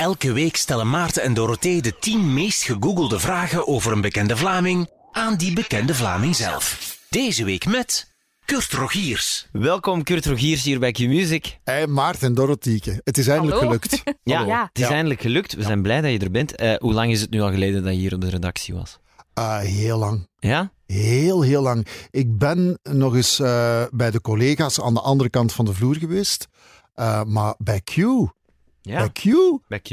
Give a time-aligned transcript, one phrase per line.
[0.00, 4.90] Elke week stellen Maarten en Dorothee de 10 meest gegoogelde vragen over een bekende Vlaming
[5.12, 6.98] aan die bekende Vlaming zelf.
[7.10, 8.12] Deze week met
[8.44, 9.48] Kurt Rogiers.
[9.52, 11.58] Welkom Kurt Rogiers hier bij Q-Music.
[11.64, 13.00] Hey, Maarten en Dorotheke.
[13.04, 13.68] Het is eindelijk Hallo.
[13.80, 14.02] gelukt.
[14.22, 14.50] Ja, Hallo.
[14.50, 14.62] Ja.
[14.72, 14.94] het is Ja.
[14.94, 15.54] eindelijk gelukt.
[15.54, 16.56] We zijn blij dat je er bent.
[16.56, 18.98] Eh, hoe lang is het nu al geleden dat je hier op de redactie was?
[19.34, 20.28] Ah, heel lang.
[20.38, 20.72] Ja?
[20.86, 21.86] Heel, heel lang.
[22.10, 25.96] Ik ben nog eens eh, bij de collega's aan de andere kant van de vloer
[25.96, 26.48] geweest.
[26.94, 27.96] Eh, maar bij Q,
[28.82, 29.24] Ja, bij Q,
[29.68, 29.90] bij Q.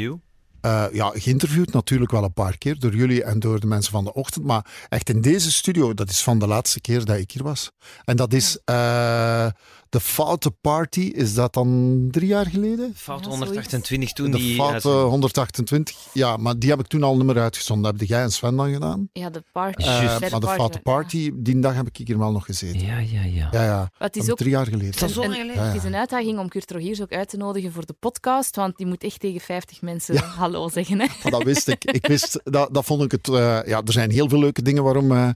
[0.62, 4.04] eh, ja, geïnterviewd natuurlijk wel een paar keer door jullie en door de mensen van
[4.04, 4.46] de ochtend.
[4.46, 7.72] Maar echt in deze studio, dat is van de laatste keer dat ik hier was.
[8.06, 9.48] En dat is eh,
[9.90, 12.92] de Foute Party, is dat dan drie jaar geleden?
[12.96, 14.56] Fout Ja, 128 toen de die...
[14.56, 15.10] Foute uitzending.
[15.10, 17.92] 128, ja, maar die heb ik toen al niet meer uitgezonden.
[17.92, 19.10] Dat heb jij en Sven dan gedaan.
[19.14, 19.82] Ja, de party.
[19.84, 19.88] Eh,
[20.20, 20.92] maar de party, Foute ja.
[20.92, 22.80] Party, die dag heb ik hier wel nog gezeten.
[22.86, 23.48] Ja, ja, ja.
[23.52, 23.90] Ja, ja.
[23.98, 24.92] Het is ook drie jaar geleden.
[25.00, 25.62] Dat is al en- lang geleden.
[25.64, 28.56] Ja, Het is een uitdaging om Kurt Rogiers ook uit te nodigen voor de podcast,
[28.56, 30.22] want die moet echt tegen 50 mensen Ja.
[30.26, 31.00] hallo zeggen.
[31.00, 31.08] Hè?
[31.24, 31.84] Maar dat wist ik.
[31.86, 33.28] Ik wist, dat, dat vond ik het.
[33.28, 35.30] eh, ja, er zijn heel veel leuke dingen waarom eh,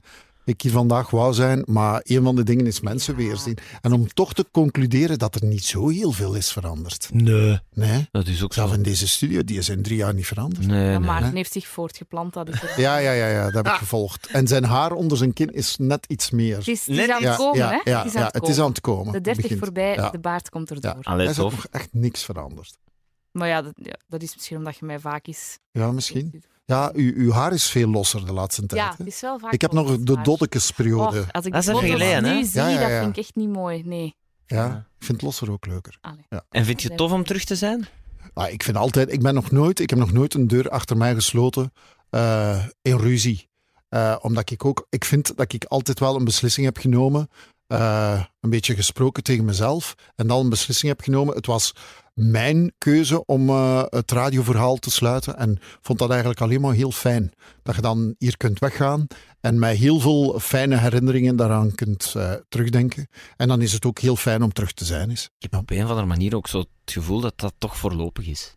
[0.44, 1.62] ik hier vandaag wou zijn.
[1.66, 3.58] Maar een van de dingen is mensen weerzien.
[3.80, 7.08] En om toch te concluderen dat er niet zo heel veel is veranderd.
[7.12, 8.08] Nee, Nee.
[8.10, 8.60] dat is ook zo.
[8.60, 10.66] Zelf in deze studio, die is in drie jaar niet veranderd.
[10.66, 11.32] Nee, Ja, nee.
[11.32, 12.32] Heeft zich voortgeplant.
[12.34, 12.74] Dat is het.
[12.76, 14.26] Ja, ja, ja, ja, dat heb ik gevolgd.
[14.26, 16.56] En zijn haar onder zijn kin is net iets meer.
[16.56, 17.90] Het is, het is aan het ja, komen, ja, hè?
[17.90, 18.62] ja, het is aan ja, het het is komen.
[18.64, 19.06] aan het komen.
[19.06, 19.60] De Het 30 begint.
[19.64, 20.10] voorbij, Ja.
[20.10, 20.90] de baard komt erdoor.
[21.00, 21.10] Ja.
[21.12, 22.76] Allee, Er is nog echt niks veranderd.
[23.32, 25.58] Maar ja dat, ja, dat is misschien omdat je mij vaak is.
[25.70, 26.42] Ja, misschien.
[26.64, 28.80] Ja, uw, uw haar is veel losser de laatste tijd.
[28.80, 29.04] Ja, hè?
[29.04, 29.52] is wel vaak.
[29.52, 31.24] Ik heb nog de doddekesperiode.
[31.30, 32.34] Als ik Dat is de even foto's geleden, hè?
[32.34, 33.82] nu zie, Ja, ja, dat vind ik echt niet mooi.
[33.84, 34.14] Nee.
[34.46, 34.66] ja,
[34.98, 35.98] ik vind het losser ook leuker.
[36.50, 37.86] En vind je het tof om terug te zijn?
[38.34, 40.96] Ah, ik vind altijd, ik ben nog nooit, ik heb nog nooit een deur achter
[40.96, 41.72] mij gesloten
[42.10, 43.50] eh, in ruzie.
[43.88, 47.28] Eh, omdat ik ook, ik vind dat ik altijd wel een beslissing heb genomen,
[47.72, 51.34] eh, een beetje gesproken tegen mezelf, en dan een beslissing heb genomen.
[51.34, 51.74] Het was
[52.14, 56.92] mijn keuze om eh, het radioverhaal te sluiten en vond dat eigenlijk alleen maar heel
[56.92, 57.32] fijn.
[57.62, 59.06] Dat je dan hier kunt weggaan
[59.40, 63.08] en met heel veel fijne herinneringen daaraan kunt eh, terugdenken.
[63.36, 65.10] En dan is het ook heel fijn om terug te zijn.
[65.10, 65.30] Is.
[65.38, 68.26] Ik heb op een of andere manier ook zo het gevoel dat dat toch voorlopig
[68.26, 68.56] is.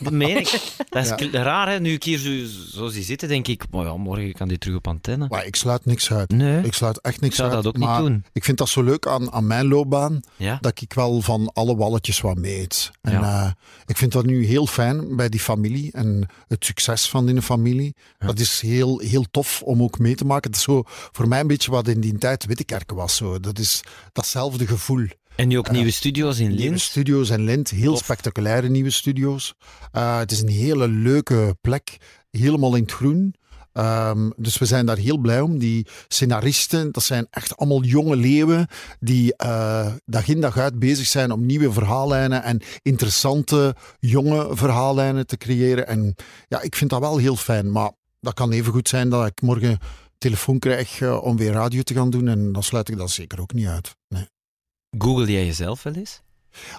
[0.00, 0.60] Dat meen ik.
[0.88, 1.42] Dat is Ja.
[1.42, 1.80] raar, hè?
[1.80, 2.30] Nu ik hier zo,
[2.76, 5.26] zo zie zitten, denk ik, maar ja, morgen kan die terug op antenne.
[5.28, 6.30] Maar ik sluit niks uit.
[6.30, 7.62] Nee, Ik sluit echt ik niks zou uit.
[7.62, 8.24] dat ook niet doen.
[8.32, 10.58] Ik vind dat zo leuk aan, aan mijn loopbaan, Ja?
[10.60, 12.90] dat ik wel van alle walletjes wat meet.
[13.02, 13.50] En eh,
[13.86, 17.94] ik vind dat nu heel fijn bij die familie en het succes van die familie.
[18.18, 20.50] Dat is heel, heel tof om ook mee te maken.
[20.50, 23.16] Het is zo voor mij een beetje wat in die tijd Wittekerke was.
[23.16, 23.40] Zo.
[23.40, 23.80] Dat is
[24.12, 25.06] datzelfde gevoel.
[25.36, 26.80] En nu ook nieuwe studio's in Nieuwe Lint.
[26.80, 29.54] studio's en Lint, heel spectaculaire nieuwe studio's.
[29.92, 31.96] Eh, het is een hele leuke plek,
[32.30, 33.34] helemaal in het groen.
[33.72, 35.58] Ehm, dus we zijn daar heel blij om.
[35.58, 38.66] Die scenaristen, dat zijn echt allemaal jonge leeuwen
[39.00, 45.26] die eh, dag in dag uit bezig zijn om nieuwe verhaallijnen en interessante jonge verhaallijnen
[45.26, 45.86] te creëren.
[45.86, 46.14] En
[46.48, 47.72] ja, ik vind dat wel heel fijn.
[47.72, 49.78] Maar dat kan even goed zijn dat ik morgen
[50.18, 52.28] telefoon krijg eh, om weer radio te gaan doen.
[52.28, 53.96] En dan sluit ik dat zeker ook niet uit.
[54.08, 54.32] Nee.
[54.98, 56.22] Google jij jezelf wel eens?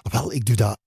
[0.02, 0.78] Wel, ik doe dat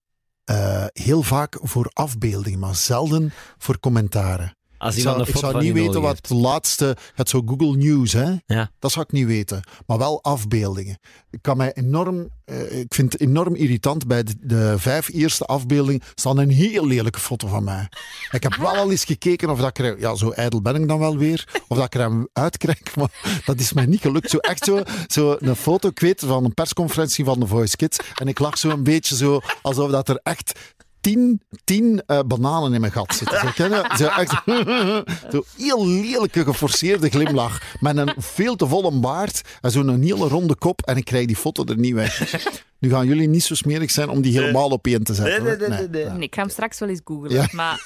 [0.44, 4.58] eh, heel vaak voor afbeeldingen, maar zelden voor commentaren.
[4.80, 6.98] Als Ik zou, ik niet weten wat de laatste...
[7.16, 8.34] Het zo Google News, hè?
[8.46, 8.72] Ja.
[8.80, 9.62] Dat zou ik niet weten.
[9.86, 11.00] Maar wel afbeeldingen.
[11.32, 14.08] Ik, kan mij enorm, eh, ik vind het enorm irritant.
[14.08, 17.90] Bij de, de vijf eerste afbeeldingen staat een heel lelijke foto van mij.
[18.32, 20.00] Ik heb wel al eens gekeken of dat ik er...
[20.00, 21.62] Ja, zo ijdel ben ik dan wel weer.
[21.68, 22.78] Of dat ik er hem uitkrijg.
[22.96, 24.30] Maar dat is mij niet gelukt.
[24.30, 27.98] Zo echt zo, zo een foto, ik weet, van een persconferentie van de Voice Kids.
[28.16, 29.40] En ik lag zo een beetje zo...
[29.62, 30.60] Alsof dat er echt
[31.02, 33.40] tien, tien eh, bananen in mijn gat zitten.
[33.40, 33.90] Zo, ken je?
[33.98, 34.42] Zo echt
[35.34, 37.62] zo heel lelijke, geforceerde glimlach.
[37.80, 40.82] Met een veel te volle baard en zo'n hele ronde kop.
[40.82, 42.44] En ik krijg die foto er niet weg.
[42.80, 45.44] Nu gaan jullie niet zo smerig zijn om die helemaal op één te zetten.
[45.44, 45.60] Nee, hoor.
[45.70, 46.14] nee, nee, nee, ja.
[46.14, 47.31] Nee, ik ga hem straks wel eens googlen.
[47.31, 47.48] Ja.
[47.52, 47.86] Maar...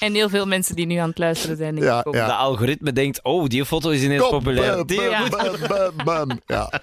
[0.00, 2.14] En heel veel mensen die nu aan het luisteren zijn, denk Ja, ik ook.
[2.14, 2.26] ja.
[2.26, 4.76] De algoritme denkt, oh, die foto is ineens Kom, populair.
[4.76, 5.30] bam, Die bam, moet-
[5.68, 6.40] bam, bam, bam.
[6.46, 6.80] Ja.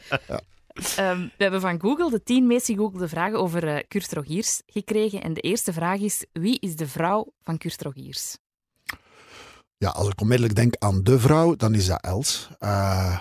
[0.77, 5.21] Ehm, we hebben van Google de 10 meest gegoogelde vragen over eh, Kurt Rogiers gekregen.
[5.21, 8.38] En de eerste vraag is: wie is de vrouw van Kurt Rogiers?
[9.77, 12.50] ja, als ik onmiddellijk denk aan de vrouw, dan is dat Els.
[12.59, 13.19] Eh,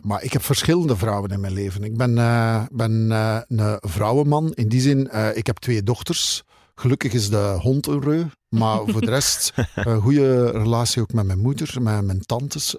[0.00, 1.84] maar ik heb verschillende vrouwen in mijn leven.
[1.84, 4.52] Ik ben, eh, ben een vrouwenman.
[4.54, 6.42] In die zin, ik heb twee dochters.
[6.74, 8.24] Gelukkig is de hond een reu.
[8.48, 12.76] Maar voor de rest, een goede relatie ook met mijn moeder, met mijn tantes.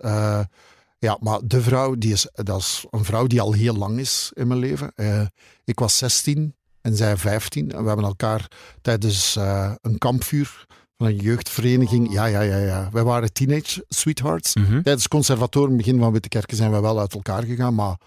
[1.00, 4.32] Ja, maar de vrouw, die is, dat is een vrouw die al heel lang is
[4.34, 4.92] in mijn leven.
[4.96, 5.26] Eh,
[5.64, 7.72] ik was 16 en zij 15.
[7.72, 8.48] En we hebben elkaar
[8.82, 10.66] tijdens eh, een kampvuur
[10.98, 12.12] van een jeugdvereniging.
[12.12, 12.90] Ja, ja, ja, ja.
[12.92, 14.56] Wij waren teenage sweethearts.
[14.56, 14.68] Mhm.
[14.68, 17.76] Tijdens het conservatorium, begin van Wittekerke, zijn we wel uit elkaar gegaan.
[17.76, 17.98] Maar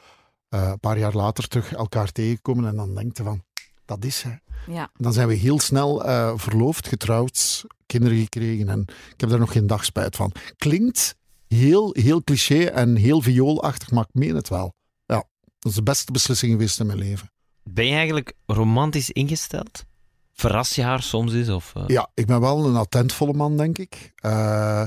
[0.49, 2.67] eh, een paar jaar later terug elkaar tegenkomen.
[2.67, 3.43] En dan denk je van,
[3.85, 4.33] dat is hè.
[4.67, 4.91] Ja.
[4.95, 9.53] Dan zijn we heel snel eh, verloofd, getrouwd, kinderen gekregen en ik heb daar nog
[9.53, 10.33] geen dag spijt van.
[10.57, 11.17] Klinkt
[11.55, 14.75] heel, heel cliché en heel vioolachtig, maar ik meen het wel.
[15.07, 15.25] Ja,
[15.59, 17.31] dat is de beste beslissing geweest in mijn leven.
[17.63, 19.85] Ben je eigenlijk romantisch ingesteld?
[20.33, 21.49] Verras je haar soms eens?
[21.49, 21.85] Of, eh?
[21.87, 24.13] Ja, ik ben wel een attentvolle man, denk ik.
[24.15, 24.87] Eh,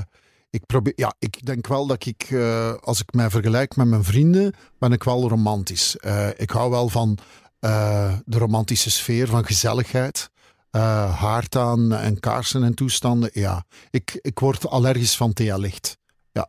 [0.50, 4.04] ik, probeer, ja, ik denk wel dat ik, eh, als ik mij vergelijk met mijn
[4.04, 5.96] vrienden, ben ik wel romantisch.
[6.36, 7.18] Ik hou wel van
[8.24, 10.30] de romantische sfeer, van gezelligheid.
[11.10, 13.30] haard aan en kaarsen en toestanden.
[13.32, 15.98] Ja, ik, ik word allergisch van TL-licht.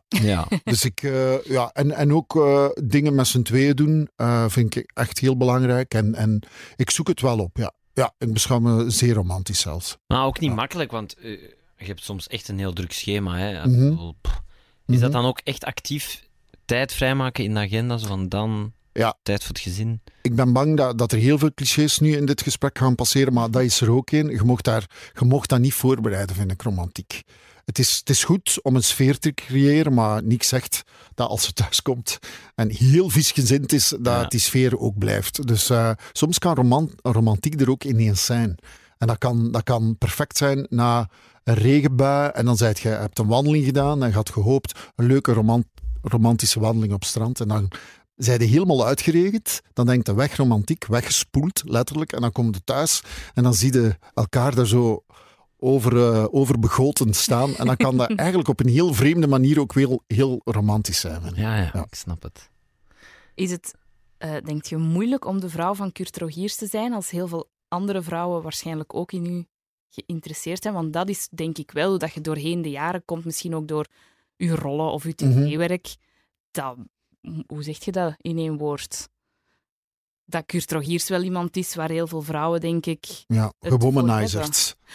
[0.08, 0.48] Ja.
[0.64, 4.76] Dus ik, eh, ja, en, en ook eh, dingen met z'n tweeën doen eh, vind
[4.76, 5.94] ik echt heel belangrijk.
[5.94, 6.42] En, en
[6.76, 7.72] ik zoek het wel op, ja.
[7.92, 9.96] Ja, ik beschouw me zeer romantisch zelfs.
[10.06, 10.56] Maar ook niet Ja.
[10.56, 13.36] makkelijk, want je hebt soms echt een heel druk schema.
[13.38, 13.66] Hè?
[13.66, 13.92] Mhm.
[14.86, 15.10] Is dat Mhm.
[15.10, 16.22] dan ook echt actief
[16.64, 17.96] tijd vrijmaken in de agenda?
[17.96, 19.18] Zo van dan Ja.
[19.22, 20.00] tijd voor het gezin?
[20.22, 23.32] Ik ben bang dat, dat er heel veel clichés nu in dit gesprek gaan passeren,
[23.32, 24.28] maar dat is er ook een.
[24.30, 24.86] Je mocht, daar,
[25.18, 27.22] je mocht dat niet voorbereiden, vind ik, romantiek.
[27.68, 30.82] Het is, het is goed om een sfeer te creëren, maar niks zegt
[31.14, 32.18] dat als ze thuiskomt
[32.54, 34.26] en heel viesgezind is, dat Ja.
[34.26, 35.46] die sfeer ook blijft.
[35.46, 38.56] Dus eh, soms kan roman, romantiek er ook ineens zijn.
[38.98, 41.08] En dat kan, dat kan perfect zijn na
[41.44, 45.06] een regenbui en dan zijt je, hebt een wandeling gedaan en je had gehoopt een
[45.06, 45.64] leuke roman,
[46.02, 47.70] romantische wandeling op strand en dan
[48.16, 49.60] zijn die helemaal uitgeregend.
[49.72, 52.12] Dan denkt de weg romantiek, weggespoeld, letterlijk.
[52.12, 53.02] En dan kom je thuis
[53.34, 55.04] en dan zie je elkaar daar zo
[55.58, 57.54] over, eh, overbegoten staan.
[57.56, 61.22] En dan kan dat eigenlijk op een heel vreemde manier ook wel heel romantisch zijn.
[61.34, 61.84] Ja, ja, Ja.
[61.84, 62.50] ik snap het.
[63.34, 63.74] Is het,
[64.18, 67.50] eh denk je, moeilijk om de vrouw van Kurt Rogiers te zijn als heel veel
[67.68, 69.46] andere vrouwen waarschijnlijk ook in u
[69.88, 70.74] geïnteresseerd zijn?
[70.74, 73.86] Want dat is denk ik wel dat je doorheen de jaren komt, misschien ook door
[74.36, 75.44] uw rollen of uw Mhm.
[75.44, 75.96] tv-werk.
[76.50, 76.76] Dat,
[77.46, 79.08] hoe zeg je dat in één woord?
[80.30, 83.04] Dat Kurt Rogiers wel iemand is waar heel veel vrouwen, denk ik...
[83.26, 83.70] Ja, hè.
[83.70, 84.76] Gewomaniseerd.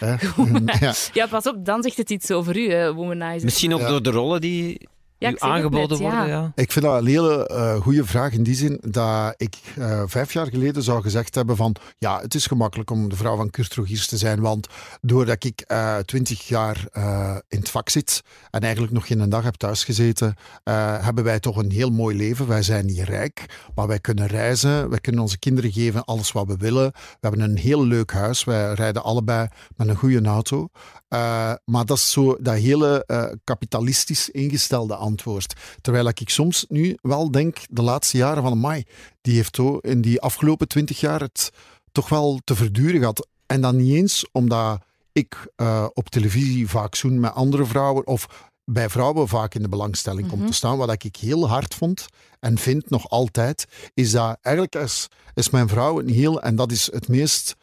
[0.80, 0.94] Ja.
[1.12, 3.44] Ja, pas op, dan zegt het iets over u, hè, womanizer.
[3.44, 3.88] Misschien ook Ja.
[3.88, 6.28] door de rollen die Ja, aangeboden net, worden.
[6.28, 6.52] Ja.
[6.54, 10.32] Ik vind dat een hele eh, goede vraag in die zin dat ik eh, vijf
[10.32, 13.74] jaar geleden zou gezegd hebben van ja, het is gemakkelijk om de vrouw van Kurt
[13.74, 14.68] Rogiers te zijn, want
[15.00, 19.44] doordat ik eh, twintig jaar eh, in het vak zit en eigenlijk nog geen dag
[19.44, 22.46] heb thuisgezeten, eh, hebben wij toch een heel mooi leven.
[22.46, 26.46] Wij zijn niet rijk, maar wij kunnen reizen, wij kunnen onze kinderen geven alles wat
[26.46, 26.90] we willen.
[26.92, 30.68] We hebben een heel leuk huis, wij rijden allebei met een goede auto.
[31.14, 35.54] Eh, maar dat is zo dat hele eh, kapitalistisch ingestelde antwoord.
[35.80, 38.84] Terwijl ik soms nu wel denk, de laatste jaren van Mai,
[39.20, 41.50] die heeft zo in die afgelopen twintig jaar het
[41.92, 43.28] toch wel te verduren gehad.
[43.46, 44.80] En dan niet eens omdat
[45.12, 49.68] ik eh, op televisie vaak zoen met andere vrouwen of bij vrouwen vaak in de
[49.68, 50.46] belangstelling kom Mhm.
[50.46, 50.76] te staan.
[50.76, 52.06] Wat ik heel hard vond
[52.40, 53.64] en vind nog altijd,
[53.94, 57.54] is dat eigenlijk is, is mijn vrouw een heel, en dat is het meest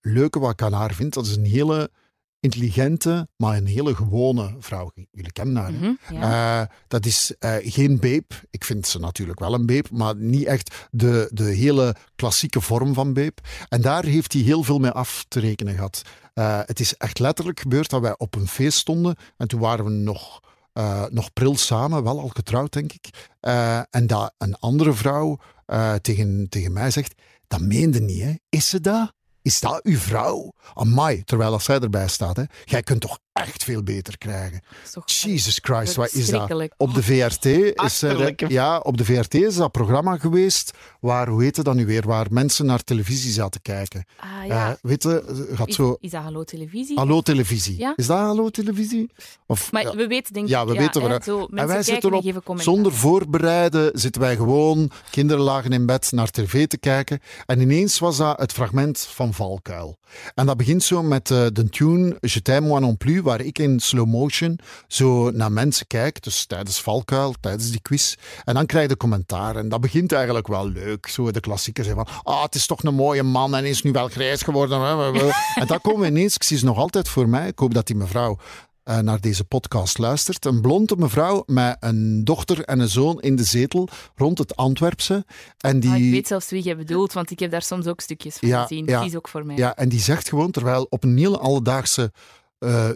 [0.00, 1.90] leuke wat ik aan haar vind, dat is een hele
[2.40, 4.90] intelligente, maar een hele gewone vrouw.
[5.10, 5.72] Jullie kennen haar.
[5.72, 6.60] Mhm, ja.
[6.60, 8.26] Eh, dat is eh, geen babe.
[8.50, 12.94] Ik vind ze natuurlijk wel een babe, maar niet echt de, de hele klassieke vorm
[12.94, 13.34] van babe.
[13.68, 16.02] En daar heeft hij heel veel mee af te rekenen gehad.
[16.34, 19.84] Eh, het is echt letterlijk gebeurd dat wij op een feest stonden en toen waren
[19.84, 20.40] we nog,
[21.10, 23.08] nog pril samen, wel al getrouwd denk ik.
[23.90, 25.38] En dat een andere vrouw
[26.00, 27.14] tegen, tegen mij zegt,
[27.46, 28.34] dat meende niet hè.
[28.48, 29.12] Is ze dat?
[29.42, 30.52] Is dat uw vrouw?
[30.74, 32.36] Amai, terwijl als zij erbij staat.
[32.36, 32.42] Hè.
[32.64, 34.60] Jij kunt toch echt veel beter krijgen.
[35.04, 36.68] Jesus Christ, wat is dat?
[36.76, 37.44] Op de VRT
[37.86, 41.76] is er, ja, op de VRT is dat programma geweest waar, hoe heet het dan
[41.76, 44.04] nu weer, waar mensen naar televisie zaten kijken.
[44.16, 44.70] Ah, ja.
[44.70, 45.96] Eh, weet je, gaat is, zo...
[46.00, 46.98] is dat Hallo Televisie?
[46.98, 47.78] Hallo televisie.
[47.78, 47.92] Ja.
[47.96, 49.10] Is dat hallo televisie?
[49.46, 49.96] Of, Maar ja.
[49.96, 50.52] we weten denk ik...
[50.52, 54.36] Ja, we weten hè, zo, En wij kijken zitten en op, zonder voorbereiden zitten wij
[54.36, 57.20] gewoon, kinderen lagen in bed, naar tv te kijken.
[57.46, 59.98] En ineens was dat het fragment van Valkuil.
[60.34, 63.58] En dat begint zo met eh, de tune Je t'aime moi non plus, waar ik
[63.58, 64.58] in slow motion
[64.88, 68.14] zo naar mensen kijk, dus tijdens Valkuil, tijdens die quiz.
[68.44, 69.56] En dan krijg je commentaar.
[69.56, 71.06] En dat begint eigenlijk wel leuk.
[71.06, 74.08] Zo de klassiekers van, ah, het is toch een mooie man en is nu wel
[74.08, 74.80] grijs geworden.
[75.60, 77.86] en dan komen we ineens, ik zie ze nog altijd voor mij, ik hoop dat
[77.86, 78.38] die mevrouw
[78.82, 80.44] eh, naar deze podcast luistert.
[80.44, 85.24] Een blonde mevrouw met een dochter en een zoon in de zetel rond het Antwerpse.
[85.58, 88.00] En die, Ah, ik weet zelfs wie je bedoelt, want ik heb daar soms ook
[88.00, 88.84] stukjes van Ja, gezien.
[88.86, 89.00] ja.
[89.00, 89.56] Die is ook voor mij.
[89.56, 92.12] Ja, en die zegt gewoon, terwijl op een hele alledaagse
[92.60, 92.94] eh, eh,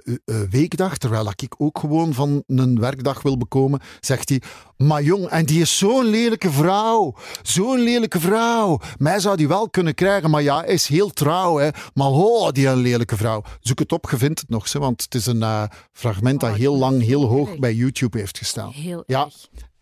[0.51, 4.43] weekdag, terwijl ik ook gewoon van een werkdag wil bekomen, zegt hij,
[4.77, 7.15] maar jong, en die is zo'n lelijke vrouw.
[7.43, 8.81] Zo'n lelijke vrouw.
[8.99, 11.69] Mij zou die wel kunnen krijgen, maar ja, is heel trouw, hè.
[11.95, 13.43] Maar ho, die een lelijke vrouw.
[13.61, 16.51] Zoek het op, je vindt het nog, hè, want het is een eh, fragment dat
[16.51, 17.59] Oh, heel lang, heel hoog erg.
[17.59, 18.71] bij YouTube heeft gestaan.
[18.71, 19.25] Heel Ja.
[19.25, 19.35] erg.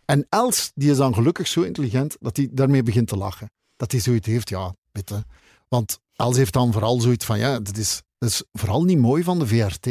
[0.04, 3.50] En Els, die is dan gelukkig zo intelligent dat hij daarmee begint te lachen.
[3.76, 5.24] Dat hij zoiets heeft, ja, bitte.
[5.68, 9.22] Want Els heeft dan vooral zoiets van, ja, dat is, dat is vooral niet mooi
[9.22, 9.86] van de VRT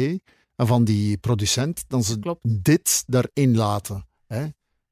[0.56, 2.40] en van die producent, dat ze Klopt.
[2.64, 4.06] dit daarin laten.
[4.26, 4.46] Hè?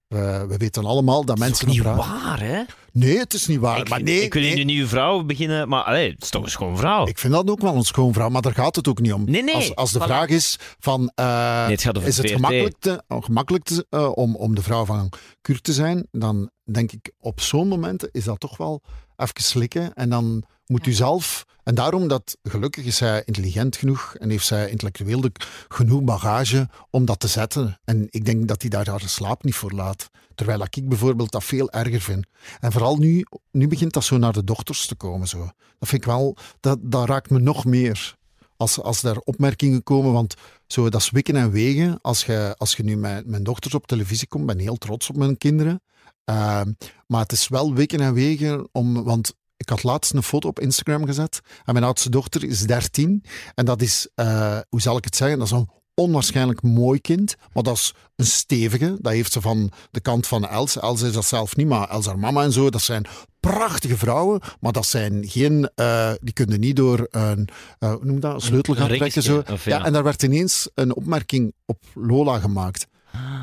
[0.06, 1.66] We, we weten allemaal dat Dat is mensen...
[1.68, 2.62] ook niet op ra- waar, hè?
[2.92, 3.78] Nee, het is niet waar.
[3.78, 6.22] ik, maar vind- nee, ik wil nee, in een nieuwe vrouw beginnen, maar allee, het
[6.22, 7.06] is toch een schoon vrouw.
[7.06, 9.24] ik vind dat ook wel een schoonvrouw, maar daar gaat het ook niet om.
[9.24, 9.54] Nee, nee.
[9.54, 10.02] Als, als de Voilà.
[10.02, 11.12] vraag is van...
[11.14, 11.24] eh,
[11.62, 12.34] Nee, het gaat over is het VRT.
[12.34, 16.50] gemakkelijk, te, oh, gemakkelijk te- eh, om, om de vrouw van Kurt te zijn, dan
[16.72, 18.82] denk ik op zo'n momenten is dat toch wel
[19.16, 19.94] even slikken.
[19.94, 21.44] En dan moet u zelf...
[21.64, 25.22] En daarom dat, gelukkig is zij intelligent genoeg en heeft zij intellectueel
[25.68, 27.80] genoeg bagage om dat te zetten.
[27.84, 30.10] En ik denk dat hij daar haar slaap niet voor laat.
[30.34, 32.26] Terwijl ik bijvoorbeeld dat veel erger vind.
[32.60, 35.28] En vooral nu, nu begint dat zo naar de dochters te komen.
[35.28, 35.38] Zo.
[35.78, 36.36] Dat vind ik wel...
[36.60, 38.18] Dat, dat raakt me nog meer.
[38.56, 40.34] Als, als daar opmerkingen komen, want
[40.66, 41.98] zo, dat is wikken en wegen.
[42.02, 45.10] Als je, als je nu met mijn dochters op televisie komt, ben ik heel trots
[45.10, 45.82] op mijn kinderen.
[46.24, 46.72] Ehm,
[47.06, 50.60] maar het is wel wikken en wegen, om, want ik had laatst een foto op
[50.60, 51.40] Instagram gezet.
[51.64, 53.24] En mijn oudste dochter is 13.
[53.54, 57.36] En dat is, eh, hoe zal ik het zeggen, dat is een onwaarschijnlijk mooi kind.
[57.52, 58.96] Maar dat is een stevige.
[59.00, 60.80] Dat heeft ze van de kant van Els.
[60.80, 62.70] Els is dat zelf niet, maar Els haar mama en zo.
[62.70, 63.06] Dat zijn
[63.40, 64.40] prachtige vrouwen.
[64.60, 67.48] Maar dat zijn geen, eh, die kunnen niet door een,
[67.78, 69.22] eh, hoe noem dat, een sleutel gaan trekken.
[69.22, 69.42] Zo.
[69.46, 69.56] ja.
[69.64, 69.84] ja.
[69.84, 72.86] en daar werd ineens een opmerking op Lola gemaakt.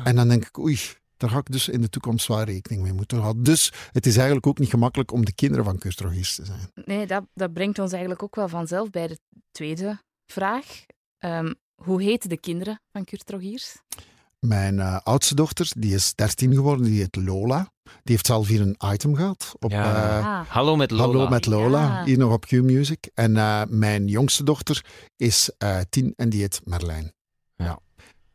[0.04, 0.78] En dan denk ik, oei,
[1.18, 3.42] daar ga ik dus in de toekomst zwaar rekening mee moeten houden.
[3.42, 6.70] Dus het is eigenlijk ook niet gemakkelijk om de kinderen van Kurt Rogiers te zijn.
[6.84, 9.18] Nee, dat, dat brengt ons eigenlijk ook wel vanzelf bij de
[9.50, 10.84] tweede vraag.
[11.18, 13.76] Ehm, hoe heten de kinderen van Kurt Rogiers?
[14.38, 17.72] Mijn eh, oudste dochter, die is 13 geworden, die heet Lola.
[17.82, 20.18] Die heeft zelf hier een item gehad op Ja.
[20.18, 21.02] eh, Ah, Hallo met Lola.
[21.04, 22.04] Hallo met Lola, Ja.
[22.04, 23.10] hier nog op Q-Music.
[23.14, 24.84] En eh, mijn jongste dochter
[25.16, 27.12] is eh, 10 en die heet Merlijn.
[27.56, 27.78] Ja.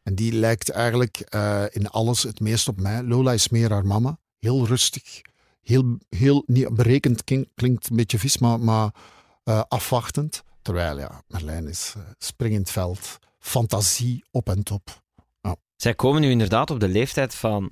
[0.04, 3.04] En die lijkt eigenlijk eh, in alles het meest op mij.
[3.04, 4.18] Lola is meer haar mama.
[4.40, 5.22] Heel rustig.
[5.62, 8.94] Heel, heel niet berekend klink- klinkt een beetje vies, maar, maar
[9.44, 10.44] eh, afwachtend.
[10.62, 13.20] Terwijl, ja, Merlijn is eh, springend veld.
[13.40, 15.02] Fantasie op en top.
[15.76, 17.72] Zij komen nu inderdaad op de leeftijd van...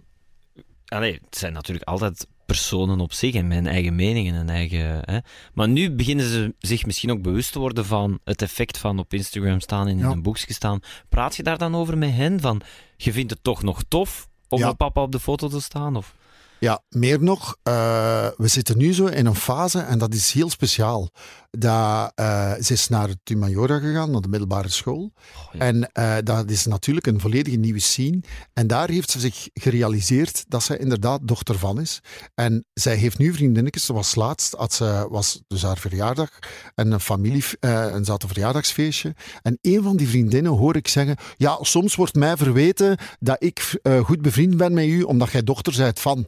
[0.85, 4.99] Allee, het zijn natuurlijk altijd personen op zich en mijn eigen meningen en eigen...
[5.01, 5.17] Hè.
[5.53, 9.13] Maar nu beginnen ze zich misschien ook bewust te worden van het effect van op
[9.13, 10.09] Instagram staan en in Ja.
[10.09, 10.79] een boekje staan.
[11.09, 12.39] Praat je daar dan over met hen?
[12.39, 12.61] Van,
[12.97, 14.67] je vindt het toch nog tof om Ja.
[14.67, 15.95] met papa op de foto te staan?
[15.95, 16.15] Of...
[16.63, 20.49] Ja, meer nog, eh, we zitten nu zo in een fase en dat is heel
[20.49, 21.09] speciaal.
[21.51, 25.11] Dat, eh, ze is naar het Humaniora gegaan, naar de middelbare school.
[25.13, 25.59] Oh, ja.
[25.59, 28.19] En eh, dat is natuurlijk een volledige nieuwe scene.
[28.53, 31.99] En daar heeft ze zich gerealiseerd dat zij inderdaad dochter van is.
[32.35, 33.85] En zij heeft nu vriendinnetjes.
[33.85, 36.29] Ze was laatst, had ze, was dus haar verjaardag
[36.75, 39.15] en een familie, en ze had een verjaardagsfeestje.
[39.41, 43.79] En een van die vriendinnen hoor ik zeggen, ja, soms wordt mij verweten dat ik
[44.03, 46.27] goed bevriend ben met u, omdat jij dochter zijt van.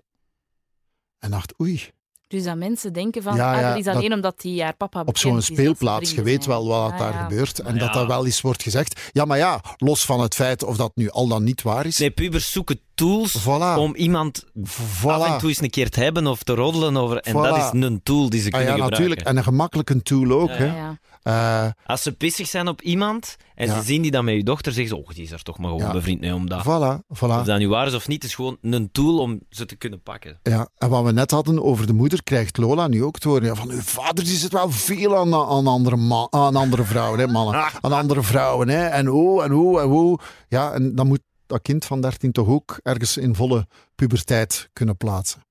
[1.23, 1.81] En dacht, oei,
[2.27, 4.75] dus dat mensen denken van, Ja, ah, ja, dat is dat- alleen omdat hij haar
[4.75, 7.23] papa op zo'n dat speelplaats, je weet wel wat Ja, daar ja.
[7.23, 7.59] gebeurt.
[7.59, 7.93] En dat ja.
[7.93, 9.01] daar wel eens wordt gezegd.
[9.11, 11.97] Ja, maar ja, los van het feit of dat nu al dan niet waar is.
[11.97, 13.77] Nee, pubers zoeken tools Voilà.
[13.77, 15.03] om iemand Voilà.
[15.07, 17.17] af en toe eens een keer te hebben of te roddelen over.
[17.17, 17.37] En Voilà.
[17.49, 18.99] dat is een tool die ze Ah kunnen ja, gebruiken.
[19.01, 19.27] natuurlijk.
[19.27, 20.49] En een gemakkelijke tool ook.
[20.49, 20.91] Ja, hè.
[21.23, 23.75] Eh, Als ze pissig zijn op iemand en Ja.
[23.79, 25.69] ze zien die dan met je dochter, zeggen ze, oh, die is er toch maar
[25.69, 25.91] gewoon Ja.
[25.91, 26.63] bevriend mee om dat.
[26.63, 27.45] voilà, Of voilà.
[27.45, 30.39] dat nu waar is of niet, is gewoon een tool om ze te kunnen pakken.
[30.43, 30.67] Ja.
[30.77, 33.45] En wat we net hadden over de moeder, krijgt Lola nu ook te horen.
[33.45, 37.27] Ja, van uw vader die zit wel veel aan, aan, andere, aan andere vrouwen, hè,
[37.27, 37.63] mannen.
[37.81, 38.69] Aan andere vrouwen.
[38.69, 38.85] Hè.
[38.85, 40.19] En hoe, en hoe, en hoe.
[40.47, 44.97] Ja, en dan moet dat kind van 13 toch ook ergens in volle puberteit kunnen
[44.97, 45.41] plaatsen.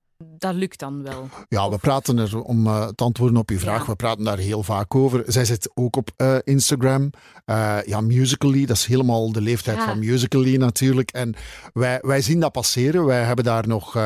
[0.43, 1.29] Dat lukt dan wel.
[1.49, 3.85] Ja, we praten er, om eh, te antwoorden op je vraag, Ja.
[3.85, 5.23] we praten daar heel vaak over.
[5.27, 7.09] Zij zit ook op eh, Instagram.
[7.45, 9.85] Eh, ja, Musical.ly, dat is helemaal de leeftijd Ja.
[9.85, 11.11] van Musical.ly natuurlijk.
[11.11, 11.35] En
[11.73, 13.05] wij, wij zien dat passeren.
[13.05, 13.97] Wij hebben daar nog,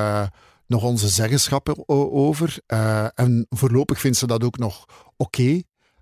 [0.68, 2.58] nog onze zeggenschappen over.
[3.16, 4.86] En voorlopig vindt ze dat ook nog
[5.18, 5.62] oké.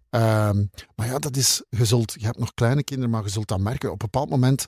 [0.10, 0.66] Ehm,
[0.96, 3.60] maar ja, dat is, je, zult, je hebt nog kleine kinderen, maar je zult dat
[3.60, 3.92] merken.
[3.92, 4.68] Op een bepaald moment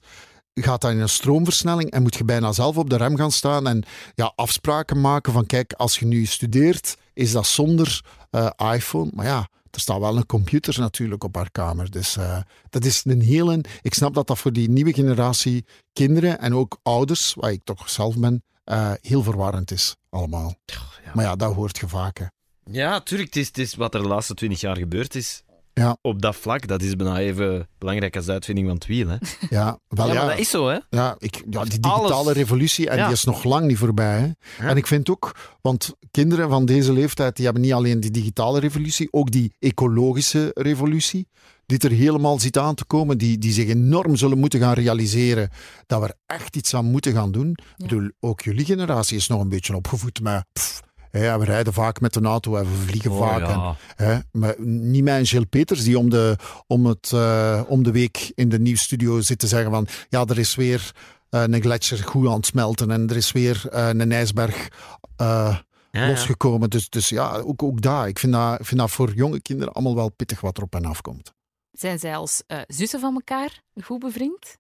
[0.64, 3.68] gaat dat in een stroomversnelling en moet je bijna zelf op de rem gaan staan
[3.68, 3.84] en
[4.16, 9.12] ja, afspraken maken van kijk, als je nu studeert, is dat zonder eh, iPhone.
[9.14, 11.92] Maar ja, er staat wel een computer natuurlijk op haar kamer.
[11.92, 13.62] Dus eh, dat is een hele...
[13.82, 17.90] Ik snap dat dat voor die nieuwe generatie kinderen en ook ouders, waar ik toch
[17.90, 20.56] zelf ben, eh, heel verwarrend is allemaal.
[20.66, 21.12] ja.
[21.14, 22.18] Maar ja, dat hoort je vaak.
[22.18, 22.26] hè.
[22.72, 25.44] Ja, tuurlijk, het is, het is wat er de laatste twintig jaar gebeurd is.
[25.78, 25.98] Ja.
[26.02, 29.08] Op dat vlak, dat is bijna even belangrijk als de uitvinding van het wiel.
[29.08, 29.16] Hè?
[29.50, 30.20] Ja, wel ja, ja.
[30.20, 30.78] maar dat is zo, hè?
[30.90, 32.02] Ja, ik, ja, die Alles.
[32.02, 33.04] digitale revolutie, en Ja.
[33.06, 34.20] die is nog lang niet voorbij.
[34.20, 34.26] Hè?
[34.64, 34.70] Ja.
[34.70, 38.60] En ik vind ook, want kinderen van deze leeftijd, die hebben niet alleen die digitale
[38.60, 41.28] revolutie, ook die ecologische revolutie,
[41.66, 45.50] die er helemaal zit aan te komen, die, die zich enorm zullen moeten gaan realiseren
[45.86, 47.50] dat we er echt iets aan moeten gaan doen.
[47.50, 47.58] Ik
[47.88, 51.74] bedoel, ook jullie generatie is nog een beetje opgevoed met pff, Hè, ja, we rijden
[51.74, 53.42] vaak met een auto en we vliegen Oh, vaak.
[53.42, 53.76] en- ja.
[53.96, 54.18] Hè?
[54.32, 56.36] Maar niet mijn Gilles Peters die om de,
[56.68, 60.38] om, het, eh, om de week in de nieuwsstudio zit te zeggen van ja, er
[60.40, 60.92] is weer
[61.30, 64.68] eh, een gletsjer goed aan het smelten en er is weer eh, een ijsberg
[65.16, 65.58] eh,
[65.92, 66.08] Ja, ja.
[66.10, 66.70] losgekomen.
[66.70, 68.08] Dus, dus ja, ook, ook daar.
[68.08, 70.86] Ik vind dat, ik vind dat voor jonge kinderen allemaal wel pittig wat erop en
[70.86, 71.34] afkomt.
[71.72, 74.58] Zijn zij als eh, zussen van elkaar goed bevriend?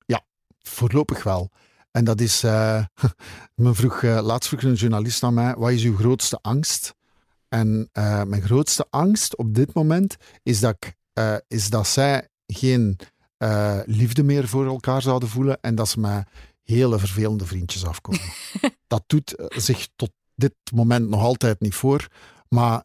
[0.59, 1.49] Voorlopig wel.
[1.97, 2.85] En dat is, eh,
[3.63, 6.95] me vroeg, eh, laatst vroeg een journalist aan mij, wat is uw grootste angst?
[7.49, 10.95] En eh, mijn grootste angst op dit moment is dat, ik,
[11.47, 12.99] is dat zij geen
[13.85, 16.27] liefde meer voor elkaar zouden voelen en dat ze met
[16.63, 18.21] hele vervelende vriendjes afkomen.
[18.87, 22.07] dat doet zich tot dit moment nog altijd niet voor.
[22.49, 22.83] Maar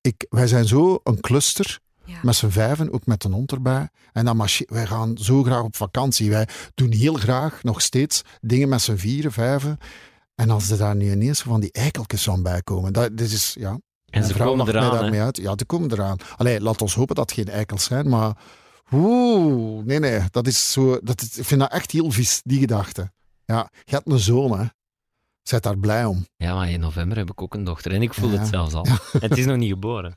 [0.00, 2.18] ik, wij zijn zo een cluster Ja.
[2.22, 3.88] met z'n vijven, ook met een hond erbij.
[4.12, 6.30] En dan wij gaan zo graag op vakantie.
[6.30, 9.78] Wij doen heel graag nog steeds dingen met z'n vieren, vijven.
[10.34, 13.56] En als er daar nu ineens van die eikeltjes aan bij komen, dat, dit is,
[13.58, 13.78] ja,
[14.10, 15.36] En ze vrouw komen eraan, daarmee uit.
[15.36, 16.16] Ja, die komen eraan.
[16.36, 18.36] Allee, laat ons hopen dat het geen eikels zijn, maar
[18.92, 22.58] oeh, nee, nee, dat is zo, dat is, ik vind dat echt heel vies, die
[22.58, 23.12] gedachte.
[23.44, 24.64] Ja, je hebt een zoon, hè.
[25.42, 26.26] Zet daar blij om.
[26.36, 28.38] Ja, maar in november heb ik ook een dochter en ik voel Ja.
[28.38, 28.86] het zelfs al.
[29.20, 30.16] Het is nog niet geboren.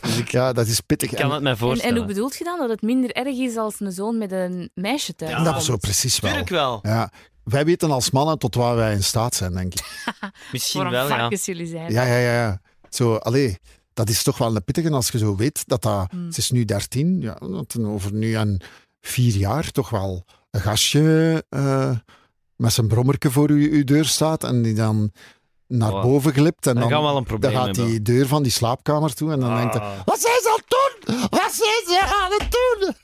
[0.00, 1.10] Dus ik Ja, dat is pittig.
[1.10, 1.94] kan En- het mij En, voorstellen.
[1.94, 4.70] en hoe bedoelt je dan dat het minder erg is als een zoon met een
[4.74, 6.30] meisje thuis Ja, dat zo precies wel.
[6.30, 6.78] Tuurlijk wel.
[6.82, 7.10] Ja,
[7.44, 10.04] wij weten als mannen tot waar wij in staat zijn, denk ik.
[10.52, 11.28] Misschien Voor een wel, ja.
[11.28, 11.92] jullie zijn.
[11.92, 12.32] Ja, ja, ja.
[12.32, 12.60] ja.
[12.90, 13.58] Zo, allee,
[13.92, 16.10] dat is toch wel een pittige als je zo weet dat dat...
[16.10, 16.32] Hmm.
[16.32, 18.60] Ze is nu 13, ja, dat er over nu en
[19.00, 21.90] vier jaar toch wel een gastje eh,
[22.56, 25.12] met zijn brommerke voor uw, uw deur staat en die dan
[25.66, 26.02] naar Wow.
[26.02, 26.66] boven glipt.
[26.66, 27.86] En Dan dan, wel een dan gaat hebben.
[27.86, 29.56] die deur van die slaapkamer toe en dan Ah.
[29.56, 29.82] denkt hij...
[30.04, 30.68] Wat zijn ze aan het
[31.06, 31.16] doen?
[31.30, 32.94] Wat zijn ze aan het doen?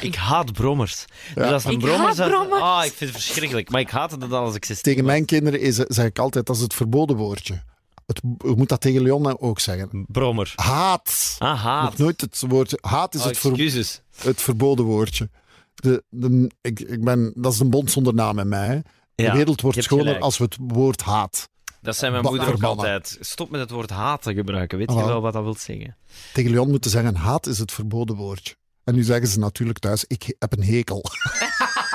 [0.00, 1.04] Ik haat brommers.
[1.34, 2.62] Dus als een Ik brommer haat zet- brommers.
[2.62, 3.70] Ah, ik vind het verschrikkelijk.
[3.70, 6.18] Maar ik haatte dat al als ik 16 Tegen mijn kinderen is, het- zeg ik
[6.18, 7.62] altijd, dat is het verboden woordje.
[8.06, 10.04] Het, je moet dat tegen Leon ook zeggen.
[10.08, 10.52] Brommer.
[10.56, 11.36] Haat.
[11.38, 11.82] Ah, haat.
[11.90, 12.78] Nog nooit het woordje.
[12.80, 15.30] Haat is Oh, het, ver- het verboden woordje.
[15.74, 18.66] De, de, ik, ik ben, dat is een bond zonder naam in mij.
[18.66, 18.80] Hè.
[19.14, 20.22] De wereld wordt schoner gelijk.
[20.22, 21.48] als we het woord haat.
[21.80, 23.16] Dat zijn mijn Ba- moeder ook altijd.
[23.20, 24.78] Stop met het woord haten gebruiken.
[24.78, 25.20] Weet Ah, je wel.
[25.20, 25.96] wat dat wil zeggen?
[26.32, 28.54] Tegen Leon moeten zeggen: haat is het verboden woordje.
[28.84, 31.04] En nu zeggen ze natuurlijk thuis: ik heb een hekel.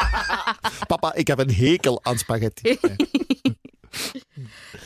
[0.87, 2.77] Papa, ik heb een hekel aan spaghetti.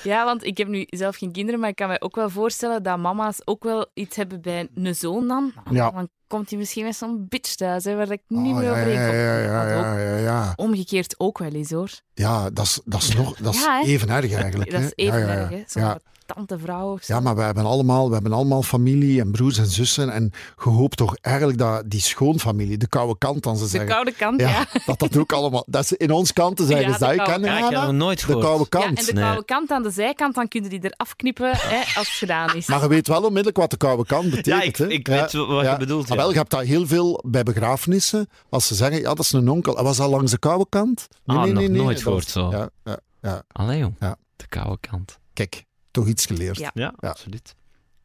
[0.04, 2.84] Ja, want ik heb nu zelf geen kinderen, maar ik kan me ook wel voorstellen
[2.84, 5.54] dat mama's ook wel iets hebben bij een zoon dan.
[5.72, 5.92] Ja.
[5.92, 8.94] Dan komt hij misschien met zo'n bitch thuis, hè, waar ik niet Oh, meer overheen
[8.94, 9.16] ja, kom.
[9.16, 10.54] ja, ja, ja.
[10.56, 11.90] Omgekeerd ook wel eens, hoor.
[12.14, 14.72] Ja, dat is, dat is, nog, dat is even erg eigenlijk.
[14.72, 15.94] Dat is even erg, hè.
[16.36, 16.46] Ja.
[16.46, 17.14] tante vrouw of zo.
[17.14, 20.10] Ja, maar we hebben, allemaal, we hebben allemaal familie en broers en zussen.
[20.10, 20.32] En
[20.64, 23.90] je hoopt toch eigenlijk dat die schoonfamilie, de koude kant, dan ze De zeggen.
[23.90, 24.50] koude kant, ja.
[24.50, 25.64] ja, dat dat ook allemaal.
[25.68, 27.14] Dat ze in ons kanten zeggen Ja, ze de dat.
[27.14, 28.46] Ik koude ken Ja, ik heb Hannah, nog nooit de gehoord.
[28.46, 29.00] koude Ja, kant.
[29.00, 29.24] en de Nee.
[29.24, 32.68] koude kant aan de zijkant, dan kunnen die eraf knippen hè, als het gedaan is.
[32.68, 34.46] Maar je weet wel onmiddellijk wat de koude kant betekent.
[34.46, 34.88] Ja, ik, hè?
[34.88, 36.04] ik weet wat je bedoelt.
[36.04, 36.16] Ah, Ja.
[36.16, 38.30] wel, je hebt dat heel veel bij begrafenissen.
[38.50, 39.78] Als ze zeggen, ja, dat is een onkel.
[39.78, 41.08] En was dat langs de koude kant?
[41.26, 42.50] Ah, nog nooit dat gehoord was- zo.
[42.52, 43.44] Ja, ja, ja.
[43.52, 43.96] Allee, jong.
[44.00, 44.16] Ja.
[44.36, 45.20] De koude kant.
[45.34, 46.70] Kijk, toch iets geleerd.
[46.74, 46.94] Ja.
[47.00, 47.56] Absoluut.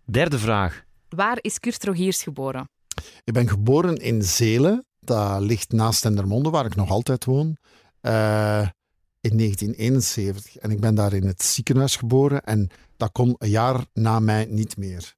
[0.05, 0.85] Derde vraag.
[1.09, 2.69] Waar is Kurt Rogiers geboren?
[3.25, 4.85] Ik ben geboren in Zelen.
[5.01, 7.57] Dat ligt naast Dendermonde, waar ik nog altijd woon.
[8.01, 8.69] eh,
[9.21, 10.57] in 1971.
[10.57, 12.43] En ik ben daar in het ziekenhuis geboren.
[12.45, 15.15] En dat kon een jaar na mij niet meer.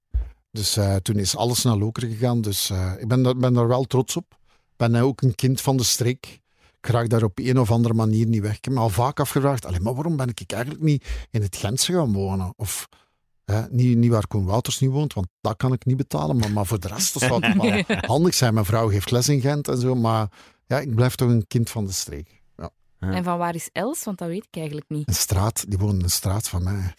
[0.50, 2.40] Dus eh, toen is alles naar Lokeren gegaan.
[2.40, 4.38] Dus eh, ik ben daar, ben daar wel trots op.
[4.52, 6.40] Ik ben ook een kind van de streek.
[6.80, 8.56] Ik raak daar op een of andere manier niet weg.
[8.56, 11.56] Ik heb me al vaak afgevraagd, allee, maar waarom ben ik eigenlijk niet in het
[11.56, 12.52] Gentse gaan wonen?
[12.56, 12.88] Of
[13.44, 16.36] hè, niet, niet waar Koen Wouters nu woont, want dat kan ik niet betalen.
[16.36, 18.54] Maar, maar voor de rest dat zou het wel handig zijn.
[18.54, 19.94] Mijn vrouw geeft les in Gent en zo.
[19.94, 20.28] Maar
[20.66, 22.42] ja, ik blijf toch een kind van de streek.
[22.56, 22.70] Ja.
[22.98, 24.04] En van waar is Els?
[24.04, 25.08] Want dat weet ik eigenlijk niet.
[25.08, 26.94] Een straat, die wonen in een straat van mij.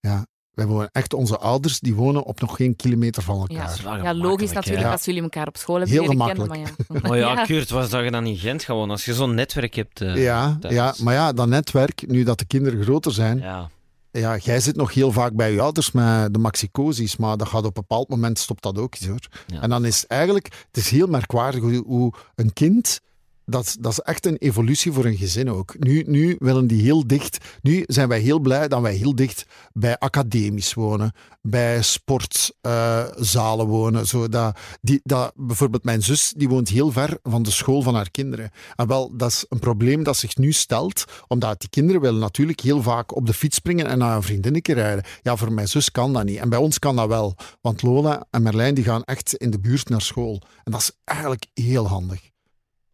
[0.00, 3.80] Ja, wij wonen echt, onze ouders, die wonen op nog geen kilometer van elkaar.
[3.84, 4.92] Ja, ja logisch natuurlijk Ja.
[4.92, 6.48] als jullie elkaar op school hebben Heel leren kennen.
[6.48, 6.66] Maar ja.
[7.10, 7.44] Oh ja, Ja.
[7.44, 8.90] Kurt, was dat je dan in Gent gewoon?
[8.90, 10.00] Als je zo'n netwerk hebt.
[10.00, 10.74] eh, Ja, thuis.
[10.74, 13.70] ja, maar ja, dat netwerk, nu dat de kinderen groter zijn, Ja.
[14.10, 17.64] ja, jij zit nog heel vaak bij je ouders met de maxicosis, maar dat gaat
[17.64, 19.26] op een bepaald moment stopt dat ook eens, hoor.
[19.46, 19.60] Ja.
[19.60, 23.00] En dan is het eigenlijk, het is heel merkwaardig hoe, hoe een kind,
[23.46, 25.74] dat, dat is echt een evolutie voor een gezin ook.
[25.78, 29.46] Nu, nu willen die heel dicht, nu zijn wij heel blij dat wij heel dicht
[29.72, 34.06] bij academies wonen, bij sportzalen wonen.
[34.06, 37.94] Zo dat, die, dat, bijvoorbeeld mijn zus, die woont heel ver van de school van
[37.94, 38.50] haar kinderen.
[38.76, 42.60] En wel, dat is een probleem dat zich nu stelt, omdat die kinderen willen natuurlijk
[42.60, 45.04] heel vaak op de fiets springen en naar een vriendinnetje rijden.
[45.22, 46.38] Ja, voor mijn zus kan dat niet.
[46.38, 47.36] En bij ons kan dat wel.
[47.60, 50.42] Want Lola en Merlijn die gaan echt in de buurt naar school.
[50.64, 52.34] En dat is eigenlijk heel handig.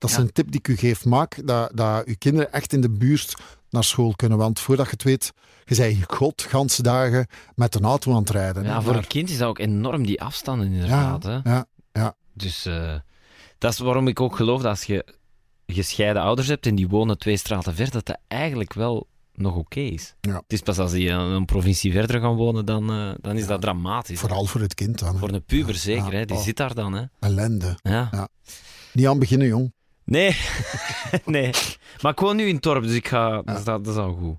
[0.03, 0.23] Dat is Ja.
[0.23, 1.05] een tip die ik u geef.
[1.05, 3.35] Maak dat, dat uw kinderen echt in de buurt
[3.71, 4.39] naar school kunnen.
[4.39, 5.33] Want voordat je het weet,
[5.65, 8.65] je zei god, ganse dagen met een auto aan het rijden.
[8.65, 11.23] Ja, voor een kind is dat ook enorm, die afstanden inderdaad.
[11.23, 11.39] hè.
[11.45, 12.95] ja, ja, Dus eh,
[13.59, 15.15] dat is waarom ik ook geloof dat als je
[15.67, 19.81] gescheiden ouders hebt en die wonen twee straten ver, dat dat eigenlijk wel nog oké
[19.81, 20.15] is.
[20.21, 20.35] Ja.
[20.35, 23.47] Het is pas als die een, een provincie verder gaan wonen, dan, eh, dan is
[23.47, 24.21] dat dramatisch.
[24.21, 24.27] hè.
[24.27, 25.13] vooral voor het kind dan.
[25.13, 25.19] hè.
[25.19, 26.19] Voor een puber Ja, zeker, ja.
[26.19, 26.25] hè.
[26.25, 26.43] die Oh.
[26.43, 26.93] zit daar dan.
[26.93, 27.03] Hè.
[27.21, 27.79] Ellende.
[27.83, 28.09] Ja.
[28.13, 28.29] Ja.
[28.93, 29.73] Niet aan beginnen, jong.
[30.05, 30.37] Nee.
[31.25, 31.51] nee.
[32.01, 34.13] Maar ik woon nu in het dorp, dus ik ga, dat, is, dat is al
[34.15, 34.39] goed.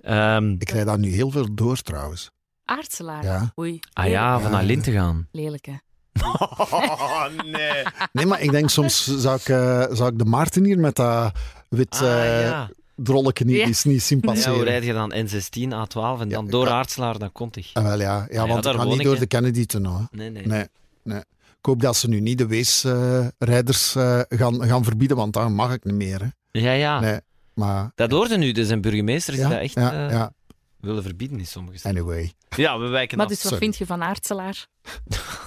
[0.00, 2.30] Ehm, Ik rijd daar nu heel veel door trouwens.
[2.64, 3.22] Aartselaar.
[3.24, 3.52] Ja.
[3.58, 3.80] Oei.
[3.92, 5.28] ah ja, van naar Lint te gaan.
[5.32, 5.74] Lelijk, hè.
[6.22, 7.82] Oh, nee.
[8.12, 11.32] Nee, maar ik denk soms zou ik, eh, zou ik de Maarten hier met dat
[11.68, 12.70] wit Ah, eh ja.
[12.96, 13.66] drolletje niet, Ja.
[13.66, 14.32] is niet zien ja.
[14.32, 14.54] passeren.
[14.54, 16.72] Hoe rijd je dan N16, A12 en dan Ja, door ja.
[16.72, 17.70] Aartselaar naar Kontig?
[17.72, 18.16] Ah, wel, ja.
[18.18, 19.20] ja, ja, want daar ik ga woon niet ik, door hè.
[19.20, 19.96] de Kennedy-tunnel.
[19.98, 20.04] hè.
[20.10, 20.46] Nee, nee.
[20.46, 20.66] Nee,
[21.02, 21.20] nee.
[21.64, 25.72] Ik hoop dat ze nu niet de weesrijders eh gaan, gaan verbieden, want dan mag
[25.72, 26.20] ik niet meer.
[26.20, 26.60] Hè.
[26.60, 27.00] Ja, ja.
[27.00, 27.20] Nee,
[27.54, 27.92] maar...
[27.94, 30.32] Dat hoorde nu, dus een burgemeester is ja, dat echt ja, eh, ja.
[30.80, 31.98] willen verbieden in sommige steden.
[32.00, 33.32] Anyway, Ja, we wijken Maar af.
[33.32, 33.64] dus wat sorry.
[33.66, 34.66] vind je van Aartselaar?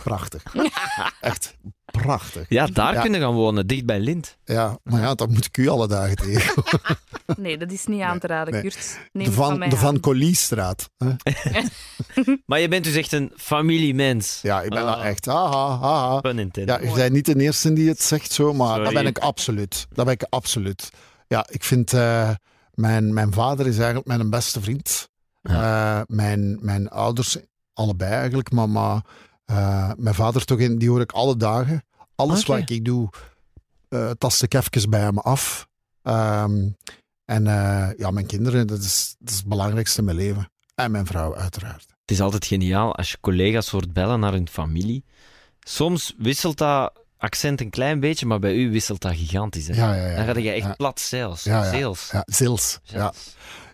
[0.03, 0.43] prachtig.
[1.21, 1.58] Echt
[1.91, 2.45] prachtig.
[2.50, 3.02] Ja, daar Ja.
[3.02, 4.38] kunnen gaan wonen, dicht bij Lint.
[4.45, 6.63] Ja, maar ja, dat moet ik u alle dagen tegen.
[7.38, 8.62] Nee, dat is niet aan te raden, nee.
[8.62, 9.00] Kurt.
[9.13, 10.00] Neem De van Van, mij de Van.
[10.00, 10.89] Colliestraat.
[12.45, 14.39] Maar je bent dus echt een familiemens.
[14.41, 15.06] Ja, ik ben dat Ah.
[15.08, 15.26] echt.
[15.26, 16.19] Haha, haha.
[16.19, 16.80] Pun intended.
[16.82, 18.84] Ja, je bent niet de eerste die het zegt zo, maar Sorry.
[18.84, 19.88] dat ben ik absoluut.
[19.93, 20.89] Dat ben ik absoluut.
[21.28, 21.93] Ja, ik vind...
[21.93, 22.30] eh,
[22.73, 25.10] mijn, mijn vader is eigenlijk mijn beste vriend.
[25.41, 27.38] Eh, mijn, mijn ouders,
[27.73, 29.02] allebei eigenlijk, maar, maar
[29.47, 31.83] eh, mijn vader toch in, die hoor ik alle dagen.
[32.15, 33.10] Alles wat ik, doe,
[33.89, 35.67] eh tast ik even bij hem af.
[36.01, 36.67] Ehm,
[37.25, 40.51] en eh, ja, mijn kinderen, dat is, dat is het belangrijkste in mijn leven.
[40.75, 41.86] En mijn vrouw, uiteraard.
[42.01, 45.03] Het is altijd geniaal als je collega's hoort bellen naar hun familie.
[45.60, 49.67] Soms wisselt dat accent een klein beetje, maar bij u wisselt dat gigantisch.
[49.67, 49.75] Hè?
[49.75, 50.15] Ja, ja, ja.
[50.15, 50.73] Dan ga je echt ja.
[50.73, 51.43] plat zeils.
[51.43, 51.63] Ja,
[52.12, 52.23] ja.
[52.83, 53.13] Ja.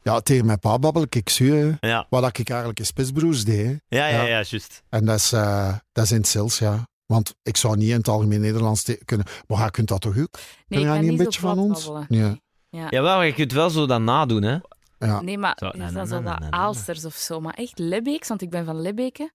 [0.03, 2.05] Ja, tegen mijn pa babbel ik zie Ja.
[2.09, 3.81] wat ik eigenlijk in Spitsbroers deed.
[3.87, 4.21] Ja, ja, Ja.
[4.21, 4.83] ja, juist.
[4.89, 6.87] En dat is, eh, dat is in het zils, ja.
[7.05, 9.25] Want ik zou niet in het algemeen Nederlands kunnen.
[9.47, 10.31] Maar jij kunt dat toch ook?
[10.31, 10.31] Nee,
[10.67, 11.85] Kun jij kan niet een beetje van ons?
[11.85, 12.05] babbelen.
[12.19, 12.37] Ja.
[12.79, 12.87] Ja.
[12.89, 14.57] Jawel, je kunt wel zo dat nadoen, hè.
[14.97, 15.21] ja.
[15.21, 16.41] Nee, maar Zo, is dat zo dat.
[16.49, 17.39] Aalsters of zo?
[17.39, 19.31] Maar echt Lebbeeks, want ik ben van Lebbeke.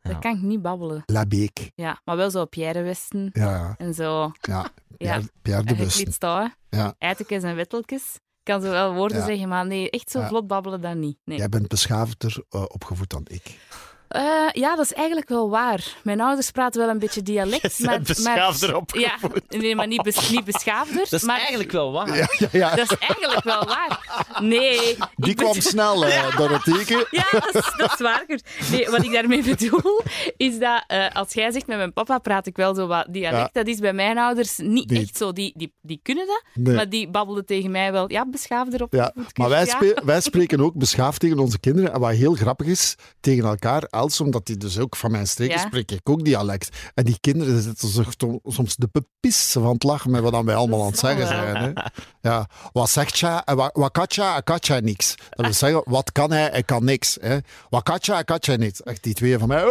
[0.00, 0.10] Ja.
[0.10, 1.02] Dat kan ik niet babbelen.
[1.06, 1.70] La Beek.
[1.74, 4.32] Ja, maar wel zo Pierre Westen Ja, en zo.
[4.40, 4.52] ja.
[4.60, 4.66] Ja.
[4.96, 5.90] Pierre, Pierre de Busten.
[6.12, 6.22] geklitst
[6.70, 6.94] Ja.
[6.98, 8.02] Eiteltjes en wetteltjes.
[8.44, 9.24] Ik kan zo wel woorden Ja.
[9.24, 11.18] zeggen, maar nee, echt zo vlot babbelen dan niet.
[11.24, 11.38] Nee.
[11.38, 13.58] Jij bent beschaafder eh, opgevoed dan ik.
[14.12, 14.22] Eh,
[14.52, 15.84] ja, dat is eigenlijk wel waar.
[16.02, 17.76] Mijn ouders praten wel een beetje dialect.
[17.78, 19.16] Je bent maar, beschaafder maar, Ja,
[19.48, 20.96] nee, maar niet, bes, niet beschaafder.
[20.98, 22.16] Dat is maar, eigenlijk wel waar.
[22.16, 22.74] Ja, ja, ja.
[22.74, 24.00] Dat is eigenlijk wel waar.
[24.40, 24.96] Nee.
[25.16, 27.06] Die kwam bet- snel, eh Dorotheke.
[27.10, 28.24] Ja, dat is, dat is waar.
[28.70, 30.00] Nee, wat ik daarmee bedoel,
[30.36, 33.50] is dat eh, als jij zegt met mijn papa praat ik wel zo wat dialect.
[33.52, 33.62] Ja.
[33.62, 35.32] Dat is bij mijn ouders niet echt zo.
[35.32, 36.74] Die, die, die kunnen dat, Nee.
[36.74, 38.10] maar die babbelen tegen mij wel.
[38.10, 38.92] Ja, beschaafder op.
[38.92, 39.74] Ja, maar wij, ja.
[39.76, 41.92] spe- wij spreken ook beschaafd tegen onze kinderen.
[41.92, 43.86] En wat heel grappig is, tegen elkaar,
[44.20, 45.66] Omdat die dus ook van mijn streken Ja.
[45.66, 46.76] spreek ik ook dialect.
[46.94, 48.08] En die kinderen zitten zich
[48.44, 51.56] soms de pepissen van het lachen met wat wij allemaal aan het zeggen zijn.
[51.56, 51.72] Hè.
[52.30, 53.26] Ja, wat zegt je?
[53.26, 54.22] En wat, kan je?
[54.22, 55.14] En kan je niks.
[55.30, 56.48] Dat wil zeggen, wat kan hij?
[56.50, 57.18] Hij kan niks.
[57.20, 57.38] Hè.
[57.70, 58.12] Wat kan je?
[58.12, 58.82] En kan je niks.
[58.82, 59.62] Echt die twee van mij.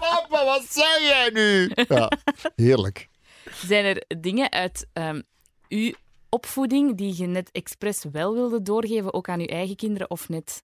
[0.00, 1.70] Papa, wat zeg jij nu?
[1.88, 2.10] Ja,
[2.56, 3.08] heerlijk.
[3.66, 5.20] Zijn er dingen uit ehm,
[5.68, 5.92] uw
[6.28, 10.62] opvoeding die je net expres wel wilde doorgeven, ook aan uw eigen kinderen, of net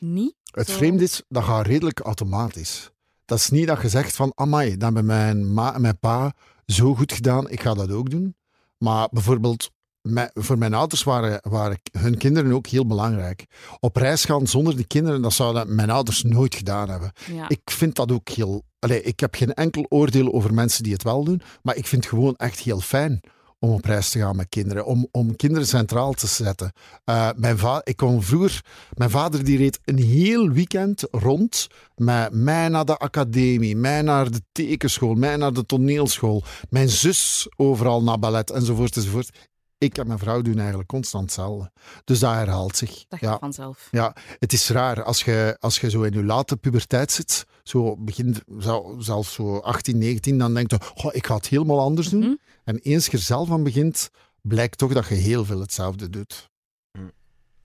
[0.00, 0.34] niet?
[0.50, 0.72] Het Zo.
[0.76, 2.90] vreemde is, dat gaat redelijk automatisch.
[3.24, 6.34] Dat is niet dat je zegt van, amai, dat hebben mijn ma en mijn pa
[6.66, 8.36] zo goed gedaan, ik ga dat ook doen.
[8.78, 9.70] Maar bijvoorbeeld,
[10.02, 13.44] mijn- voor mijn ouders waren, waren hun kinderen ook heel belangrijk.
[13.80, 17.12] Op reis gaan zonder die kinderen, dat zouden mijn ouders nooit gedaan hebben.
[17.32, 17.48] Ja.
[17.48, 18.62] Ik vind dat ook heel...
[18.78, 22.04] Allee, ik heb geen enkel oordeel over mensen die het wel doen, maar ik vind
[22.04, 23.20] het gewoon echt heel fijn
[23.58, 26.72] om op reis te gaan met kinderen, om, om kinderen centraal te zetten.
[27.04, 28.64] Eh, mijn va ik kon vroeger...
[28.94, 31.66] Mijn vader die reed een heel weekend rond
[31.96, 37.48] met mij naar de academie, mij naar de tekenschool, mij naar de toneelschool, mijn zus
[37.56, 39.47] overal naar ballet, enzovoort, enzovoort.
[39.78, 41.70] Ik en mijn vrouw doen eigenlijk constant hetzelfde.
[42.04, 43.04] Dus dat herhaalt zich.
[43.08, 43.38] dat gaat ja.
[43.38, 43.88] vanzelf.
[43.90, 47.96] Ja, het is raar als je, als je zo in je late puberteit zit, zo
[47.96, 52.08] begin, zo- zelfs zo 18, 19, dan denk je, goh, ik ga het helemaal anders
[52.08, 52.20] doen.
[52.20, 52.34] Mhm.
[52.64, 54.10] En eens je er zelf aan begint,
[54.40, 56.48] blijkt toch dat je heel veel hetzelfde doet.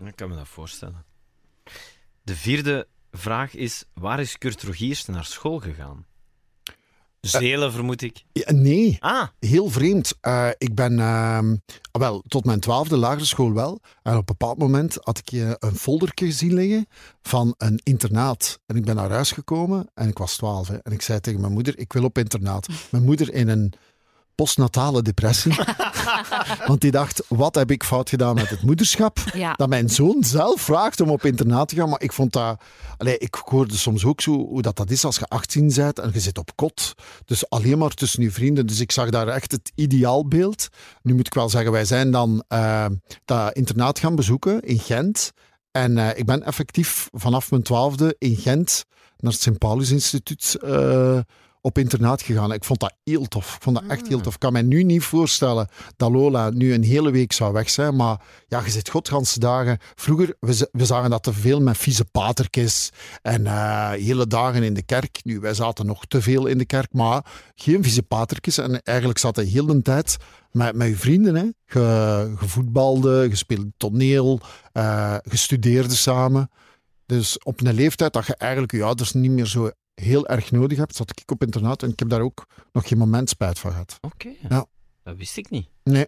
[0.06, 1.06] Ik kan me dat voorstellen.
[2.22, 6.06] De vierde vraag is: waar is Kurt Rogiers naar school gegaan?
[7.28, 8.24] Zelen, vermoed ik.
[8.32, 10.14] Ja, nee, Ah, heel vreemd.
[10.22, 11.56] Eh, ik ben, ehm,
[11.92, 13.80] ah, wel, tot mijn twaalfde lagere school wel.
[14.04, 16.88] En op een bepaald moment had ik eh, een foldertje gezien liggen
[17.22, 18.60] van een internaat.
[18.66, 20.70] En ik ben naar huis gekomen en ik was twaalf.
[20.70, 22.68] En ik zei tegen mijn moeder, ik wil op internaat.
[22.92, 23.74] Mijn moeder in een
[24.36, 25.56] postnatale depressie.
[26.68, 29.18] Want die dacht, wat heb ik fout gedaan met het moederschap?
[29.34, 29.54] Ja.
[29.54, 31.90] Dat mijn zoon zelf vraagt om op internaat te gaan.
[31.90, 32.62] Maar ik vond dat...
[32.98, 36.10] Allee, ik hoorde soms ook zo hoe dat, dat is als je 18 bent en
[36.14, 36.94] je zit op kot.
[37.26, 38.68] Dus alleen maar tussen je vrienden.
[38.68, 40.68] Dus ik zag daar echt het ideaalbeeld.
[41.02, 42.86] Nu moet ik wel zeggen, wij zijn dan eh,
[43.26, 45.32] dat internaat gaan bezoeken in Gent.
[45.72, 48.84] En eh, ik ben effectief vanaf mijn twaalfde in Gent
[49.18, 51.20] naar het Sint-Paulus Instituut eh,
[51.64, 52.54] op internaat gegaan.
[52.54, 53.56] Ik vond dat heel tof.
[53.56, 54.34] Ik vond dat echt heel tof.
[54.34, 57.96] Ik kan mij nu niet voorstellen dat Lola nu een hele week zou weg zijn.
[57.96, 59.78] Maar ja, je zit godganse dagen.
[59.96, 62.90] Vroeger, we, we zagen dat te veel met vieze patertjes
[63.22, 65.20] en eh, hele dagen in de kerk.
[65.24, 68.58] Nu, wij zaten nog te veel in de kerk, maar geen vieze patertjes.
[68.58, 70.18] En eigenlijk zat hij heel de tijd
[70.52, 71.36] met, met je vrienden.
[71.36, 71.46] Hè.
[71.66, 74.40] Je, je voetbalde, je speelde toneel,
[74.72, 76.50] eh je studeerde samen.
[77.06, 80.78] Dus op een leeftijd dat je eigenlijk je ouders niet meer zo heel erg nodig
[80.78, 83.72] hebt, zat ik op internaat en ik heb daar ook nog geen moment spijt van
[83.72, 83.98] gehad.
[84.02, 84.30] Oké.
[84.50, 84.66] Ja.
[85.04, 85.70] Dat wist ik niet.
[85.84, 86.08] Nee.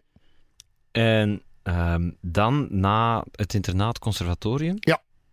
[0.92, 4.78] En ehm, dan na het internaat conservatorium.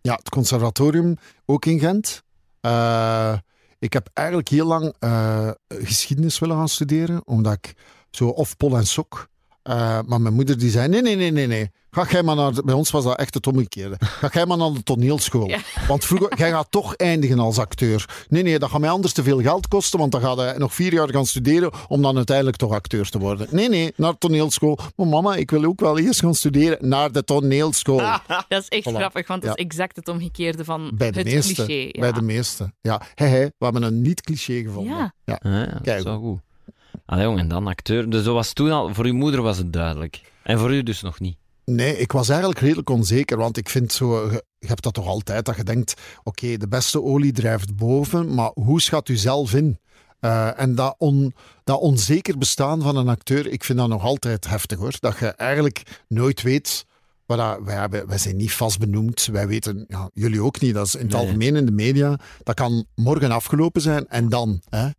[0.01, 2.23] Ja, het conservatorium, ook in Gent.
[2.59, 3.37] Eh,
[3.79, 7.73] ik heb eigenlijk heel lang eh, geschiedenis willen gaan studeren, omdat ik
[8.11, 9.27] zo of pol en sok.
[9.63, 11.71] Eh, maar mijn moeder die zei, nee, nee, nee, nee, nee.
[11.91, 13.95] Ga jij maar naar, de- bij ons was dat echt het omgekeerde.
[13.99, 15.47] Ga jij maar naar de toneelschool.
[15.47, 15.59] Ja.
[15.87, 18.25] Want vroeger, jij gaat toch eindigen als acteur.
[18.29, 20.73] Nee, nee, dat gaat mij anders te veel geld kosten, want dan ga je nog
[20.73, 23.47] vier jaar gaan studeren om dan uiteindelijk toch acteur te worden.
[23.51, 24.77] Nee, nee, naar de toneelschool.
[24.95, 27.97] Maar mama, ik wil ook wel eerst gaan studeren naar de toneelschool.
[28.27, 28.93] Dat is echt Voilà.
[28.95, 29.69] grappig, want dat is Ja.
[29.69, 31.53] exact het omgekeerde van Bij de het meeste.
[31.53, 31.87] cliché.
[31.91, 31.99] Ja.
[31.99, 32.73] Bij de meeste.
[32.81, 34.97] Ja, hey, hey, we hebben een niet-cliché gevonden.
[34.97, 35.13] Ja.
[35.25, 35.39] ja.
[35.43, 35.97] Ah, ja, dat Kijk.
[35.97, 36.39] is wel goed.
[37.05, 38.09] Allee, jong, en dan acteur.
[38.09, 40.21] Dus dat was toen al, voor uw moeder was het duidelijk.
[40.43, 41.37] En voor u dus nog niet.
[41.65, 45.45] Nee, ik was eigenlijk redelijk onzeker, want ik vind zo, je, hebt dat toch altijd,
[45.45, 49.79] dat je denkt, oké, de beste olie drijft boven, maar hoe schat u zelf in?
[50.19, 54.47] Eh, en dat, on, dat onzeker bestaan van een acteur, ik vind dat nog altijd
[54.47, 54.93] heftig hoor.
[54.99, 56.85] Dat je eigenlijk nooit weet.
[57.25, 59.25] Wij, hebben, wij zijn niet vast benoemd.
[59.31, 60.73] Wij weten, ja, jullie ook niet.
[60.73, 61.21] Dat is in het Nee.
[61.21, 62.19] algemeen in de media.
[62.43, 64.61] Dat kan morgen afgelopen zijn en dan.
[64.69, 64.89] Hè.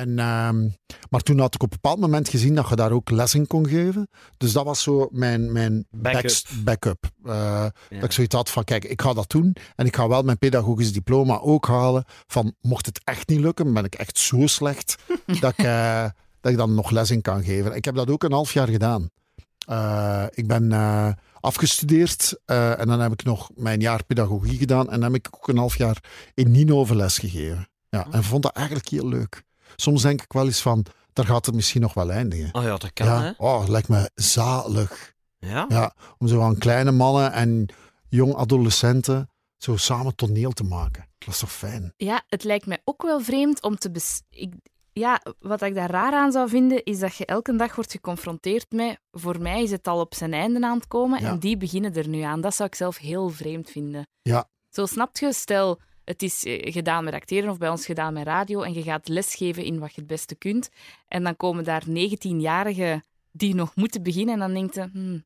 [0.00, 0.68] En, ehm,
[1.10, 3.46] maar toen had ik op een bepaald moment gezien dat je daar ook les in
[3.46, 4.08] kon geven.
[4.36, 5.86] Dus dat was zo mijn, mijn
[6.64, 7.04] Backup.
[7.24, 7.72] Eh, Ja.
[7.88, 9.56] Dat ik zoiets had van, kijk, ik ga dat doen.
[9.76, 12.04] En ik ga wel mijn pedagogisch diploma ook halen.
[12.26, 14.96] Van, mocht het echt niet lukken, ben ik echt zo slecht
[15.40, 16.04] dat, ik, eh,
[16.40, 17.74] dat ik dan nog les in kan geven.
[17.74, 19.10] Ik heb dat ook een half jaar gedaan.
[19.66, 20.72] Eh, ik ben
[21.40, 24.90] afgestudeerd en dan heb ik nog mijn jaar pedagogie gedaan.
[24.90, 26.02] En dan heb ik ook een half jaar
[26.34, 27.68] in Ninove les gegeven.
[27.88, 29.42] Ja, en vond dat eigenlijk heel leuk.
[29.76, 32.54] Soms denk ik wel eens van, daar gaat het misschien nog wel eindigen.
[32.54, 33.30] Oh ja, dat kan, ja, hè?
[33.36, 35.12] oh, lijkt me zalig.
[35.38, 35.64] Ja?
[35.68, 37.68] Ja, om zo aan kleine mannen en
[38.08, 41.08] jong adolescenten zo samen toneel te maken.
[41.18, 41.92] Dat is toch fijn?
[41.96, 43.90] Ja, het lijkt mij ook wel vreemd om te...
[43.90, 44.54] Bes ik,
[44.92, 48.66] ja, wat ik daar raar aan zou vinden, is dat je elke dag wordt geconfronteerd
[48.72, 48.98] met...
[49.10, 51.28] Voor mij is het al op zijn einde aan het komen Ja.
[51.28, 52.40] en die beginnen er nu aan.
[52.40, 54.06] Dat zou ik zelf heel vreemd vinden.
[54.22, 54.48] Ja.
[54.70, 58.26] Zo snapt je, stel, het is eh, gedaan met acteren of bij ons gedaan met
[58.26, 60.68] radio en je gaat lesgeven in wat je het beste kunt.
[61.08, 64.88] En dan komen daar 19-jarigen die nog moeten beginnen en dan denkt je...
[64.92, 65.24] hmm,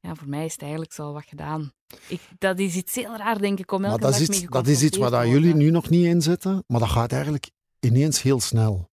[0.00, 1.72] ja, voor mij is het eigenlijk zo al wat gedaan.
[2.08, 4.38] Ik, dat is iets heel raar, denk ik, om Maar elke dat dag is mee
[4.38, 7.12] iets, dat is iets waar dat jullie nu nog niet in zitten, maar dat gaat
[7.12, 8.90] eigenlijk ineens heel snel.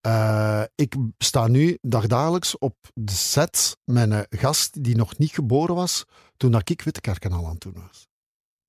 [0.00, 5.74] Eh, ik sta nu dagdagelijks op de set met een gast die nog niet geboren
[5.74, 6.04] was
[6.36, 8.08] toen dat ik Wittekerken al aan het doen was.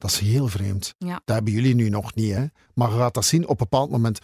[0.04, 0.96] Dat is heel vreemd.
[0.98, 1.22] Ja.
[1.26, 2.46] Dat hebben jullie nu nog niet, hè?
[2.74, 4.20] Maar je gaat dat zien op een bepaald moment.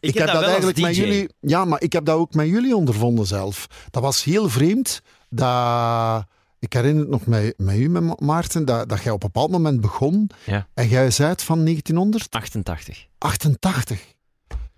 [0.00, 1.28] Ik, heb, dat, wel als eigenlijk met jullie.
[1.40, 3.66] Ja, maar ik heb dat ook met jullie ondervonden zelf.
[3.90, 5.02] Dat was heel vreemd.
[5.28, 6.24] Dat,
[6.58, 9.30] ik herinner het nog met, met u, met Ma- Maarten, dat, dat jij op een
[9.32, 10.30] bepaald moment begon.
[10.46, 10.66] Ja.
[10.74, 13.06] En jij zei het van 1988.
[13.18, 14.14] 88.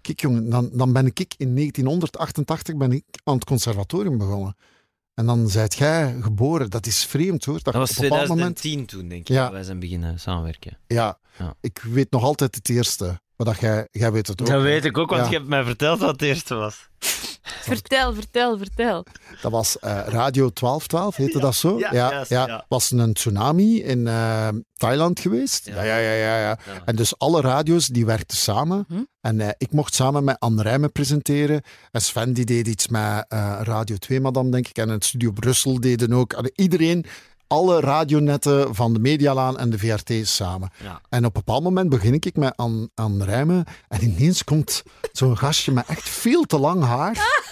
[0.00, 4.56] Kijk jongen, dan, dan ben ik in 1988 ben ik aan het conservatorium begonnen.
[5.14, 6.70] En dan zijt jij geboren.
[6.70, 7.54] Dat is vreemd hoor.
[7.54, 8.56] Dat, Dat was op een bepaald moment.
[8.56, 9.28] 2010 toen, denk ik.
[9.28, 9.42] Ja.
[9.42, 10.78] dat Wij zijn beginnen samenwerken.
[10.86, 11.54] Ja, Ja.
[11.60, 13.04] ik weet nog altijd het eerste.
[13.36, 14.46] Maar dat jij, jij weet het ook.
[14.46, 15.28] Dat weet ik ook, want Ja.
[15.30, 16.88] je hebt mij verteld wat het eerste was.
[17.72, 19.04] Vertel, vertel, vertel.
[19.42, 21.78] Dat was eh, Radio 1212, heette dat zo?
[21.78, 22.64] ja, juist, ja.
[22.68, 25.66] was een tsunami in eh, Thailand geweest.
[25.66, 25.82] Ja.
[25.82, 26.58] Ja, ja, ja, ja.
[26.84, 28.84] En dus alle radio's die werkten samen.
[28.88, 29.02] Hm?
[29.20, 31.62] En eh, ik mocht samen met Anne Rijmen presenteren.
[31.90, 34.76] En Sven die deed iets met eh, Radio 2, madame, denk ik.
[34.76, 36.34] En het Studio Brussel deden ook.
[36.34, 37.06] Allee, Iedereen,
[37.46, 40.70] alle radionetten van de Medialaan en de VRT samen.
[40.82, 41.00] Ja.
[41.08, 43.64] En op een bepaald moment begin ik met Anne, Anne Rijmen.
[43.88, 47.12] En ineens komt zo'n gastje met echt veel te lang haar.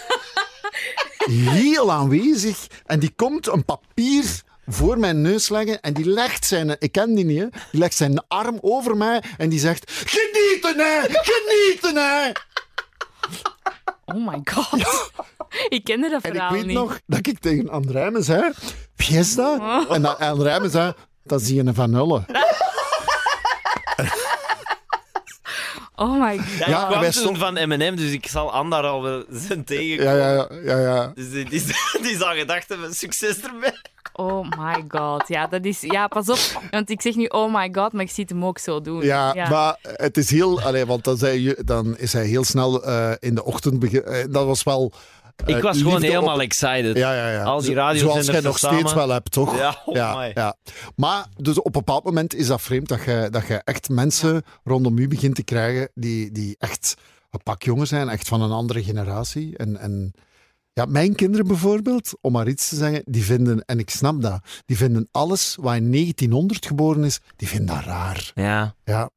[1.31, 2.67] heel aanwezig.
[2.85, 7.15] En die komt een papier voor mijn neus leggen en die legt zijn, ik ken
[7.15, 11.95] die niet, hè, die legt zijn arm over mij en die zegt, genieten hè, genieten
[11.95, 12.31] hè.
[14.05, 15.09] Oh my god.
[15.69, 16.75] Ik kende dat En ik verhaal weet niet.
[16.75, 18.51] nog dat ik tegen Anne Rijmen zei,
[18.95, 19.59] wie is dat?
[19.59, 19.95] Oh.
[19.95, 22.23] En dat Anne Rijmen zei, dat zie je een Van Hulle.
[26.01, 26.57] Oh my god.
[26.59, 29.23] Ja, Ja, ik kwam wij toen stond- van M&M, dus ik zal Anna al wel
[29.29, 30.15] zijn tegenkomen.
[30.17, 30.77] Ja, ja, ja.
[30.77, 31.11] ja, ja.
[31.15, 31.63] Dus die, die,
[32.05, 33.71] die zal gedacht hebben, succes ermee.
[34.13, 35.27] Oh my god.
[35.27, 35.81] Ja, dat is...
[35.81, 36.61] Ja, pas op.
[36.71, 39.01] Want ik zeg nu oh my god, maar ik zie het hem ook zo doen.
[39.03, 40.61] Ja, maar het is heel...
[40.61, 43.79] Allee, want dan, zei je, dan is hij heel snel eh, in de ochtend...
[43.79, 44.91] begin- eh, dat was wel...
[45.45, 46.97] eh, Ik was gewoon helemaal op- excited.
[46.97, 47.43] Ja, ja, ja.
[47.43, 49.57] Als die Zoals jij nog samen- steeds wel hebt, toch?
[49.57, 50.55] Ja, oh ja, ja.
[50.95, 54.43] Maar dus op een bepaald moment is dat vreemd dat je, dat je echt mensen
[54.63, 56.93] rondom u begint te krijgen die, die echt
[57.29, 59.57] een pak jonger zijn, echt van een andere generatie.
[59.57, 60.13] En, en
[60.73, 64.39] ja, mijn kinderen bijvoorbeeld, om maar iets te zeggen, die vinden, en ik snap dat,
[64.65, 68.31] die vinden alles wat in 1900 geboren is, die vinden dat raar.
[68.35, 68.75] Ja.
[68.83, 69.09] Ja.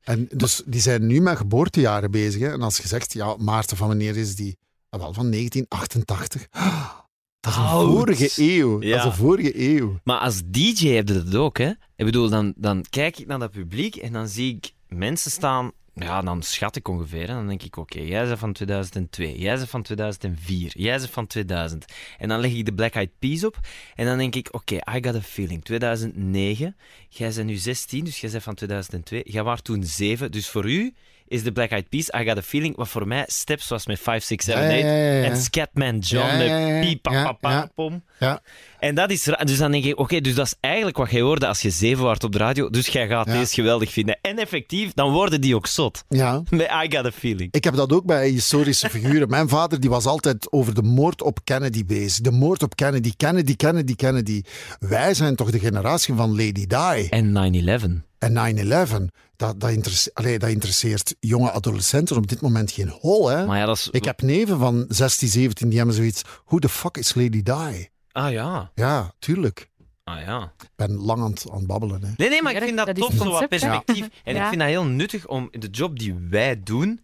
[0.00, 2.40] En dus die zijn nu met geboortejaren bezig.
[2.40, 2.52] Hè?
[2.52, 4.58] En als je zegt, ja, Maarten, van wanneer is die?
[4.90, 6.46] Ah, wel, van 1988.
[7.40, 7.90] Dat is een Oud.
[7.90, 8.82] vorige eeuw.
[8.82, 8.88] Ja.
[8.96, 9.98] Dat is een vorige eeuw.
[10.04, 11.68] Maar als DJ heb je dat ook, hè?
[11.96, 15.72] Ik bedoel, dan, dan kijk ik naar dat publiek en dan zie ik mensen staan.
[16.00, 17.28] Ja, dan schat ik ongeveer.
[17.28, 21.10] En dan denk ik, oké, jij bent van 2002, jij bent van 2004, jij bent
[21.10, 21.84] van 2000.
[22.18, 23.58] En dan leg ik de Black Eyed Peas op.
[23.94, 25.64] En dan denk ik, oké, I got a feeling.
[25.64, 26.76] 2009,
[27.08, 29.22] jij bent nu 16, dus jij bent van 2002.
[29.24, 30.94] Jij was toen 7, dus voor u
[31.30, 34.00] is de Black Eyed Peas, I got a feeling, wat voor mij Steps was met
[34.00, 34.72] 5, 6, 7, 8.
[34.72, 35.22] Ja, ja, ja, ja.
[35.22, 37.70] En Scatman John met Piep, pa, ja, pa, pa, ja.
[37.74, 38.04] pom.
[38.18, 38.40] Ja.
[38.78, 39.22] En dat is.
[39.44, 42.04] Dus dan denk ik, oké, dus dat is eigenlijk wat jij hoorde als je zeven
[42.04, 42.70] wordt op de radio.
[42.70, 44.18] Dus jij gaat deze geweldig vinden.
[44.22, 45.89] En effectief, dan worden die ook zot.
[46.08, 46.42] Ja.
[46.50, 47.52] Met I got a feeling.
[47.52, 49.28] Ik heb dat ook bij historische figuren.
[49.28, 52.20] Mijn vader die was altijd over de moord op Kennedy bezig.
[52.20, 54.42] De moord op Kennedy, Kennedy, Kennedy, Kennedy.
[54.78, 57.06] Wij zijn toch de generatie van Lady Di.
[57.10, 58.08] En 9-11.
[58.18, 63.28] En 9-11, dat, dat, interesse- allee, dat interesseert jonge adolescenten op dit moment geen hol.
[63.28, 63.46] Hè?
[63.46, 63.88] Maar ja, dat is...
[63.90, 66.22] Ik heb neven van 16, 17, die hebben zoiets.
[66.44, 67.88] Hoe de fuck is Lady Di?
[68.12, 68.70] Ah ja.
[68.74, 69.69] Ja, tuurlijk.
[70.10, 70.52] Ah ja.
[70.58, 72.02] Ik ben lang aan het, aan het babbelen.
[72.02, 72.08] Hè.
[72.16, 74.08] Nee, nee, maar ik vind dat, dat tof, zo wat perspectief.
[74.24, 77.00] En ik vind dat heel nuttig om de job die wij doen,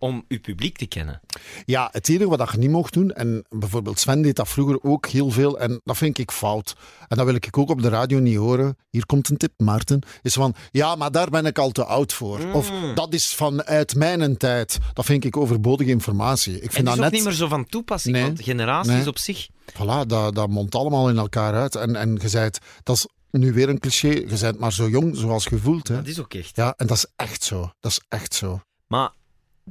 [0.00, 1.20] om uw publiek te kennen.
[1.64, 5.06] Ja, het enige wat je niet mocht doen, en bijvoorbeeld Sven deed dat vroeger ook
[5.06, 6.74] heel veel, en dat vind ik fout.
[7.08, 8.76] En dat wil ik ook op de radio niet horen.
[8.90, 10.00] Hier komt een tip, Maarten.
[10.22, 12.52] Is van, ja, maar daar ben ik al te oud voor.
[12.52, 14.78] Of dat is vanuit mijn tijd.
[14.92, 16.56] Dat vind ik overbodige informatie.
[16.56, 17.12] Ik En vind dat is dat net...
[17.20, 18.24] niet meer zo van toepassing, Nee.
[18.24, 19.06] want generaties Nee.
[19.06, 19.48] op zich...
[19.72, 21.74] Voilà, dat, dat mondt allemaal in elkaar uit.
[21.74, 22.50] En, en je zei
[22.82, 25.88] dat is nu weer een cliché, je bent maar zo jong zoals je voelt.
[25.88, 25.94] Hè.
[25.96, 26.56] Dat is ook echt.
[26.56, 27.70] Ja, en dat is echt zo.
[27.80, 28.60] Dat is echt zo.
[28.86, 29.10] Maar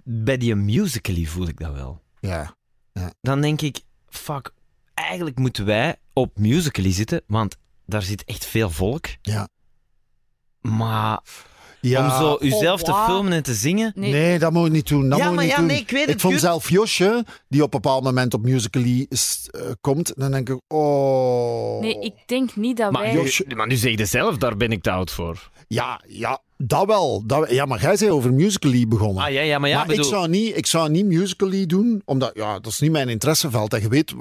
[0.04, 2.02] bij die musically voel ik dat wel.
[2.20, 2.56] Ja.
[3.22, 4.52] dan denk ik, fuck,
[4.94, 9.06] eigenlijk moeten wij op Musical.ly zitten, want daar zit echt veel volk.
[9.22, 9.48] Ja.
[10.62, 11.20] Maar
[11.82, 12.04] ja.
[12.06, 13.06] om zo uzelf te wow.
[13.06, 13.92] filmen en te zingen...
[13.96, 15.10] Nee, Nee, dat moet je niet doen.
[15.10, 15.68] Dat Ja, moet maar niet ja, doen.
[15.68, 16.46] nee, ik weet het, vond Kurt.
[16.46, 21.80] zelf Josje, die op een bepaald moment op Musical.ly eh, komt, dan denk ik, oh...
[21.82, 23.14] nee, ik denk niet dat Maar, wij...
[23.14, 25.50] Josje- maar nu zeg je zelf, daar ben ik te oud voor.
[25.68, 27.24] Ja, ja, dat wel.
[27.26, 29.24] Dat, ja, maar jij zei over Musical.ly begonnen.
[29.24, 30.04] Ah ja, ja maar ja, maar bedoel...
[30.04, 33.74] ik, zou niet, ik zou niet Musical.ly doen, omdat ja, dat is niet mijn interesseveld.
[33.74, 34.13] En je weet,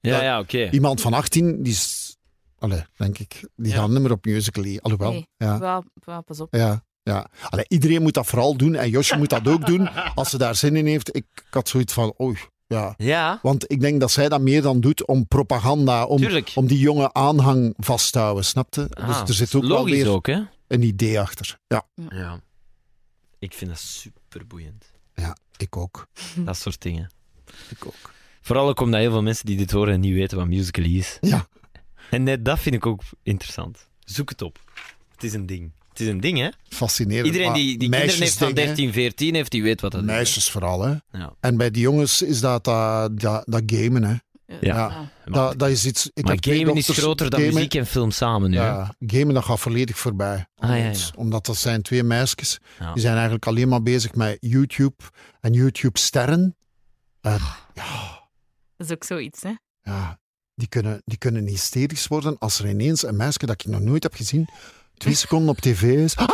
[0.00, 0.70] Ja, ja, oké.
[0.70, 2.16] iemand van 18, die is...
[2.58, 3.78] Allee, denk ik, die Ja.
[3.78, 4.78] gaat niet meer op Musical.ly.
[4.82, 5.26] Alhoewel, Nee.
[5.36, 5.58] ja.
[5.58, 6.54] Wel, wel, pas op.
[6.54, 7.26] Ja, ja.
[7.48, 10.54] Allee, iedereen moet dat vooral doen en Josje moet dat ook doen als ze daar
[10.54, 11.08] zin in heeft.
[11.16, 12.36] Ik, ik had zoiets van, oei,
[12.66, 12.94] ja.
[12.96, 16.52] Ja, Want ik denk dat zij dat meer dan doet om propaganda, om, tuurlijk.
[16.54, 18.86] om die jonge aanhang vast te houden, snapte?
[18.90, 20.40] Ah, dus er zit ook wel logisch weer ook, hè?
[20.68, 21.58] Een idee achter.
[21.66, 22.40] Ja, Ja.
[23.38, 24.92] Ik vind dat super boeiend.
[25.14, 26.06] ja ik ook.
[26.44, 27.10] Dat soort dingen.
[27.70, 28.12] Ik ook.
[28.40, 31.18] Vooral ook omdat heel veel mensen die dit horen en niet weten wat Musical.ly is.
[31.20, 31.48] Ja.
[32.10, 33.88] En net dat vind ik ook interessant.
[34.04, 34.58] Zoek het op.
[35.14, 35.72] Het is een ding.
[35.88, 36.48] Het is een ding, hè?
[36.68, 37.26] Fascinerend.
[37.26, 40.50] Iedereen die, die kinderen heeft van meisjesdingen, 13, 14 heeft, die weet wat dat Meisjes
[40.50, 40.92] vooral, hè.
[40.92, 40.98] is.
[41.12, 41.34] Ja.
[41.40, 44.14] En bij die jongens is dat dat, dat, dat gamen, hè.
[44.48, 44.56] Ja.
[44.60, 44.74] Ja.
[44.74, 45.10] Ja.
[45.24, 45.32] Ja.
[45.32, 46.10] Dat, dat is iets...
[46.14, 48.56] Ik maar heb gamen is dochters, groter dan gamen- muziek en film samen nu.
[48.56, 48.64] hè?
[48.66, 50.46] Ja, gamen dat gaat volledig voorbij.
[50.56, 50.84] Ah, ja, ja.
[50.86, 52.58] Omdat- Omdat dat zijn twee meisjes.
[52.78, 52.92] Ja.
[52.92, 54.94] Die zijn eigenlijk alleen maar bezig met YouTube
[55.40, 56.56] en YouTube-sterren.
[57.20, 57.38] En
[58.76, 59.52] Dat is ook zoiets, hè.
[59.82, 60.18] ja,
[60.54, 64.02] die kunnen, die kunnen hysterisch worden als er ineens een meisje dat ik nog nooit
[64.02, 64.48] heb gezien,
[64.96, 66.16] twee seconden op tv is.
[66.16, 66.28] Ah,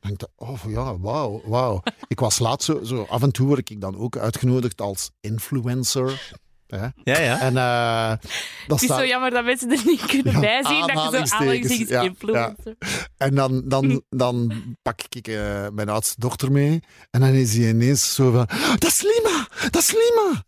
[0.00, 1.82] ik, oh ja, wauw, wauw.
[2.08, 6.32] Ik was laatst zo, zo, af en toe word ik dan ook uitgenodigd als influencer.
[6.66, 6.86] Hè?
[7.04, 7.40] Ja, ja.
[7.40, 8.20] En eh dat
[8.66, 11.34] Het is staat- zo jammer dat mensen er niet kunnen Ja, bijzien dat je zo
[11.36, 12.76] aanhalingstekens, ja, influencer.
[13.16, 16.82] En dan, dan, dan pak ik eh, mijn oudste dochter mee.
[17.10, 18.48] En dan is hij ineens zo van...
[18.78, 19.48] Dat is Lima!
[19.70, 20.44] Dat is Lima!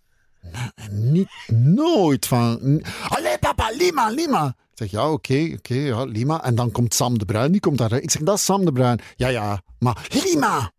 [0.75, 1.29] En niet
[1.75, 2.83] nooit van...
[3.09, 4.55] Allee papa, Lima, Lima!
[4.75, 6.45] Ik zeg, ja, oké, oké, ja, Lima.
[6.45, 7.93] En dan komt Sam de Bruin, die komt daar.
[7.93, 9.01] Ik zeg, dat is Sam de Bruin.
[9.17, 10.73] Ja, ja, maar Lima!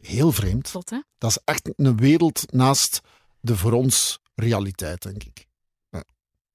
[0.00, 0.68] heel vreemd.
[0.68, 0.98] Zot, hè?
[1.18, 3.00] Dat is echt een wereld naast
[3.40, 5.46] de voor ons realiteit, denk ik.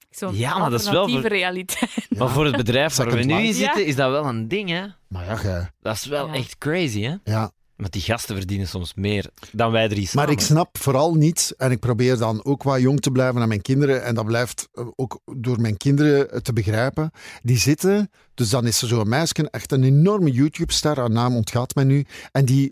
[0.09, 2.05] Zo'n Ja, maar dat is wel alternatieve voor- realiteit.
[2.17, 3.87] Maar voor het bedrijf waar we nu in zitten, Ja.
[3.87, 4.85] is dat wel een ding, hè?
[5.07, 6.33] Maar ja, gij- Dat is wel Ja.
[6.33, 7.15] echt crazy, hè?
[7.23, 7.51] ja.
[7.75, 10.25] Want die gasten verdienen soms meer dan wij drie samen.
[10.25, 13.47] Maar ik snap vooral niet, en ik probeer dan ook wat jong te blijven aan
[13.47, 17.11] mijn kinderen, en dat blijft eh, ook door mijn kinderen eh, te begrijpen.
[17.41, 21.75] Die zitten, dus dan is er zo'n meisje, echt een enorme YouTube-ster, haar naam ontgaat
[21.75, 22.71] mij nu, en die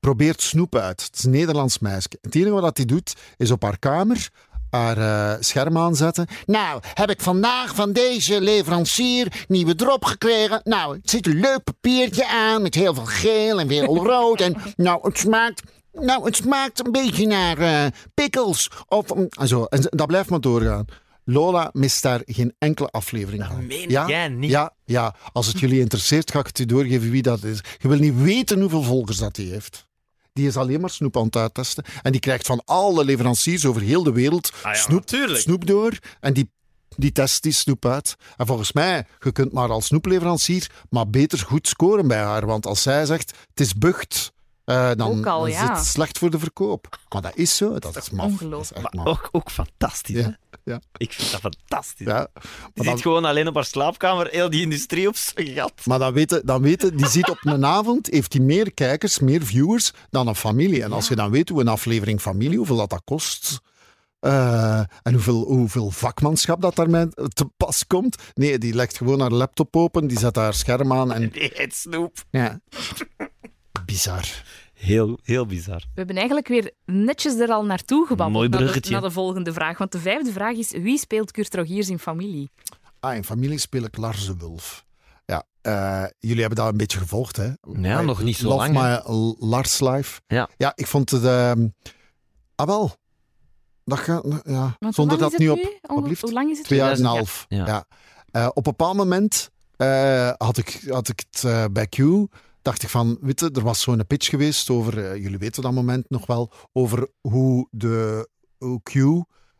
[0.00, 1.02] probeert snoep uit.
[1.02, 2.08] Het is een Nederlands meisje.
[2.20, 4.30] Het enige wat hij doet, is op haar kamer
[4.70, 6.26] haar eh, scherm aanzetten.
[6.46, 10.60] Nou, heb ik vandaag van deze leverancier nieuwe drop gekregen.
[10.64, 14.40] Nou, het zit een leuk papiertje aan met heel veel geel en veel rood.
[14.40, 15.62] En nou, het smaakt...
[15.92, 18.70] Nou, het smaakt een beetje naar eh pickles.
[18.88, 19.64] Of, mm, en zo.
[19.64, 20.84] En dat blijft maar doorgaan.
[21.24, 23.66] Lola mist daar geen enkele aflevering Dat van.
[23.66, 24.06] meen ja?
[24.06, 24.50] jij niet.
[24.50, 27.60] Ja, ja, als het jullie interesseert, ga ik het u doorgeven wie dat is.
[27.78, 29.87] Je wil niet weten hoeveel volgers dat hij heeft.
[30.38, 31.84] Die is alleen maar snoep aan het uittesten.
[32.02, 35.40] En die krijgt van alle leveranciers over heel de wereld Ah ja, snoep, natuurlijk.
[35.40, 35.98] snoep door.
[36.20, 36.50] En die,
[36.96, 38.16] die test die snoep uit.
[38.36, 42.46] En volgens mij, je kunt maar als snoepleverancier maar beter goed scoren bij haar.
[42.46, 44.32] Want als zij zegt, het is bucht,
[44.64, 45.74] eh, dan Ook al, is ja.
[45.74, 46.98] het slecht voor de verkoop.
[47.08, 47.78] Maar dat is zo.
[47.78, 48.24] Dat is maf.
[48.26, 48.84] Dat is ongelooflijk.
[48.84, 49.14] echt Maar maf.
[49.18, 50.30] ook, ook fantastisch, Ja, hè?
[50.68, 50.80] Ja.
[50.96, 52.06] Ik vind dat fantastisch.
[52.06, 52.28] Ja.
[52.34, 52.44] Die
[52.74, 55.72] zit dan- gewoon alleen op haar slaapkamer, heel die industrie op zijn gat.
[55.84, 59.42] Maar dan weten, dan weten, die ziet op een avond, heeft hij meer kijkers, meer
[59.44, 60.82] viewers dan een familie.
[60.82, 63.58] En als je dan weet hoe een aflevering familie, hoeveel dat, dat kost.
[64.20, 68.16] eh, en hoeveel, hoeveel vakmanschap dat daarmee te pas komt.
[68.34, 71.28] Nee, die legt gewoon haar laptop open, die zet haar scherm aan en...
[71.30, 72.24] Die heet snoep.
[72.30, 72.60] Ja.
[73.86, 74.24] Bizar.
[74.78, 75.78] Heel, heel bizar.
[75.78, 78.36] We hebben eigenlijk weer netjes er al naartoe gebabbeld.
[78.36, 78.90] Mooi naar de-.
[78.90, 79.78] Naar de, volgende vraag.
[79.78, 82.50] Want de vijfde vraag is: wie speelt Kurt Rogiers in familie?
[83.00, 84.84] Ah, in familie speel ik Lars de Wulf.
[85.24, 87.52] Ja, eh, jullie hebben dat een beetje gevolgd, hè?
[87.72, 90.20] Ja, I nog niet zo love lang, my Lars life.
[90.26, 90.48] Ja.
[90.56, 91.24] Ja, ik vond het...
[91.24, 91.68] ehm,
[92.54, 92.96] ah, wel.
[93.84, 94.24] Dat gaat...
[94.44, 95.64] Ja, Want zonder hoe lang dat is nu het op...
[95.64, 95.78] nu?
[95.94, 96.16] Hoe-.
[96.20, 96.66] Hoe lang is het?
[96.66, 97.46] Twee jaar en een 2000, half.
[97.48, 97.66] ja.
[97.66, 97.86] Ja.
[98.30, 101.98] Eh, op een bepaald moment eh, had, ik, had ik het eh, bij Q.
[102.62, 106.10] Dacht ik van, weet er was zo'n pitch geweest over, eh, jullie weten dat moment
[106.10, 108.28] nog wel, over hoe, de,
[108.58, 108.94] hoe Q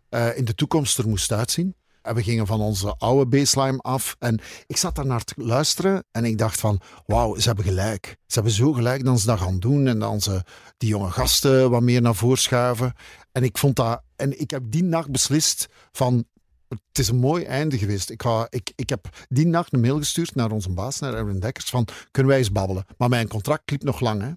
[0.09, 1.77] eh, in de toekomst er moest uitzien.
[2.03, 4.17] En we gingen van onze oude baseline af.
[4.19, 8.07] En ik zat daar naar te luisteren en ik dacht van, wauw, ze hebben gelijk.
[8.07, 10.43] Ze hebben zo gelijk dat ze dat gaan doen en dan ze
[10.77, 12.93] die jonge gasten wat meer naar voren schuiven.
[13.33, 16.25] En ik vond dat, en ik heb die nacht beslist van,
[16.69, 18.11] het is een mooi einde geweest.
[18.11, 21.41] Ik, ga, ik, ik heb die nacht een mail gestuurd naar onze baas, naar Erwin
[21.41, 22.85] Dekkers, van kunnen wij eens babbelen?
[22.97, 24.23] Maar mijn contract liep nog lang.
[24.23, 24.31] Hè?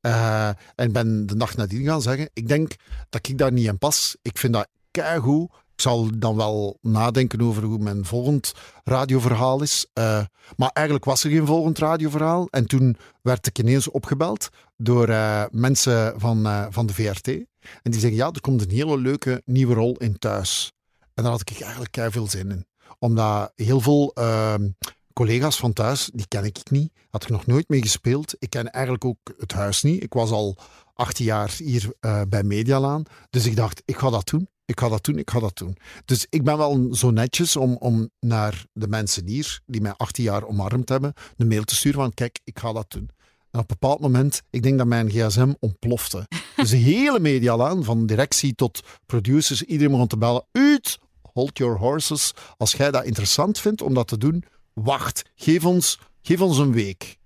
[0.00, 2.74] Eh, en ik ben de nacht nadien gaan zeggen, ik denk
[3.08, 4.16] dat ik daar niet in pas.
[4.22, 5.50] Ik vind dat keigoed.
[5.74, 8.52] Ik zal dan wel nadenken over hoe mijn volgend
[8.84, 9.86] radioverhaal is.
[9.92, 10.24] Eh,
[10.56, 12.46] maar eigenlijk was er geen volgend radioverhaal.
[12.50, 17.28] En toen werd ik ineens opgebeld door eh, mensen van, van de VRT.
[17.82, 20.72] En die zeggen, ja, er komt een hele leuke nieuwe rol in thuis.
[21.18, 22.66] En daar had ik eigenlijk kei veel zin in.
[22.98, 24.68] Omdat heel veel ehm,
[25.12, 26.92] collega's van thuis, die ken ik niet.
[27.10, 28.34] Had ik nog nooit mee gespeeld.
[28.38, 30.02] Ik ken eigenlijk ook het huis niet.
[30.02, 30.56] Ik was al
[30.94, 33.02] 18 jaar hier eh, bij Medialaan.
[33.30, 34.48] Dus ik dacht, ik ga dat doen.
[34.64, 35.76] Ik ga dat doen, ik ga dat doen.
[36.04, 40.24] Dus ik ben wel zo netjes om, om naar de mensen hier, die mij 18
[40.24, 43.10] jaar omarmd hebben, een mail te sturen van, kijk, ik ga dat doen.
[43.50, 46.26] En op een bepaald moment, ik denk dat mijn gsm ontplofte.
[46.56, 50.44] Dus de hele medialaan, van directie tot producers, iedereen begon te bellen.
[50.52, 50.98] Uit,
[51.32, 52.32] hold your horses.
[52.56, 55.22] Als jij dat interessant vindt om dat te doen, wacht.
[55.34, 57.16] Geef ons, geef ons een week.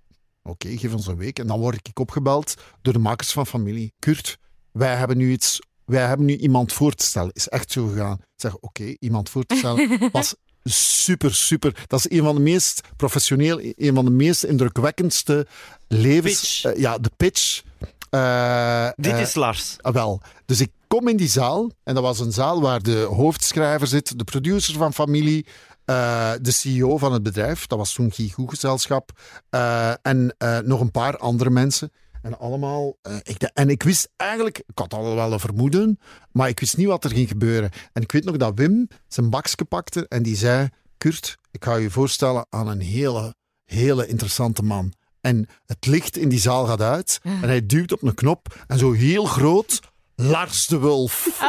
[0.43, 1.39] Oké, geef ons een week.
[1.39, 3.93] En dan word ik opgebeld door de makers van familie.
[3.99, 4.37] Kurt,
[4.71, 5.59] wij hebben nu iets...
[5.85, 7.31] Wij hebben nu iemand voor te stellen.
[7.33, 8.17] Is echt zo gegaan.
[8.17, 9.99] Ik zeg, oké, iemand voor te stellen.
[10.11, 11.83] Was super, super.
[11.87, 15.47] Dat is een van de meest professioneel, een van de meest indrukwekkendste
[15.87, 16.61] levens...
[16.61, 16.63] Pitch.
[16.75, 17.61] eh, ja, de pitch.
[18.09, 19.75] Eh, Dit eh, is Lars.
[19.81, 20.21] Ah, wel.
[20.45, 24.17] Dus ik kom in die zaal en dat was een zaal waar de hoofdschrijver zit,
[24.19, 25.45] de producer van familie,
[25.85, 29.11] eh, de CEO van het bedrijf, dat was toen Guy Goegezelschap,
[29.49, 31.91] eh, en eh, nog een paar andere mensen.
[32.21, 35.99] En allemaal, ik, de- en ik wist eigenlijk, ik had al wel een vermoeden,
[36.31, 37.69] maar ik wist niet wat er ging gebeuren.
[37.93, 40.67] En ik weet nog dat Wim zijn bakje pakte en die zei,
[40.97, 43.35] Kurt, ik ga je voorstellen aan een hele,
[43.65, 44.93] hele interessante man.
[45.21, 47.19] En het licht in die zaal gaat uit.
[47.23, 48.63] En hij duwt op een knop.
[48.67, 49.79] En zo heel groot,
[50.17, 51.41] Lars de Wulf.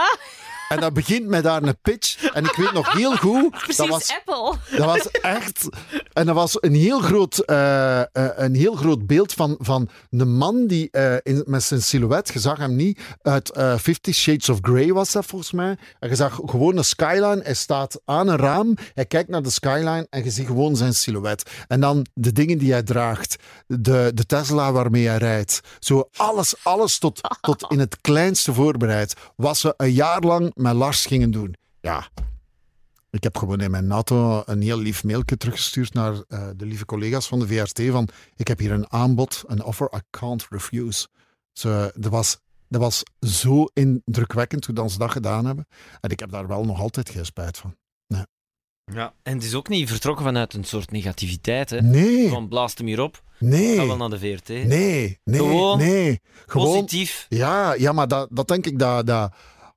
[0.74, 2.24] En dat begint met daar een pitch.
[2.32, 4.76] En ik weet nog heel goed, dat Precies, was, Apple.
[4.76, 5.68] dat was echt
[6.12, 10.36] En dat was een heel groot, eh, eh, een heel groot beeld van, van een
[10.36, 14.58] man die eh, in, met zijn silhouet, je zag hem niet, uit Fifty Shades of
[14.62, 15.76] Grey was dat volgens mij.
[15.98, 19.50] En je zag gewoon een skyline, hij staat aan een raam, hij kijkt naar de
[19.50, 21.50] skyline en je ziet gewoon zijn silhouet.
[21.68, 25.60] En dan de dingen die hij draagt, de, de Tesla waarmee hij rijdt.
[25.78, 29.14] Zo alles, alles tot, tot in het kleinste voorbereid.
[29.36, 31.54] Wat ze een jaar lang met Lars gingen doen.
[31.80, 32.08] Ja,
[33.10, 36.84] ik heb gewoon in mijn auto een heel lief mailje teruggestuurd naar eh, de lieve
[36.84, 41.08] collega's van de VRT van ik heb hier een aanbod, een offer I can't refuse.
[41.52, 42.38] Zo, dat, was,
[42.68, 45.66] dat was zo indrukwekkend hoe dat ze dat gedaan hebben.
[46.00, 47.76] En ik heb daar wel nog altijd geen spijt van.
[48.92, 49.14] Ja.
[49.22, 51.70] En het is ook niet vertrokken vanuit een soort negativiteit.
[51.70, 51.80] Hè?
[51.80, 54.48] Nee, Van blaast hem hierop, ga nee, wel naar de VRT.
[54.48, 56.20] nee, nee, Gewoon nee.
[56.46, 57.26] Gewoon, Positief.
[57.28, 59.06] ja, ja, maar dat, dat denk ik dat...
[59.06, 59.34] dat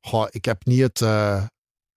[0.07, 1.35] goh, ik heb niet het, eh,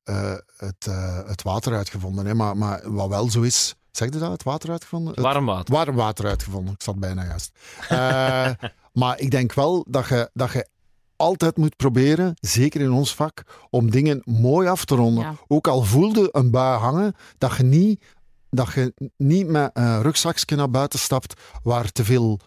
[0.02, 3.74] eh, het, eh, het water uitgevonden, hè, maar, maar wat wel zo is...
[3.90, 5.14] Zeg je dat, het water uitgevonden?
[5.14, 5.74] Het- Warm water.
[5.74, 6.74] warm water uitgevonden.
[6.74, 7.50] Ik zat bijna juist.
[7.88, 8.50] Eh,
[9.00, 10.68] maar ik denk wel dat je, dat je
[11.16, 15.24] altijd moet proberen, zeker in ons vak, om dingen mooi af te ronden.
[15.24, 15.34] Ja.
[15.48, 18.04] Ook al voelde een bui hangen, dat je niet,
[18.50, 22.40] dat je niet met een rugzakje naar buiten stapt waar te veel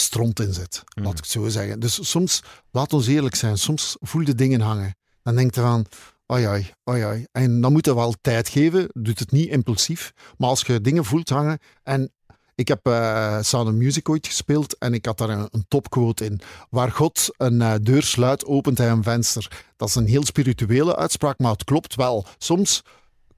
[0.00, 0.82] stront in zit.
[0.94, 1.04] Mm.
[1.04, 1.80] Laat ik het zo zeggen.
[1.80, 4.94] Dus soms, laat ons eerlijk zijn, soms voel je dingen hangen.
[5.22, 5.86] Dan denk je van,
[6.26, 7.26] oi oi.
[7.32, 10.12] En dan moet je wel tijd geven, doet het niet impulsief.
[10.36, 12.12] Maar als je dingen voelt hangen en
[12.60, 16.24] ik heb eh Sound of Music ooit gespeeld en ik had daar een, een topquote
[16.24, 16.40] in.
[16.70, 19.64] Waar God een eh, deur sluit, opent hij een venster.
[19.76, 22.26] Dat is een heel spirituele uitspraak, maar het klopt wel.
[22.38, 22.82] Soms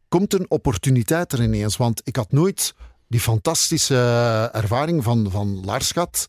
[0.08, 1.76] komt een opportuniteit er ineens.
[1.76, 2.74] Want ik had nooit
[3.12, 3.98] die fantastische
[4.52, 6.28] ervaring van, van Lars gehad.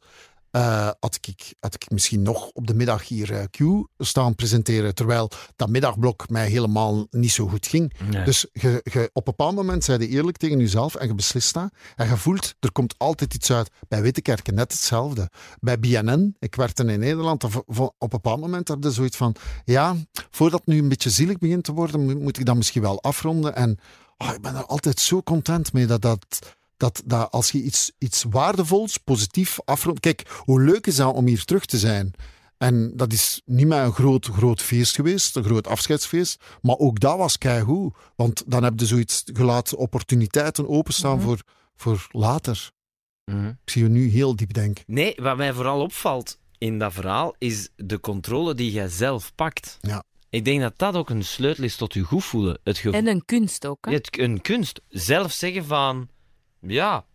[0.51, 4.95] Eh, had, ik, had ik misschien nog op de middag hier eh, Q staan presenteren,
[4.95, 7.93] terwijl dat middagblok mij helemaal niet zo goed ging.
[8.09, 8.23] Nee.
[8.23, 11.53] Dus je, je, op een bepaald moment zei je eerlijk tegen jezelf en je beslist
[11.53, 11.69] dat.
[11.95, 13.69] En je voelt, er komt altijd iets uit.
[13.87, 15.29] Bij Wittekerken net hetzelfde.
[15.59, 19.95] Bij BNN, ik werkte in Nederland, op een bepaald moment had je zoiets van, ja,
[20.31, 23.01] voordat het nu een beetje zielig begint te worden, moet, moet ik dat misschien wel
[23.01, 23.55] afronden.
[23.55, 23.79] En
[24.17, 26.39] oh, ik ben er altijd zo content mee dat dat...
[26.83, 29.99] Dat, dat als je iets, iets waardevols, positief afrondt.
[29.99, 32.13] Kijk, hoe leuk is dat om hier terug te zijn?
[32.57, 36.43] En dat is niet maar een groot, groot feest geweest, een groot afscheidsfeest.
[36.61, 37.93] Maar ook dat was keigoed.
[38.15, 41.25] Want dan heb je zoiets gelaten opportuniteiten openstaan Mhm.
[41.25, 41.41] voor,
[41.75, 42.71] voor later.
[43.25, 43.47] Mhm.
[43.47, 44.83] Ik zie je nu heel diep denken.
[44.87, 49.77] Nee, wat mij vooral opvalt in dat verhaal is de controle die jij zelf pakt.
[49.81, 50.03] Ja.
[50.29, 52.59] Ik denk dat dat ook een sleutel is tot je goed voelen.
[52.63, 53.85] Het gevoel, En een kunst ook.
[53.85, 53.91] Hè?
[53.93, 54.81] het, een kunst.
[54.89, 56.07] Zelf zeggen van,
[56.67, 57.05] ja,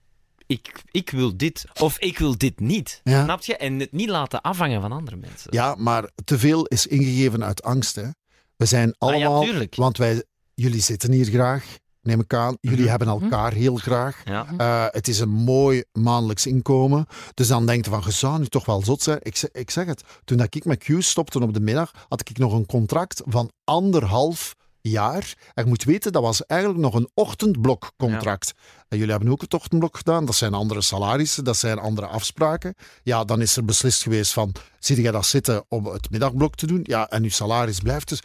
[0.47, 1.65] ik, ik wil dit.
[1.81, 3.01] Of ik wil dit niet.
[3.05, 3.25] Ja.
[3.25, 3.57] Snap je?
[3.57, 5.53] En het niet laten afhangen van andere mensen.
[5.53, 7.95] Ja, maar te veel is ingegeven uit angst.
[7.97, 8.09] Hè.
[8.57, 9.67] We zijn Ah ja, allemaal...
[9.77, 10.25] want wij,
[10.55, 11.65] jullie zitten hier graag,
[12.03, 12.57] neem ik aan.
[12.61, 12.89] Jullie Mhm.
[12.89, 14.23] hebben elkaar heel graag.
[14.25, 14.47] Ja.
[14.57, 17.07] Eh, het is een mooi maandelijks inkomen.
[17.35, 19.19] Dus dan denk je van, je zou nu toch wel zot zijn.
[19.23, 22.21] Ik, zeg- ik zeg het, toen dat ik met Q stopte op de middag, had
[22.29, 24.55] ik nog een contract van anderhalf
[24.89, 25.35] jaar.
[25.55, 28.53] En je moet weten, dat was eigenlijk nog een ochtendblokcontract.
[28.89, 30.25] En jullie hebben ook het ochtendblok gedaan.
[30.25, 32.75] Dat zijn andere salarissen, dat zijn andere afspraken.
[33.03, 36.67] Ja, dan is er beslist geweest van, zie je dat zitten om het middagblok te
[36.67, 36.81] doen?
[36.83, 38.23] Ja, en uw salaris blijft dus...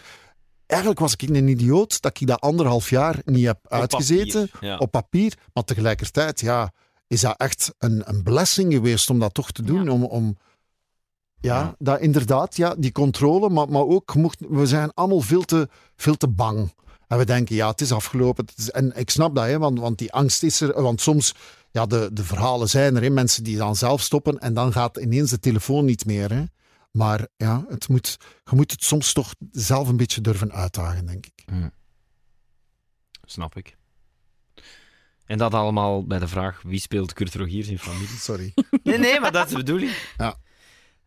[0.65, 4.77] Eigenlijk was ik een idioot dat ik dat anderhalf jaar niet heb uitgezeten papier, ja.
[4.77, 5.33] op papier.
[5.53, 6.71] Maar tegelijkertijd, ja,
[7.07, 9.83] is dat echt een, een blessing geweest om dat toch te doen.
[9.83, 9.91] Ja.
[9.91, 10.37] Om, om,
[11.43, 11.75] ja, Ja.
[11.79, 16.15] Dat, inderdaad, ja, die controle, maar, maar ook, mocht, we zijn allemaal veel te, veel
[16.15, 16.73] te bang.
[17.07, 18.45] En we denken, ja, het is afgelopen.
[18.45, 20.81] Het is- en ik snap dat, hè, want, want die angst is er.
[20.81, 21.33] Want soms,
[21.71, 24.97] ja, de, de verhalen zijn er, hè, mensen die dan zelf stoppen en dan gaat
[24.97, 26.31] ineens de telefoon niet meer.
[26.33, 26.43] Hè.
[26.91, 31.25] Maar ja, het moet, je moet het soms toch zelf een beetje durven uitdagen, denk
[31.25, 31.43] ik.
[33.25, 33.75] Snap ik.
[35.25, 38.07] En dat allemaal bij de vraag, wie speelt Kurt Rogiers in familie?
[38.07, 38.53] Sorry.
[38.83, 39.91] Nee, nee, maar dat is de bedoeling.
[40.17, 40.35] Ja.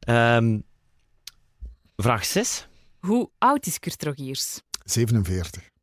[0.06, 0.58] Ehm,
[1.96, 2.68] vraag 6.
[3.00, 4.60] Hoe oud is Kurt Rogiers?
[4.84, 5.74] 47.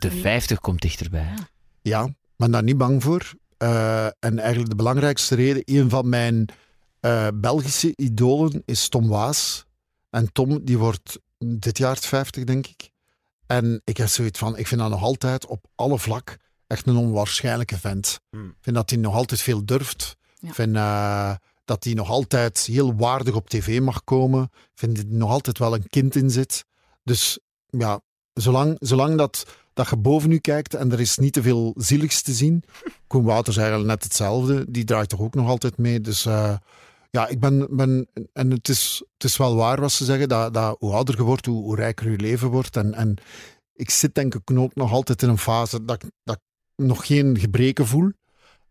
[0.00, 1.34] De 50 komt dichterbij.
[1.82, 3.32] Ja, ik ben daar niet bang voor.
[3.56, 6.48] Eh, en eigenlijk de belangrijkste reden, een van mijn
[7.00, 9.64] eh, Belgische idolen is Tom Waas.
[10.10, 12.90] En Tom, die wordt dit jaar 50, denk ik.
[13.46, 16.36] En ik heb zoiets van, ik vind dat nog altijd op alle vlak
[16.66, 18.20] echt een onwaarschijnlijke vent.
[18.30, 18.48] Hmm.
[18.48, 20.16] Ik vind dat hij nog altijd veel durft.
[20.38, 20.48] Ja.
[20.48, 21.34] Ik vind eh,
[21.70, 24.42] dat hij nog altijd heel waardig op tv mag komen.
[24.52, 26.64] Ik vind dat er nog altijd wel een kind in zit.
[27.02, 28.00] Dus ja,
[28.32, 32.22] zolang, zolang dat, dat je boven u kijkt en er is niet te veel zieligs
[32.22, 32.62] te zien.
[33.06, 34.70] Koen Wouters is eigenlijk net hetzelfde.
[34.70, 36.00] Die draait toch ook nog altijd mee.
[36.00, 36.56] Dus eh,
[37.10, 37.66] ja, ik ben...
[37.76, 41.16] ben en het is, het is wel waar wat ze zeggen, dat, dat hoe ouder
[41.16, 42.76] je wordt, hoe, hoe rijker je leven wordt.
[42.76, 43.16] En, en
[43.72, 46.40] ik zit denk ik ook nog altijd in een fase dat, dat,
[46.76, 48.10] ik nog geen gebreken voel.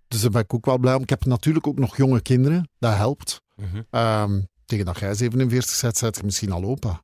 [0.09, 1.01] Dus daar ben ik ook wel blij om.
[1.01, 2.69] Ik heb natuurlijk ook nog jonge kinderen.
[2.79, 3.41] Dat helpt.
[3.55, 3.81] Mhm.
[3.89, 7.01] Ehm, tegen dat jij 47 bent, zet je misschien al opa.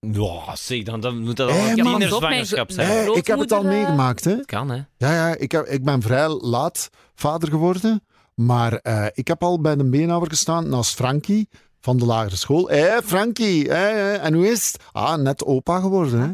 [0.00, 3.14] Ja, zeg, dan, dan moet dat Hé, al een met- zijn.
[3.14, 4.44] Ik heb het al eh, meegemaakt, hè?
[4.44, 4.76] Kan, hè?
[4.96, 8.04] Ja, ja ik, heb, ik ben vrij laat vader geworden.
[8.34, 11.48] Maar eh, ik heb al bij de beenhouwer gestaan naast Frankie
[11.80, 12.68] van de lagere school.
[12.68, 14.82] Hé, Frankie, hé, hé, en hoe is het?
[14.92, 16.26] Ah, net opa geworden, hè?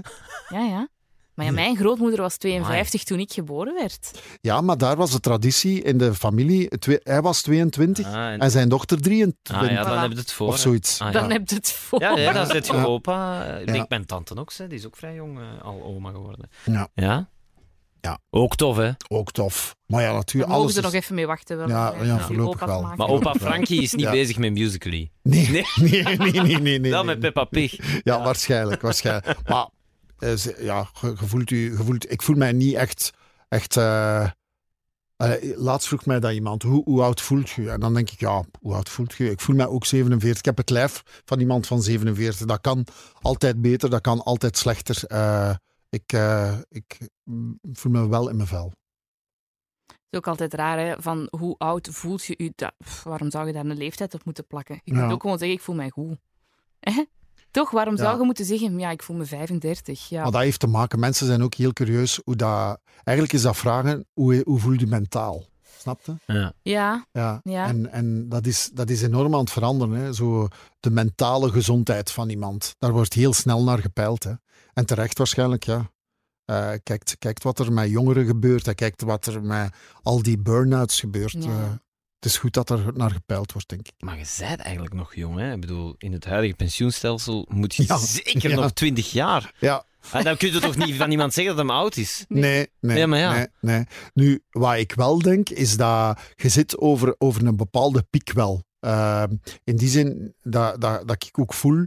[0.59, 0.89] Ja, ja.
[1.35, 4.11] Maar ja, mijn grootmoeder was 52 toen ik geboren werd.
[4.41, 6.69] Ja, maar daar was de traditie in de familie.
[7.03, 9.57] Hij was 22 Ah, en- en zijn dochter 23.
[9.57, 10.01] ah, ja, dan Voilà.
[10.01, 10.47] heb je het voor.
[10.49, 11.01] of zoiets.
[11.01, 11.33] Ah, Dan ja.
[11.33, 12.01] heb je het voor.
[12.01, 12.85] Ja, ja, dan zit je Ja.
[12.85, 13.45] opa.
[13.65, 13.73] Ja.
[13.75, 14.67] Ik ben tante ook, hè.
[14.67, 16.49] die is ook vrij jong eh, al oma geworden.
[16.65, 16.89] Ja.
[16.95, 17.29] Ja?
[18.01, 18.19] Ja.
[18.31, 18.91] Ook tof, hè?
[19.09, 19.77] Ook tof.
[19.87, 20.51] Maar ja, We natuurlijk.
[20.53, 21.57] mogen Alles er nog even mee wachten.
[21.57, 22.83] Wel, Ja, ja, eh, voorlopig wel.
[22.83, 22.99] maken.
[22.99, 24.11] Maar opa Frankie is niet Ja.
[24.11, 25.11] bezig met Musical.ly.
[25.23, 25.65] Nee, Nee.
[25.75, 26.59] nee, nee, nee, nee.
[26.61, 27.19] nee, nee, Wel met.
[27.19, 28.01] Peppa Pig.
[28.05, 29.39] Ja, waarschijnlijk, waarschijnlijk.
[29.49, 29.69] Maar
[30.23, 33.11] eh, ja, ge- gevoelt u, gevoelt, ik voel mij niet echt.
[33.49, 34.23] echt eh,
[35.17, 37.71] eh, laatst vroeg mij dat iemand, hoe, hoe oud voelt je?
[37.71, 39.31] En dan denk ik, ja, hoe oud voelt je?
[39.31, 40.39] Ik voel mij ook 47.
[40.39, 42.47] Ik heb het lijf van iemand van 47.
[42.47, 42.87] Dat kan
[43.21, 44.97] altijd beter, dat kan altijd slechter.
[45.89, 46.13] Ik,
[46.69, 48.73] ik mm, voel me wel in mijn vel.
[49.87, 52.53] Het is ook altijd raar, hè, van hoe oud voelt je u?
[52.55, 52.73] Dat,
[53.05, 54.81] waarom zou je daar een leeftijd op moeten plakken?
[54.85, 55.01] Je Ja.
[55.01, 56.17] kunt ook gewoon zeggen, ik voel mij goed.
[56.91, 57.05] Hè?
[57.53, 57.71] Toch?
[57.71, 58.03] Waarom Ja.
[58.03, 60.09] zou je moeten zeggen, ja, ik voel me 35?
[60.09, 60.23] Ja.
[60.23, 62.81] Maar dat heeft te maken, mensen zijn ook heel curieus hoe dat...
[63.05, 65.45] Eigenlijk is dat vragen, hoe, hoe voel je mentaal?
[65.79, 66.15] Snap je?
[66.27, 66.53] Ja.
[66.63, 67.67] ja, Ja, Ja.
[67.67, 69.95] en, en dat, is, dat is enorm aan het veranderen.
[69.95, 70.13] Hè.
[70.13, 70.49] Zo
[70.81, 72.75] de mentale gezondheid van iemand.
[72.79, 74.25] Daar wordt heel snel naar gepeild.
[74.25, 74.33] Hè.
[74.75, 75.91] En terecht waarschijnlijk, ja.
[76.45, 78.65] Eh, kijkt, kijkt wat er met jongeren gebeurt.
[78.65, 81.33] Hij kijkt wat er met al die burn-outs gebeurt.
[81.33, 81.41] Ja.
[81.51, 81.71] Eh,
[82.23, 83.93] het is goed dat er naar gepeild wordt, denk ik.
[83.99, 85.53] Maar je bent eigenlijk nog jong, hè?
[85.53, 87.99] Ik bedoel, in het huidige pensioenstelsel moet je Ja.
[87.99, 88.61] zeker Ja.
[88.61, 89.55] nog 20 jaar.
[89.59, 92.25] Ja, En dan kun je toch niet van iemand zeggen dat hij oud is?
[92.29, 92.99] nee, nee.
[92.99, 93.33] Ja, maar ja.
[93.35, 93.85] Nee, nee.
[94.15, 98.63] Nu, wat ik wel denk, is dat je zit over, over een bepaalde piek wel.
[98.81, 99.25] Eh,
[99.65, 101.87] in die zin dat, dat, dat ik ook voel,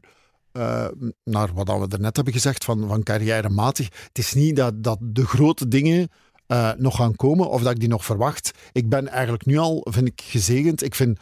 [0.51, 0.87] eh,
[1.23, 3.87] naar wat we er net hebben gezegd, van, van carrièrematig.
[4.07, 6.09] Het is niet dat, dat de grote dingen
[6.47, 8.51] eh, nog gaan komen of dat ik die nog verwacht.
[8.71, 10.83] Ik ben eigenlijk nu al, vind ik, gezegend.
[10.83, 11.19] Ik vind,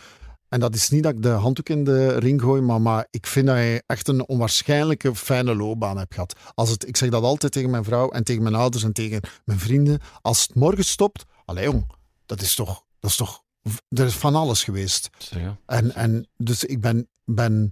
[0.50, 3.28] en dat is niet dat ik de handdoek in de ring gooi, maar, maar ik
[3.28, 6.36] vind dat je echt een onwaarschijnlijke fijne loopbaan hebt gehad.
[6.54, 9.22] Als het, ik zeg dat altijd tegen mijn vrouw en tegen mijn ouders en tegen
[9.46, 10.00] mijn vrienden.
[10.22, 11.92] Als het morgen stopt, allee jong,
[12.26, 13.44] dat is toch, dat is toch,
[13.88, 15.10] er is van alles geweest.
[15.18, 15.58] Ja.
[15.66, 17.72] En, en dus ik ben, ben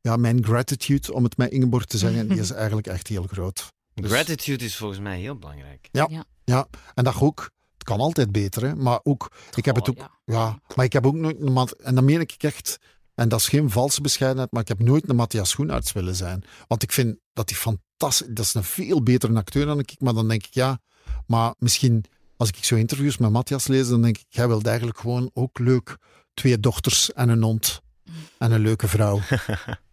[0.00, 3.72] ja, mijn gratitude, om het met Ingeborg te zeggen, die is eigenlijk echt heel groot.
[4.02, 5.88] Dus- Gratitude is volgens mij heel belangrijk.
[6.44, 9.94] Ja, en dat ook, het kan altijd beter, hè, maar ook, ik heb het Oh,
[9.98, 10.34] ook, ja.
[10.34, 12.78] ja, maar ik heb ook nooit, en dat meen ik echt,
[13.14, 16.44] en dat is geen valse bescheidenheid, maar ik heb nooit een Matthias Schoenaerts willen zijn.
[16.66, 20.14] Want ik vind dat hij fantastisch, dat is een veel betere acteur dan ik, maar
[20.14, 20.78] dan denk ik, ja,
[21.26, 22.04] maar misschien,
[22.36, 25.58] als ik zo interviews met Matthias lees, dan denk ik, jij wilt eigenlijk gewoon ook
[25.58, 25.96] leuk
[26.34, 27.80] twee dochters en een hond
[28.38, 29.20] en een leuke vrouw.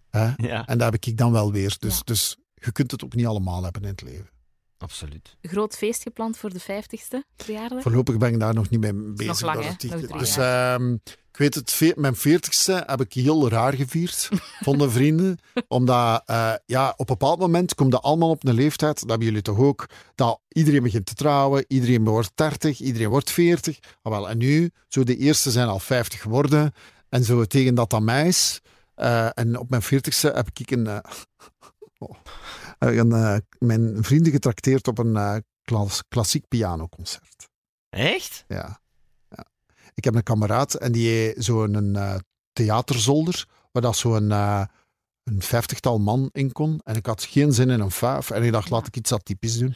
[0.09, 0.31] Hè?
[0.37, 1.75] Ja, En dat heb ik dan wel weer.
[1.79, 2.01] Dus, Ja.
[2.03, 4.29] dus je kunt het ook niet allemaal hebben in het leven.
[4.77, 5.37] absoluut.
[5.41, 7.81] Groot feest gepland voor de 50ste verjaardag?
[7.81, 9.41] Voorlopig ben ik daar nog niet mee bezig.
[9.41, 9.77] nog lang,
[10.19, 10.93] dus ehm,
[11.31, 14.29] ik weet het, mijn veertigste heb ik heel raar gevierd,
[14.65, 15.39] vonden vrienden.
[15.67, 19.27] Omdat eh, ja, op een bepaald moment komt dat allemaal op een leeftijd, dat hebben
[19.27, 19.85] jullie toch ook,
[20.15, 23.79] dat iedereen begint te trouwen, iedereen wordt 30, iedereen wordt 40.
[24.01, 26.73] Ah, wel, en nu, zo de eerste zijn al 50 geworden.
[27.09, 28.61] En zo tegen dat aan mij is.
[28.95, 30.97] eh, en op mijn veertigste heb ik een, eh,
[31.99, 32.15] oh,
[32.79, 37.49] een, eh, mijn vrienden getrakteerd op een eh, klas- klassiek pianoconcert.
[37.89, 38.43] Echt?
[38.47, 38.79] Ja.
[39.29, 39.45] ja.
[39.93, 42.15] Ik heb een kameraad en die heeft zo'n eh,
[42.53, 44.63] theaterzolder, waar dat zo'n eh,
[45.23, 46.79] een vijftigtal man in kon.
[46.83, 48.29] En ik had geen zin in een vijf.
[48.31, 49.75] En ik dacht, laat ik iets atypisch doen.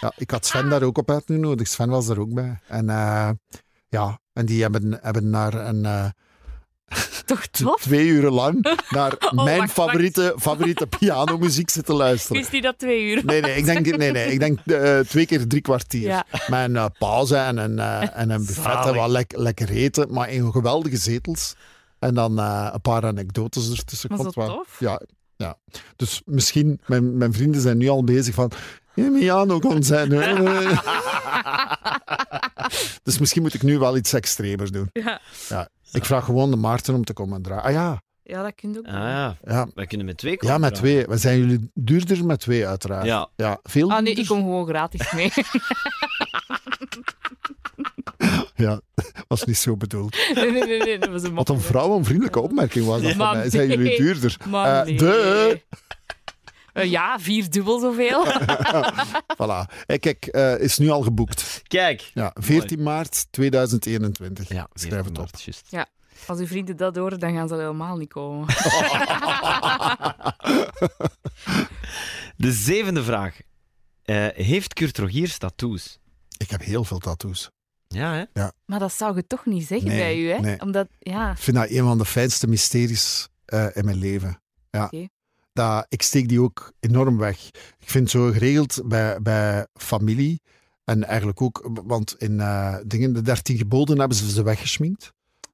[0.00, 1.70] Ja, ik had Sven daar ook op uitgenodigd.
[1.70, 2.58] Sven was er ook bij.
[2.66, 3.30] En eh,
[3.88, 6.12] ja, en die hebben, hebben naar een...
[7.24, 7.82] Toch tof?
[7.82, 12.42] twee uur lang naar Oh, mijn wacht, favoriete, favoriete pianomuziek zitten luisteren.
[12.42, 13.24] Is die dat twee uur?
[13.24, 16.08] Nee, nee, ik denk, nee, nee, ik denk eh, twee keer drie kwartier.
[16.08, 16.24] Ja.
[16.30, 20.12] Met een eh, pauze en een, eh, en een buffet en wat lek- lekker eten.
[20.12, 21.54] Maar in geweldige zetels.
[21.98, 24.08] En dan eh, een paar anekdotes ertussen.
[24.10, 24.46] Komt wel.
[24.46, 24.76] tof.
[24.78, 25.00] Ja,
[25.36, 25.56] ja.
[25.96, 28.50] Dus misschien, mijn, mijn vrienden zijn nu al bezig van...
[28.94, 30.10] Ja, piano concert.
[33.02, 34.90] dus misschien moet ik nu wel iets extremers doen.
[34.92, 35.20] Ja.
[35.48, 35.68] Ja.
[35.92, 37.64] Ik vraag gewoon de Maarten om te komen draaien.
[37.64, 39.02] Ah ja, ja, dat kun je ook Ah doen.
[39.02, 39.68] ja, ja.
[39.74, 40.54] wij kunnen met twee komen.
[40.54, 41.06] Ja, met twee.
[41.06, 43.04] We zijn jullie duurder met twee, uiteraard.
[43.04, 43.28] Ja.
[43.36, 44.22] ja veel Ah nee, duurder?
[44.22, 45.32] ik kom gewoon gratis mee.
[48.54, 48.80] Ja,
[49.28, 50.16] was niet zo bedoeld.
[50.34, 53.50] nee, nee, nee, nee, dat was een Wat een vrouwenvriendelijke opmerking was dat van mij.
[53.50, 54.36] Zijn jullie duurder?
[54.52, 54.96] Eh, nee.
[54.96, 55.60] de...
[56.72, 58.26] Eh, ja, vier dubbel zoveel.
[59.42, 59.70] Voilà.
[59.86, 61.62] Hey, kijk, eh, is nu al geboekt.
[61.66, 62.10] Kijk.
[62.14, 64.48] Ja, 14 maart 2021.
[64.48, 65.28] Ja, Schrijf het op.
[65.36, 65.68] Juist.
[66.26, 68.46] Als uw vrienden dat horen, dan gaan ze helemaal niet komen.
[72.36, 73.36] De zevende vraag.
[74.02, 75.98] Eh, heeft Kurt Rogiers tattoos?
[76.36, 77.50] Ik heb heel veel tattoos.
[77.88, 78.44] Ja, hè?
[78.66, 80.38] Maar dat zou je toch niet zeggen Nee, bij u, hè?
[80.38, 80.60] nee.
[80.60, 81.30] Omdat, ja...
[81.30, 84.40] Ik vind dat een van de fijnste mysteries eh, in mijn leven.
[84.70, 84.84] Ja.
[84.84, 85.06] Oké.
[85.52, 87.46] Dat, ik steek die ook enorm weg.
[87.78, 90.40] Ik vind zo geregeld bij, bij familie.
[90.84, 95.12] En eigenlijk ook, want in eh, dingen, de 13 geboden hebben ze ze weggesminkt.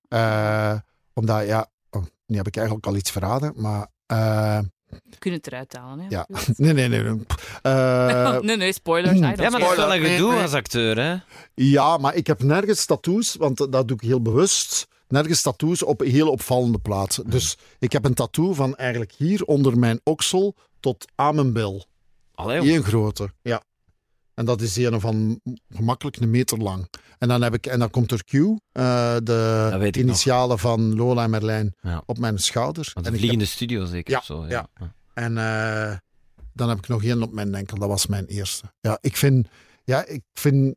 [0.09, 0.74] Eh,
[1.14, 3.86] omdat, ja, oh, nu heb ik eigenlijk al iets verraden, maar.
[4.07, 6.07] eh, We kunnen het eruit halen, hè?
[6.09, 6.26] ja,
[6.57, 7.03] nee, nee, nee.
[7.03, 7.20] nee.
[7.62, 9.18] Eh, nee, nee, spoilers.
[9.18, 10.42] Ja, maar dat is wel een gedoe nee.
[10.42, 11.16] als acteur, hè?
[11.55, 14.86] Ja, maar ik heb nergens tattoos, want dat doe ik heel bewust.
[15.09, 17.30] Nergens tattoos op heel opvallende plaatsen.
[17.30, 21.84] Dus ik heb een tattoo van eigenlijk hier onder mijn oksel tot aan mijn bil.
[22.34, 23.62] Allee, Eén grote, ja.
[24.34, 25.40] En dat is een van
[25.70, 26.88] gemakkelijk een meter lang.
[27.18, 31.30] En dan, heb ik, en dan komt er Q, eh, de initialen van Lola en
[31.30, 32.02] Merlijn, Ja.
[32.06, 32.90] op mijn schouder.
[32.94, 34.46] Want En, de ik heb- vliegende studio zeker Ja, zo.
[34.46, 34.68] ja.
[34.80, 34.92] Ja.
[35.14, 35.96] en eh,
[36.52, 37.78] dan heb ik nog één op mijn enkel.
[37.78, 38.72] Dat was mijn eerste.
[38.80, 39.48] Ja, ik vind,
[39.84, 40.74] ja, ik vind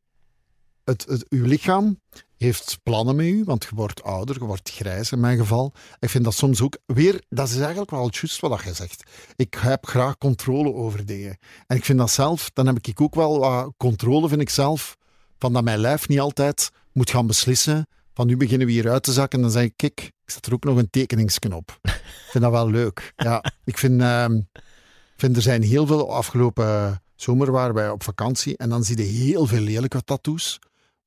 [0.84, 2.00] het, het, uw lichaam
[2.44, 5.74] heeft plannen met u, want je wordt ouder, je wordt grijs in mijn geval.
[6.00, 9.04] Ik vind dat soms ook weer, dat is eigenlijk wel juist wat je zegt.
[9.36, 11.38] Ik heb graag controle over dingen.
[11.68, 14.98] En ik vind dat zelf, dan heb ik ook wel wat controle, vind ik zelf,
[15.40, 17.88] van dat mijn lijf niet altijd moet gaan beslissen.
[18.14, 19.38] Van nu beginnen we hier uit te zakken.
[19.38, 21.80] En dan zeg ik, kijk, ik zet er ook nog een tekeningsknop.
[21.82, 23.14] Ik vind dat wel leuk.
[23.16, 28.58] Ja, ik vind, ik vind er zijn heel veel afgelopen zomer waren wij op vakantie
[28.58, 30.60] en dan zie je heel veel lelijke tattoos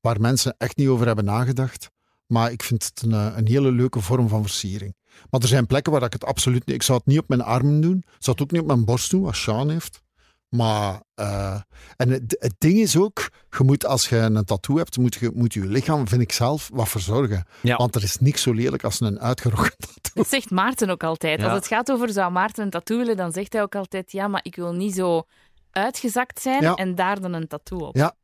[0.05, 1.89] waar mensen echt niet over hebben nagedacht.
[2.27, 4.95] Maar ik vind het een, eh, een hele leuke vorm van versiering.
[5.29, 6.75] Maar er zijn plekken waar ik het absoluut niet...
[6.75, 7.97] Ik zou het niet op mijn armen doen.
[7.97, 10.01] Ik zou het ook niet op mijn borst doen, wat Sean heeft.
[10.49, 11.01] Maar...
[11.15, 11.59] eh,
[11.95, 15.31] en het, het ding is ook, je moet, als je een tattoo hebt, moet je
[15.33, 17.45] moet je lichaam, vind ik zelf, wat verzorgen.
[17.61, 17.75] Ja.
[17.75, 20.11] Want er is niks zo lelijk als een uitgerokken tattoo.
[20.13, 21.39] Dat zegt Maarten ook altijd.
[21.39, 21.45] Ja.
[21.45, 24.27] Als het gaat over zou Maarten een tattoo willen, dan zegt hij ook altijd: ja,
[24.27, 25.23] maar ik wil niet zo
[25.71, 26.73] uitgezakt zijn Ja.
[26.73, 27.95] en daar dan een tattoo op.
[27.95, 28.15] Ja.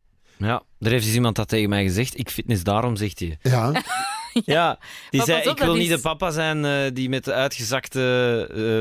[0.48, 2.20] Ja, er heeft dus iemand dat tegen mij gezegd.
[2.20, 3.38] Ik fitness daarom, zegt hij.
[3.42, 3.72] Ja,
[4.46, 4.80] Ja,
[5.10, 8.02] die Maar zei, op, ik wil niet de papa zijn eh, die met de uitgezakte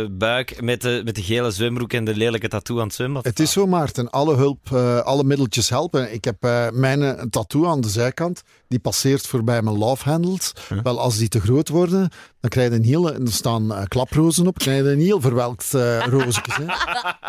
[0.08, 3.24] eh, buik, met de, met de gele zwembroek en de lelijke tattoo aan het zwembad
[3.24, 4.10] Het is zo, Maarten.
[4.10, 6.12] Alle hulp, eh, alle middeltjes helpen.
[6.12, 8.42] Ik heb eh, mijn tattoo aan de zijkant.
[8.68, 10.52] Die passeert voorbij mijn love handles.
[10.82, 12.10] Wel, als die te groot worden,
[12.40, 13.12] dan krijg je een hele...
[13.12, 14.58] Er staan eh, klaprozen op.
[14.58, 16.56] krijg je een heel verwelkt uh, roosjes.
[16.56, 16.64] Hè.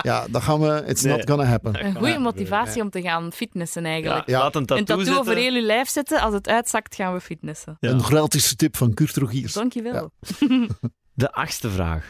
[0.02, 0.84] Ja, dat gaan we...
[0.88, 1.18] It's Nee.
[1.18, 1.86] not gonna happen.
[1.86, 4.28] Een goede motivatie om te gaan fitnessen eigenlijk.
[4.28, 4.44] Ja, Ja.
[4.44, 6.22] Laat een tattoo, een tattoo over heel je lijf zetten.
[6.22, 7.78] Als het uitzakt, gaan we fitnessen.
[7.80, 7.90] Ja.
[7.90, 9.54] Een gratis tip van Kurt Rogiers.
[9.54, 10.12] Dankjewel.
[11.14, 12.06] De achtste vraag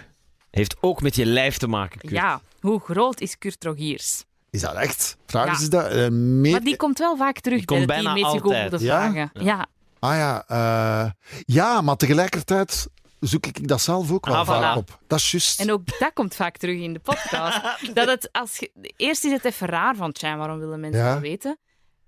[0.52, 2.12] heeft ook met je lijf te maken, Kurt.
[2.14, 4.24] Ja, hoe groot is Kurt Rogiers?
[4.50, 5.18] Is dat echt?
[5.26, 5.58] Vragen Ja.
[5.58, 5.86] ze dat?
[5.88, 8.82] Eh, meer- Maar die komt wel vaak terug Die bij de bijna meest altijd.
[8.82, 9.12] Ja?
[9.12, 9.32] vragen.
[9.34, 9.66] Ja.
[10.02, 11.12] Ah ja, eh,
[11.46, 12.88] ja, maar tegelijkertijd
[13.20, 14.78] zoek ik dat zelf ook wel Ah, vaak voilà.
[14.78, 15.00] op.
[15.08, 15.60] Dat is juist.
[15.60, 17.62] En ook dat komt vaak terug in de podcast.
[17.94, 21.14] dat het als je, eerst is het even raar van, tja, waarom willen mensen Ja.
[21.14, 21.58] dat weten?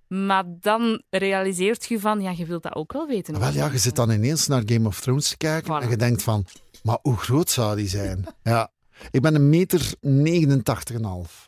[0.07, 3.39] Maar dan realiseert je van, ja, je wilt dat ook wel weten.
[3.39, 5.83] Wel ja, je zit dan ineens naar Game of Thrones te kijken Voilà.
[5.83, 6.45] en je denkt van,
[6.83, 8.25] maar hoe groot zou die zijn?
[8.43, 8.71] Ja.
[9.11, 11.47] Ik ben een meter 89,5.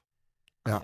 [0.64, 0.84] Ja.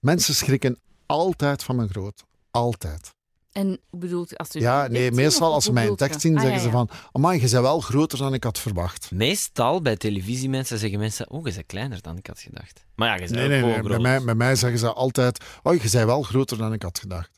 [0.00, 2.24] Mensen schrikken altijd van mijn grootte.
[2.50, 3.13] Altijd.
[3.54, 6.24] En bedoelt je, als je Ja, nee, meestal als ze hoe mij in bedoelt tekst
[6.24, 6.76] zien, Ah, zeggen ja, ze ja.
[6.86, 9.10] van, amai, je bent wel groter dan ik had verwacht.
[9.10, 12.84] Meestal bij televisiemensen zeggen mensen, oh, je bent kleiner dan ik had gedacht.
[12.94, 13.72] Maar ja, je bent Nee, ook nee, nee.
[13.72, 14.00] Bij groot.
[14.02, 17.30] mij, bij mij zeggen ze altijd, oh, je bent wel groter dan ik had gedacht.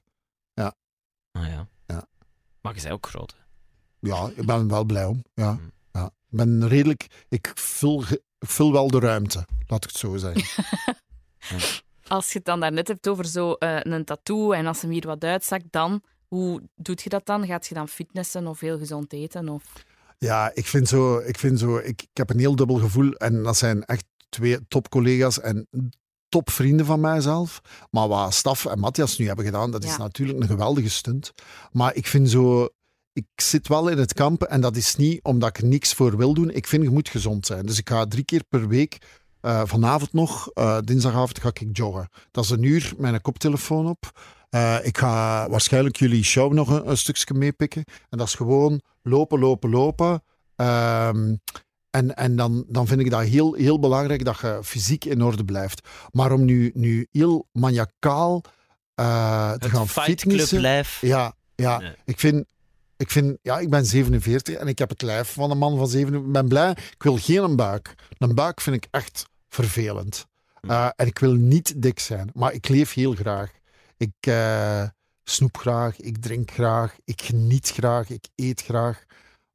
[0.55, 1.69] Ah, ja.
[1.87, 2.07] Ja.
[2.61, 3.35] Maar je bent ook groot.
[3.37, 4.09] hè.
[4.09, 5.23] Ja, ik ben er wel blij om.
[5.35, 5.51] Ja.
[5.53, 5.73] Hmm.
[5.93, 6.05] Ja.
[6.07, 8.03] Ik ben redelijk, ik vul,
[8.39, 10.64] ik vul wel de ruimte, laat ik het zo zeggen.
[12.09, 15.07] Als je het dan daarnet hebt over zo eh, een tattoo en als hem hier
[15.07, 17.47] wat uitzakt, dan, hoe doet je dat dan?
[17.47, 19.49] Gaat je dan fitnessen of heel gezond eten?
[19.49, 19.63] Of...
[20.19, 23.13] Ja, ik vind zo, ik, vind zo ik, ik heb een heel dubbel gevoel.
[23.13, 25.67] En dat zijn echt twee topcollega's en
[26.29, 27.61] topvrienden van mijzelf.
[27.91, 29.99] Maar wat Staf en Matthias nu hebben gedaan, dat is Ja.
[29.99, 31.33] natuurlijk een geweldige stunt.
[31.73, 32.69] Maar ik vind zo,
[33.13, 36.17] ik zit wel in het kamp en dat is niet omdat ik er niks voor
[36.17, 36.51] wil doen.
[36.51, 37.67] Ik vind je moet gezond zijn.
[37.67, 38.99] Dus ik ga drie keer per week,
[39.41, 42.09] eh, vanavond nog, eh, dinsdagavond ga ik joggen.
[42.30, 44.11] Dat is een uur, mijn koptelefoon op.
[44.51, 47.84] Eh, ik ga waarschijnlijk jullie show nog een, een stukje meepikken.
[48.11, 50.22] En dat is gewoon lopen, lopen, lopen.
[50.57, 51.34] Ehm,
[51.91, 55.45] en en dan, dan vind ik dat heel, heel belangrijk dat je fysiek in orde
[55.45, 55.89] blijft.
[56.11, 58.41] Maar om nu, nu heel maniacaal
[58.95, 60.84] te Het gaan fitnessen...
[61.01, 61.95] Ja, ja.
[62.05, 62.45] Ik, vind,
[62.97, 63.39] ik vind...
[63.43, 66.27] Ja, ik ben 47 en ik heb het lijf van een man van 47.
[66.27, 66.71] Ik ben blij.
[66.71, 67.95] Ik wil geen buik.
[68.19, 70.27] Een buik vind ik echt vervelend.
[70.63, 73.51] Uh, en ik wil niet dik zijn, maar ik leef heel graag.
[73.97, 74.83] Ik uh,
[75.25, 79.05] snoep graag, ik drink graag, ik geniet graag, ik eet graag.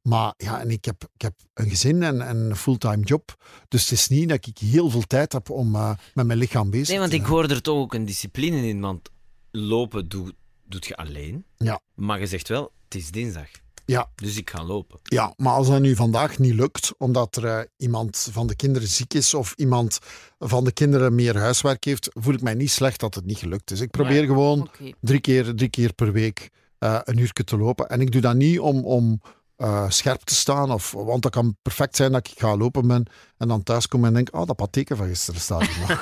[0.02, 3.34] Maar ja, en ik heb, ik heb een gezin en, en een fulltime job.
[3.68, 6.70] Dus het is niet dat ik heel veel tijd heb om uh, met mijn lichaam
[6.70, 7.00] bezig te zijn.
[7.00, 8.80] Nee, want ik hoor er toch ook een discipline in.
[8.80, 9.10] Want
[9.50, 10.34] lopen doe,
[10.72, 11.44] doet je alleen.
[11.56, 11.80] Ja.
[11.94, 13.48] Maar je zegt wel, het is dinsdag.
[13.84, 14.10] Ja.
[14.14, 14.98] Dus ik ga lopen.
[15.02, 18.88] Ja, maar als dat nu vandaag niet lukt, omdat er uh, iemand van de kinderen
[18.88, 19.98] ziek is of iemand
[20.38, 23.70] van de kinderen meer huiswerk heeft, voel ik mij niet slecht dat het niet gelukt
[23.70, 23.80] is.
[23.80, 24.70] Ik probeer gewoon
[25.00, 27.88] drie, keer, drie keer per week uh, een uur te lopen.
[27.88, 29.20] En ik doe dat niet om, om
[29.62, 33.06] uh, scherp te staan, of, want dat kan perfect zijn dat ik ga lopen ben
[33.36, 36.00] en dan thuis kom en denk, oh, dat patheken van gisteren staat hier nog.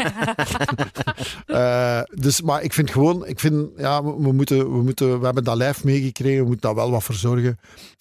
[1.46, 5.24] uh, dus, maar ik vind gewoon, ik vind, ja, we, we, moeten, we, moeten, we
[5.24, 7.58] hebben dat lijf meegekregen, we moeten daar wel wat voor zorgen.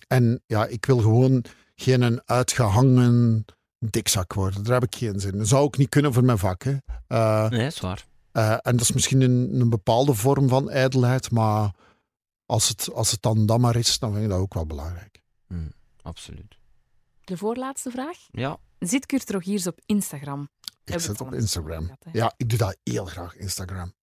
[0.07, 1.43] En ja, ik wil gewoon
[1.75, 3.45] geen een uitgehangen
[3.79, 4.63] dikzak worden.
[4.63, 5.37] Daar heb ik geen zin in.
[5.37, 6.63] Dat zou ook niet kunnen voor mijn vak.
[6.63, 6.71] Hè.
[7.07, 8.05] Uh, nee, dat is waar.
[8.33, 11.71] uh, en dat is misschien een, een bepaalde vorm van ijdelheid, maar
[12.45, 15.08] als het, als het dan dat maar is, dan vind ik dat ook wel belangrijk.
[15.49, 16.57] Hmm, absoluut.
[17.23, 18.17] De voorlaatste vraag.
[18.31, 18.57] Ja.
[18.79, 20.49] Zit Kurt Rogiers op Instagram?
[20.83, 21.83] Ik Heb zit op Instagram.
[21.83, 22.05] gehad?
[22.11, 23.93] Ja, ik doe dat heel graag, Instagram.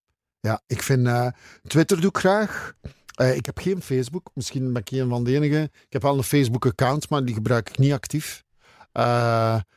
[0.41, 1.29] Ja, ik vind uh,
[1.63, 2.73] Twitter doe ik graag.
[3.21, 4.31] Uh, ik heb geen Facebook.
[4.35, 5.63] Misschien ben ik een van de enigen.
[5.63, 8.45] Ik heb wel een Facebook-account, maar die gebruik ik niet actief.
[8.93, 9.03] Uh,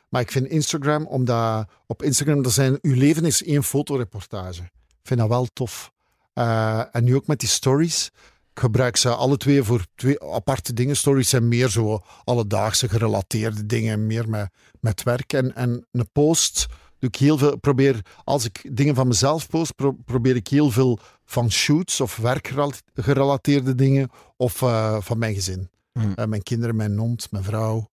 [0.08, 4.62] maar ik vind Instagram, omdat op Instagram, dat zijn, uw leven is één fotoreportage.
[4.62, 5.92] Ik vind dat wel tof.
[6.34, 8.10] Uh, en nu ook met die stories.
[8.54, 10.96] Ik gebruik ze alle twee voor twee aparte dingen.
[10.96, 15.32] Stories zijn meer zo alledaagse gerelateerde dingen, meer met, met werk.
[15.32, 16.66] En, en een post
[16.98, 17.58] doe ik heel veel.
[17.58, 22.16] Probeer, als ik dingen van mezelf post, pro, probeer ik heel veel van shoots of
[22.16, 25.70] werkgerelateerde dingen of uh, van mijn gezin.
[25.92, 26.12] Hmm.
[26.16, 27.90] Uh, mijn kinderen, mijn hond, mijn vrouw.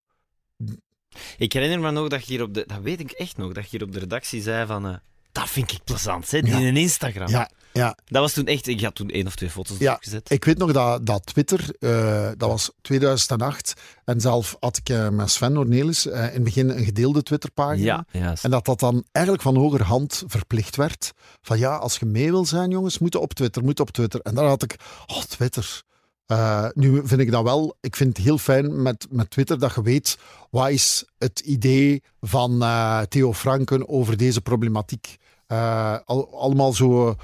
[1.38, 3.64] Ik herinner me nog dat je hier op de, dat weet ik echt nog, dat
[3.64, 4.96] je hier op de redactie zei van, uh,
[5.32, 6.58] dat vind ik plezant, hè, ja.
[6.58, 7.28] in een Instagram.
[7.28, 7.98] Ja, ja.
[8.06, 10.32] Dat was toen echt, ik had toen één of twee foto's ja, opgezet.
[10.32, 13.74] Ik weet nog dat, dat Twitter, uh, dat was 2008,
[14.06, 18.06] en zelf had ik uh, met Sven Ornelis uh, in het begin een gedeelde Twitterpagina.
[18.12, 18.44] Ja, juist.
[18.44, 21.14] En dat dat dan eigenlijk van hogerhand verplicht werd.
[21.42, 24.20] Van ja, als je mee wil zijn, jongens, moet op Twitter, moet je op Twitter.
[24.22, 25.86] En daar had ik, oh, Twitter.
[26.32, 29.76] Uh, nu vind ik dat wel, ik vind het heel fijn met, met Twitter dat
[29.76, 30.18] je weet
[30.50, 35.18] wat is het idee van uh, Theo Franken over deze problematiek.
[35.48, 37.16] Uh, al, allemaal zo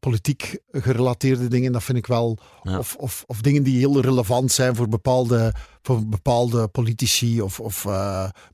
[0.00, 2.38] politiek gerelateerde dingen, dat vind ik wel.
[2.62, 2.78] Ja.
[2.78, 7.84] Of, of, of dingen die heel relevant zijn voor bepaalde, voor bepaalde politici of, of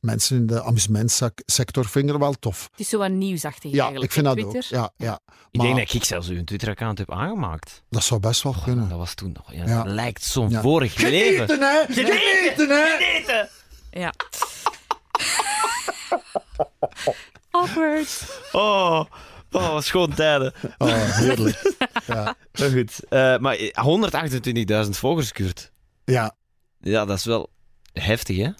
[0.00, 2.68] mensen in de amusementsector, vind ik er wel tof.
[2.70, 4.04] Het is zo wat nieuwsachtig ja, eigenlijk.
[4.04, 4.78] ik vind dat Twitter.
[4.80, 4.90] ook.
[4.96, 5.20] Ja, ja.
[5.50, 7.82] Ik denk dat ik zelfs uw Twitter-account heb aangemaakt.
[7.88, 8.84] Dat zou best wel kunnen.
[8.84, 9.52] Oh, dat was toen nog.
[9.52, 9.82] Ja, Ja.
[9.82, 10.60] Dat lijkt zo'n Ja.
[10.60, 11.48] vorig leven.
[11.48, 11.84] Geneten, hè!
[11.94, 12.96] Geneten, hè!
[12.98, 13.48] Geneten!
[13.90, 14.12] Ja.
[17.50, 18.40] Awkward.
[18.52, 19.04] Oh,
[19.50, 20.52] oh, wat schoon tijden.
[20.78, 21.74] Oh, heerlijk.
[22.06, 22.36] Ja.
[22.58, 23.04] Maar goed.
[23.08, 23.56] Eh, maar
[24.84, 25.72] 128.000 volgers, Kurt.
[26.04, 26.36] Ja.
[26.80, 27.50] Ja, dat is wel
[27.92, 28.50] heftig, hè?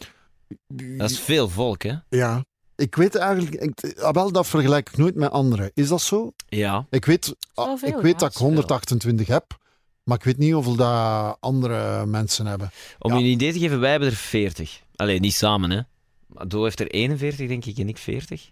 [0.69, 1.95] Dat is veel volk, hè?
[2.09, 2.45] ja.
[2.77, 5.71] Ik weet eigenlijk, ik, wel, dat vergelijk ik nooit met anderen.
[5.75, 6.33] Is dat zo?
[6.49, 6.87] Ja.
[6.91, 8.47] Ik weet, ah, veel, ik weet ja, dat ik is veel.
[8.47, 9.59] 128 heb,
[10.05, 12.71] maar ik weet niet hoeveel dat andere mensen hebben.
[12.99, 13.19] Om Ja.
[13.19, 14.81] je een idee te geven, wij hebben er 40.
[14.97, 15.81] Alleen niet samen, hè?
[16.27, 18.51] Maar Do heeft er 41, denk ik, en ik 40.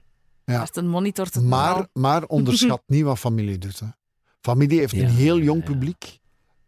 [0.52, 0.60] Ja.
[0.64, 3.80] Het een monitor te Maar, maar onderschat niet wat familie doet.
[3.80, 3.86] Hè.
[4.40, 5.64] Familie heeft Ja, een heel jong ja.
[5.70, 6.18] publiek.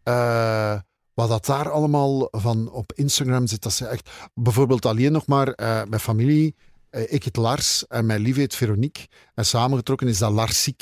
[0.03, 0.79] Eh,
[1.13, 4.09] wat dat daar allemaal van op Instagram zit, dat ze echt...
[4.33, 6.55] Bijvoorbeeld alleen nog maar eh bij familie.
[6.89, 9.07] eh, ik heet Lars en mijn lief heet Veronique.
[9.33, 10.81] En samengetrokken is dat Lars ziek.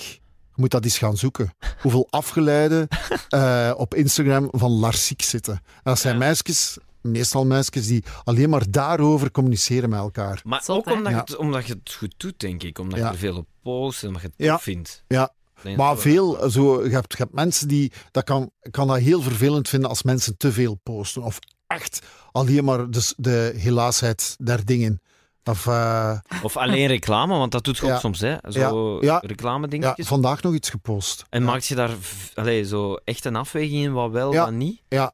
[0.56, 1.54] Je moet dat eens gaan zoeken.
[1.82, 2.88] Hoeveel afgeleiden
[3.30, 5.54] eh, op Instagram van Lars ziek zitten.
[5.54, 6.20] En dat zijn Ja.
[6.20, 6.78] meisjes,
[7.12, 10.42] meestal meisjes, die alleen maar daarover communiceren met elkaar.
[10.44, 11.10] Maar ook omdat, Ja.
[11.10, 12.80] je het, omdat je het goed doet, denk ik.
[12.80, 13.06] Omdat Ja.
[13.06, 14.60] je er veel op post en omdat je het Ja.
[14.60, 15.04] vindt.
[15.08, 15.34] Ja.
[15.76, 19.22] Maar veel, zo, je, hebt, je hebt mensen die, dat kan, ik kan dat heel
[19.22, 21.24] vervelend vinden als mensen te veel posten.
[21.24, 22.02] Of echt
[22.32, 25.02] alleen maar dus de helaasheid der dingen.
[25.44, 28.00] Of, eh, Of alleen reclame, want dat doet je ook Ja.
[28.00, 28.36] soms, hè?
[28.50, 29.06] Zo Ja.
[29.06, 29.22] Ja.
[29.26, 30.08] reclame ja, dingetjes.
[30.08, 31.26] vandaag nog iets gepost.
[31.30, 31.46] En ja.
[31.52, 31.92] maakt je daar
[32.36, 34.44] allee, zo echt een afweging in wat wel, Ja.
[34.44, 34.82] wat niet?
[34.88, 35.14] Ja,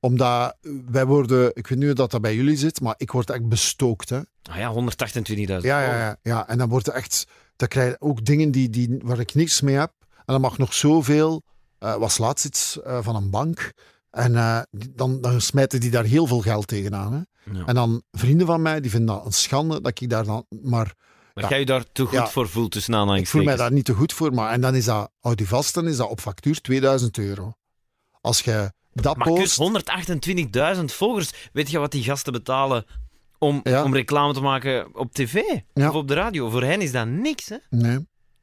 [0.00, 0.56] omdat
[0.90, 3.48] wij worden, ik weet niet hoe dat, dat bij jullie zit, maar ik word echt
[3.48, 4.08] bestookt.
[4.08, 4.20] Hè.
[4.50, 5.44] Ah ja, 128.000.
[5.46, 6.48] Ja, ja, ja, ja.
[6.48, 7.26] En dan wordt er echt,
[7.56, 9.92] dan krijg je ook dingen die, die, waar ik niks mee heb.
[10.16, 11.42] En dan mag nog zoveel.
[11.78, 13.72] eh was laatst iets eh, van een bank.
[14.10, 17.12] En eh, dan, dan smijten die daar heel veel geld tegenaan.
[17.12, 17.52] Hè.
[17.58, 17.64] Ja.
[17.66, 20.46] En dan vrienden van mij, die vinden dat een schande dat ik daar dan...
[20.62, 20.94] Maar
[21.34, 21.48] Ja.
[21.48, 22.26] jij je daar te goed Ja.
[22.28, 23.58] voor voelt, tussen ik voel mij aanhalingstekens.
[23.58, 24.34] daar niet te goed voor.
[24.34, 27.52] Maar, en dan is dat, houd je vast, dan is dat op factuur 2000 euro.
[28.20, 29.60] Als je dat post...
[30.78, 32.84] 128.000 volgers, weet je wat die gasten betalen
[33.38, 33.84] om, Ja.
[33.84, 35.40] om reclame te maken op tv
[35.74, 35.88] Ja.
[35.88, 36.50] of op de radio.
[36.50, 37.56] Voor hen is dat niks, hè?
[37.70, 37.98] Nee.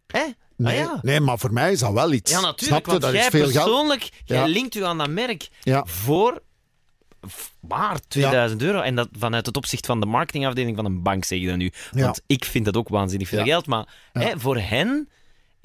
[0.07, 0.23] hè?
[0.57, 0.73] Nee.
[0.73, 0.99] Ah, ja.
[1.01, 2.31] nee, maar voor mij is dat wel iets.
[2.31, 2.67] Ja, natuurlijk.
[2.67, 2.91] Snap je?
[2.91, 3.63] want Dat jij is veel geld.
[3.65, 4.45] persoonlijk, jij Ja.
[4.45, 5.49] linkt u aan dat merk
[5.83, 6.41] voor
[7.67, 8.79] maar 2000 euro.
[8.81, 11.71] En dat vanuit het opzicht van de marketingafdeling van een bank, zeg je dat nu.
[11.91, 12.01] Ja.
[12.03, 13.45] Want ik vind dat ook waanzinnig veel Ja.
[13.45, 13.65] geld.
[13.67, 15.09] Maar hè, voor hen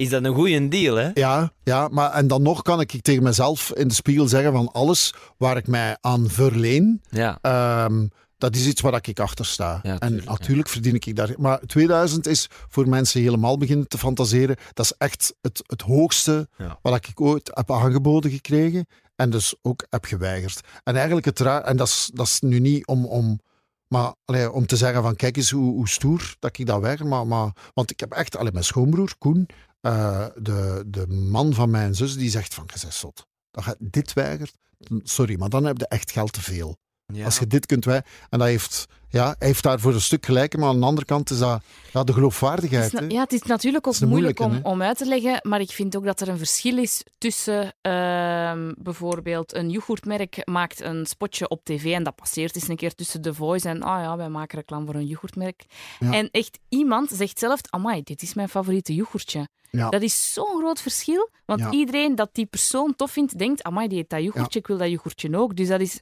[0.03, 1.09] is dat een goede deal, hè?
[1.13, 4.71] Ja, ja, maar en dan nog kan ik tegen mezelf in de spiegel zeggen van
[4.71, 7.37] alles waar ik mij aan verleen, Ja.
[7.41, 9.79] ehm, dat is iets waar ik achter sta.
[9.83, 11.33] Ja, en tuurlijk, natuurlijk verdien ik daar...
[11.37, 14.55] Maar 2000 is voor mensen helemaal beginnen te fantaseren.
[14.73, 16.79] Dat is echt het, het hoogste Ja.
[16.81, 18.85] wat ik ooit heb aangeboden gekregen
[19.15, 20.59] en dus ook heb geweigerd.
[20.83, 21.61] En eigenlijk het raar...
[21.63, 23.05] En dat is, dat is nu niet om...
[23.05, 23.39] om
[23.87, 27.07] maar allee, om te zeggen van kijk eens hoe, hoe stoer dat ik dat weiger.
[27.07, 28.37] Maar, maar, want ik heb echt...
[28.37, 29.45] Allee, mijn schoonbroer, Koen,
[29.83, 33.27] eh, de, de man van mijn zus, die zegt van, je.
[33.51, 34.57] Dat je dit weigert,
[35.03, 36.77] sorry, maar dan heb je echt geld te veel.
[37.05, 37.25] Ja.
[37.25, 40.25] Als je dit kunt wij En dat heeft, ja, hij heeft daar voor een stuk
[40.25, 42.91] gelijk, maar aan de andere kant is dat ja, de geloofwaardigheid.
[42.91, 45.95] Het ja, het is natuurlijk ook is moeilijk om, uit te leggen, maar ik vind
[45.95, 51.63] ook dat er een verschil is tussen ehm, bijvoorbeeld een yoghurtmerk maakt een spotje op
[51.63, 54.57] tv en dat passeert eens een keer tussen The Voice en ah ja, wij maken
[54.57, 55.65] reclame voor een yoghurtmerk.
[55.99, 56.13] Ja.
[56.13, 59.47] En echt iemand zegt zelf, amai, dit is mijn favoriete yoghurtje.
[59.69, 59.89] Ja.
[59.89, 63.99] Dat is zo'n groot verschil, want iedereen dat die persoon tof vindt, denkt, amai, die
[63.99, 65.55] eet dat yoghurtje, ik wil dat yoghurtje ook.
[65.55, 66.01] Dus dat is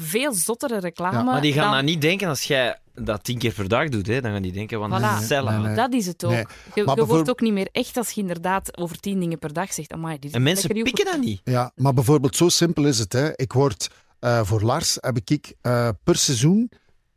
[0.00, 1.16] veel zottere reclame.
[1.16, 3.88] Ja, Maar die gaan dan- dat niet denken als jij dat tien keer per dag
[3.88, 4.06] doet.
[4.06, 4.20] Hè?
[4.20, 5.00] Dan gaan die denken, want Voilà.
[5.00, 5.50] dat is zelf.
[5.50, 5.74] Nee, nee.
[5.74, 6.30] Dat is het ook.
[6.30, 6.44] Nee.
[6.74, 9.92] Je, wordt ook niet meer echt als je inderdaad over tien dingen per dag zegt.
[9.92, 11.40] Amai, dit is En mensen lekker pikken dat niet.
[11.44, 13.12] Ja, maar bijvoorbeeld zo simpel is het.
[13.12, 13.30] Hè.
[13.36, 13.88] Ik word
[14.18, 16.70] eh, voor Lars heb ik eh, per seizoen,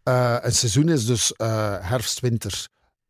[0.04, 2.68] eh, een seizoen is dus eh, herfst-winter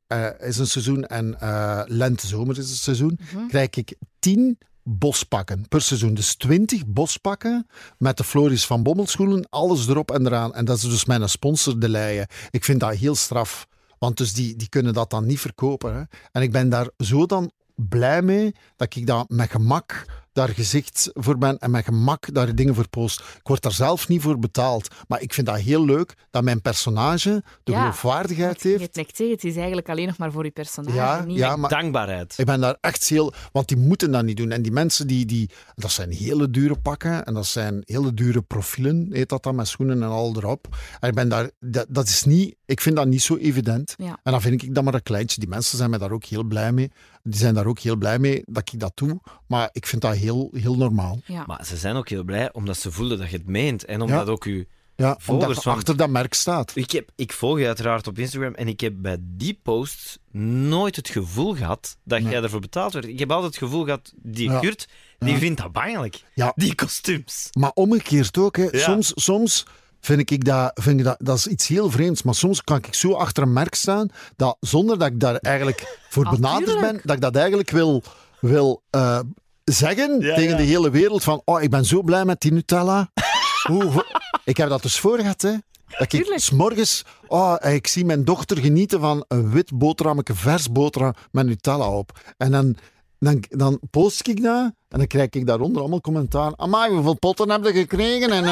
[0.08, 3.48] eh, is een seizoen en eh lente-zomer is een seizoen, Mhm.
[3.48, 6.14] krijg ik 10 bospakken per seizoen.
[6.14, 7.68] Dus 20 bospakken
[7.98, 10.54] met de Floris van Bommelschoenen, alles erop en eraan.
[10.54, 12.28] En dat is dus mijn sponsor, De Leyen.
[12.50, 13.68] Ik vind dat heel straf.
[14.00, 15.96] Want dus die, die kunnen dat dan niet verkopen.
[15.96, 16.02] Hè.
[16.32, 21.10] En ik ben daar zo dan blij mee dat ik dat met gemak daar gezicht
[21.14, 23.20] voor ben en met gemak daar dingen voor post.
[23.20, 24.88] Ik word daar zelf niet voor betaald.
[25.08, 28.82] Maar ik vind dat heel leuk dat mijn personage de Ja, geloofwaardigheid Je heeft.
[28.82, 30.96] hebt net zeggen, het is eigenlijk alleen nog maar voor je personage.
[30.96, 32.34] Ja, niet ja, maar Dankbaarheid.
[32.38, 33.34] ik ben daar echt heel...
[33.52, 34.52] Want die moeten dat niet doen.
[34.52, 37.26] En die mensen, die, die, dat zijn hele dure pakken.
[37.26, 40.68] En dat zijn hele dure profielen, heet dat dan, met schoenen en al erop.
[41.00, 41.50] En ik ben daar...
[41.60, 42.56] Dat, dat is niet...
[42.66, 43.94] Ik vind dat niet zo evident.
[43.98, 44.20] Ja.
[44.24, 45.40] En dan vind ik dat maar een kleintje.
[45.40, 46.92] Die mensen zijn mij daar ook heel blij mee.
[47.24, 49.20] Die zijn daar ook heel blij mee dat ik dat doe.
[49.48, 51.20] Maar ik vind dat heel, heel normaal.
[51.26, 51.44] Ja.
[51.48, 53.86] Maar ze zijn ook heel blij omdat ze voelen dat je het meent.
[53.86, 54.32] En omdat Ja.
[54.32, 54.68] ook u...
[54.96, 56.72] Ja, Volgers je van- achter dat merk staat.
[56.76, 60.96] Ik, heb, ik volg je uiteraard op Instagram en ik heb bij die posts nooit
[60.96, 62.32] het gevoel gehad dat Nee.
[62.32, 63.06] jij ervoor betaald werd.
[63.08, 64.60] Ik heb altijd het gevoel gehad, die Ja.
[64.60, 64.88] Kurt,
[65.20, 65.38] die Ja.
[65.38, 66.24] vindt dat bangelijk.
[66.34, 66.52] Ja.
[66.56, 67.50] Die kostuums.
[67.52, 68.58] Maar omgekeerd ook.
[68.58, 68.64] Hè.
[68.72, 68.80] Ja.
[68.80, 69.66] Soms, soms
[70.06, 72.24] vind ik dat, vind ik dat, dat is iets heel vreemds.
[72.24, 76.00] Maar soms kan ik zo achter een merk staan, dat zonder dat ik daar eigenlijk
[76.10, 78.04] voor Ah, benaderd ben, dat ik dat eigenlijk wil,
[78.40, 79.20] wil eh,
[79.64, 80.58] zeggen Ja, tegen ja.
[80.58, 83.12] de hele wereld van oh, ik ben zo blij met die Nutella.
[83.70, 84.06] Hoe,
[84.44, 85.54] ik heb dat dus voor gehad, hè.
[85.98, 91.14] Dat ik s'morgens, oh, ik zie mijn dochter genieten van een wit boterhammetje, vers boterham
[91.32, 92.20] met Nutella op.
[92.38, 92.76] En dan,
[93.24, 96.54] dan, dan post ik dat en dan krijg ik daaronder allemaal commentaar.
[96.56, 98.30] Amai, hoeveel potten heb je gekregen?
[98.32, 98.44] En,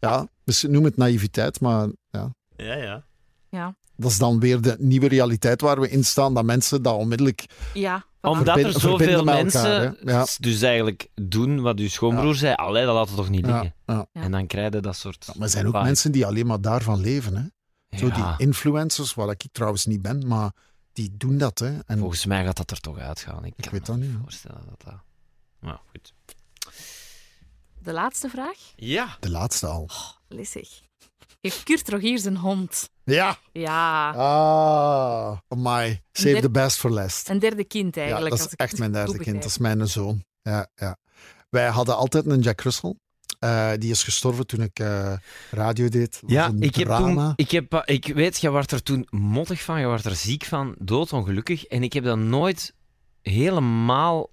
[0.00, 3.04] ja, dus noem het naïviteit, maar ja, Ja, ja.
[3.50, 3.74] Ja.
[3.96, 7.44] dat is dan weer de nieuwe realiteit waar we in staan, dat mensen dat onmiddellijk...
[7.74, 8.04] ja.
[8.20, 10.14] Omdat er Verbinden- zoveel verbinden met mensen elkaar.
[10.14, 10.26] Ja.
[10.40, 12.54] dus eigenlijk doen wat uw schoonbroer zei.
[12.54, 13.74] Allee, dat laat het toch niet liggen.
[13.86, 14.06] Ja.
[14.12, 15.26] En dan krijg je dat soort...
[15.34, 17.36] Maar er zijn ook mensen die alleen maar daarvan leven.
[17.36, 17.98] Hè?
[17.98, 20.50] Zo die influencers, waar ik trouwens niet ben, maar
[20.96, 21.58] die doen dat.
[21.58, 21.78] Hè?
[21.86, 23.44] En Volgens mij gaat dat er toch uitgaan.
[23.44, 24.18] Ik, kan weet me dat niet, ja.
[24.22, 24.94] voorstellen dat dat...
[25.60, 26.14] Nou, goed.
[27.78, 28.58] De laatste vraag.
[28.76, 29.16] Ja.
[29.20, 29.88] de laatste al.
[30.28, 30.80] Lissig.
[31.40, 32.90] Heeft Kurt Rogiers een hond?
[33.04, 33.38] Ja.
[33.52, 34.10] Ja.
[34.10, 36.02] Ah, amai.
[36.12, 37.28] Save the best for last.
[37.28, 38.30] Een derde kind Ja, eigenlijk.
[38.30, 39.42] dat als is ik echt mijn derde kind.
[39.42, 40.24] Dat is mijn zoon.
[40.42, 40.98] Ja, ja.
[41.50, 42.94] Wij hadden altijd een Jack Russell.
[43.38, 45.12] Eh, die is gestorven toen ik eh,
[45.50, 46.22] radio deed.
[46.26, 47.32] Ja, ik heb toen...
[47.36, 50.44] Ik, heb, eh, ik weet, je werd er toen mottig van, je werd er ziek
[50.44, 51.64] van, doodongelukkig.
[51.64, 52.74] En ik heb dat nooit
[53.22, 54.30] helemaal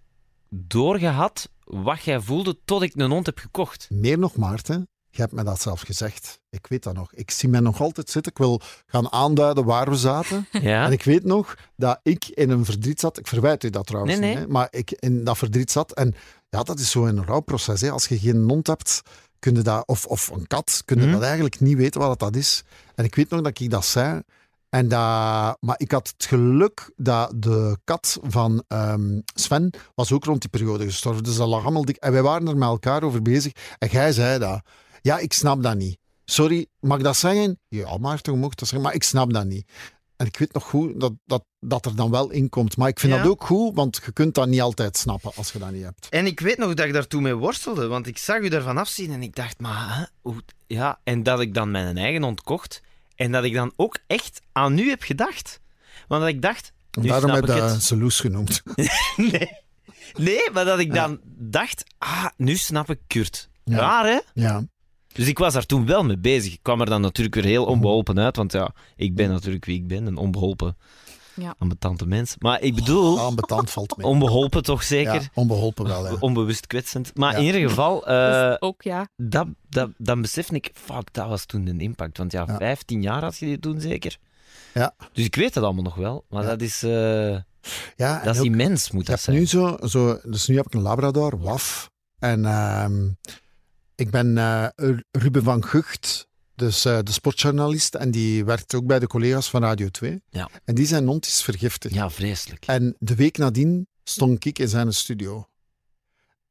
[0.50, 3.88] doorgehad, wat jij voelde, tot ik een hond heb gekocht.
[3.92, 4.88] Meer nog, Maarten.
[5.16, 6.40] Je hebt me dat zelf gezegd.
[6.50, 7.14] Ik weet dat nog.
[7.14, 8.32] Ik zie mij nog altijd zitten.
[8.32, 10.48] Ik wil gaan aanduiden waar we zaten.
[10.62, 10.86] Ja?
[10.86, 13.18] En ik weet nog dat ik in een verdriet zat.
[13.20, 14.38] Ik verwijt u dat trouwens Nee, niet.
[14.38, 14.46] nee.
[14.48, 14.52] Hè?
[14.52, 15.92] Maar ik in dat verdriet zat.
[15.94, 16.16] En
[16.50, 17.82] ja, dat is zo een rouwproces.
[17.82, 17.92] Hè?
[17.92, 19.02] Als je geen hond hebt,
[19.40, 21.14] kun je dat, of, of een kat, kun je Mhm.
[21.14, 22.64] dat eigenlijk niet weten wat dat is.
[22.96, 24.22] En ik weet nog dat ik dat zei.
[24.70, 30.24] En dat, maar ik had het geluk dat de kat van ehm, Sven was ook
[30.26, 31.24] rond die periode gestorven.
[31.24, 31.96] Dus dat lag allemaal dik.
[31.96, 33.52] En wij waren er met elkaar over bezig.
[33.78, 34.62] En jij zei dat.
[35.04, 35.98] Ja, ik snap dat niet.
[36.26, 37.60] Sorry, mag ik dat zeggen?
[37.68, 39.68] Ja, Maarten, je mag dat zeggen, maar ik snap dat niet.
[40.16, 42.78] En ik weet nog goed dat, dat, dat er dan wel in komt.
[42.78, 43.18] Maar ik vind Ja.
[43.22, 46.08] dat ook goed, want je kunt dat niet altijd snappen als je dat niet hebt.
[46.10, 49.12] En ik weet nog dat ik daartoe mee worstelde, want ik zag u daarvan afzien
[49.12, 50.36] en ik dacht, maar hè, hoe...
[50.68, 52.82] Ja, en dat ik dan mijn eigen ontkocht
[53.16, 55.60] en dat ik dan ook echt aan u heb gedacht.
[56.08, 57.84] Want dat ik dacht, nu Daarom heb ik je het.
[57.84, 58.62] Zeloes genoemd.
[59.16, 59.50] Nee.
[60.18, 63.50] nee, maar dat ik dan dacht, ah, nu snap ik Kurt.
[63.64, 63.78] Ja.
[63.78, 64.20] Raar, hè?
[64.34, 64.64] Ja.
[65.14, 66.54] Dus ik was daar toen wel mee bezig.
[66.54, 69.76] Ik kwam er dan natuurlijk weer heel onbeholpen uit, want ja, ik ben natuurlijk wie
[69.76, 70.78] ik ben, een onbeholpen,
[71.36, 71.56] Ja.
[71.58, 72.36] ambetante mens.
[72.40, 74.08] Maar ik bedoel, Ambetant valt mee.
[74.08, 75.14] onbeholpen toch zeker?
[75.14, 76.16] Ja, onbeholpen wel, ja.
[76.20, 77.12] Onbewust kwetsend.
[77.18, 77.38] Maar Ja.
[77.38, 79.08] in ieder geval, eh, Dus ook ja.
[79.16, 82.18] dat, dat, dan besefte ik, fuck, dat was toen een impact.
[82.18, 82.58] Want ja, Ja.
[82.58, 84.18] 15 jaar had je die toen zeker.
[84.74, 84.96] Ja.
[85.14, 86.26] Dus ik weet dat allemaal nog wel.
[86.30, 86.50] Maar Ja.
[86.50, 87.38] dat is, eh,
[87.96, 89.38] ja dat is ook- immens, moet dat heb zijn.
[89.38, 91.90] nu zo, zo, dus nu heb ik een Labrador, Waf.
[92.20, 93.08] En ehm,
[93.96, 94.68] ik ben eh,
[95.12, 99.62] Ruben van Gucht, dus eh, de sportjournalist, en die werkt ook bij de collega's van
[99.62, 100.22] Radio 2.
[100.30, 100.50] Ja.
[100.64, 101.94] En die zijn hond is vergiftigd.
[101.94, 102.66] Ja, vreselijk.
[102.66, 105.48] En de week nadien stond ik in zijn studio.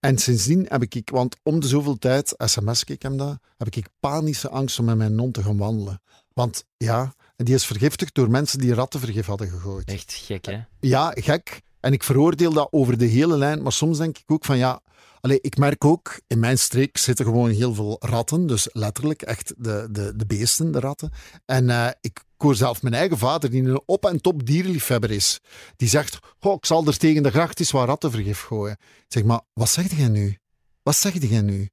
[0.00, 3.88] En sindsdien heb ik, want om de zoveel tijd, sms ik hem dat, heb ik
[4.00, 6.02] panische angst om met mijn hond te gaan wandelen.
[6.32, 9.88] Want ja, die is vergiftigd door mensen die rattenvergif hadden gegooid.
[9.88, 10.60] Echt gek, hè?
[10.80, 11.62] Ja, gek.
[11.80, 13.62] En ik veroordeel dat over de hele lijn.
[13.62, 14.80] Maar soms denk ik ook van ja.
[15.22, 18.46] Allee, ik merk ook, in mijn streek zitten gewoon heel veel ratten.
[18.46, 21.10] Dus letterlijk echt de, de, de beesten, de ratten.
[21.44, 25.38] En eh, ik hoor zelf mijn eigen vader, die een op- en top dierenliefhebber is.
[25.76, 28.76] Die zegt, goh, ik zal er tegen de gracht eens wat rattenvergif gooien.
[28.80, 30.36] Ik zeg, maar wat zeg jij nu?
[30.82, 31.68] Wat zeg jij nu?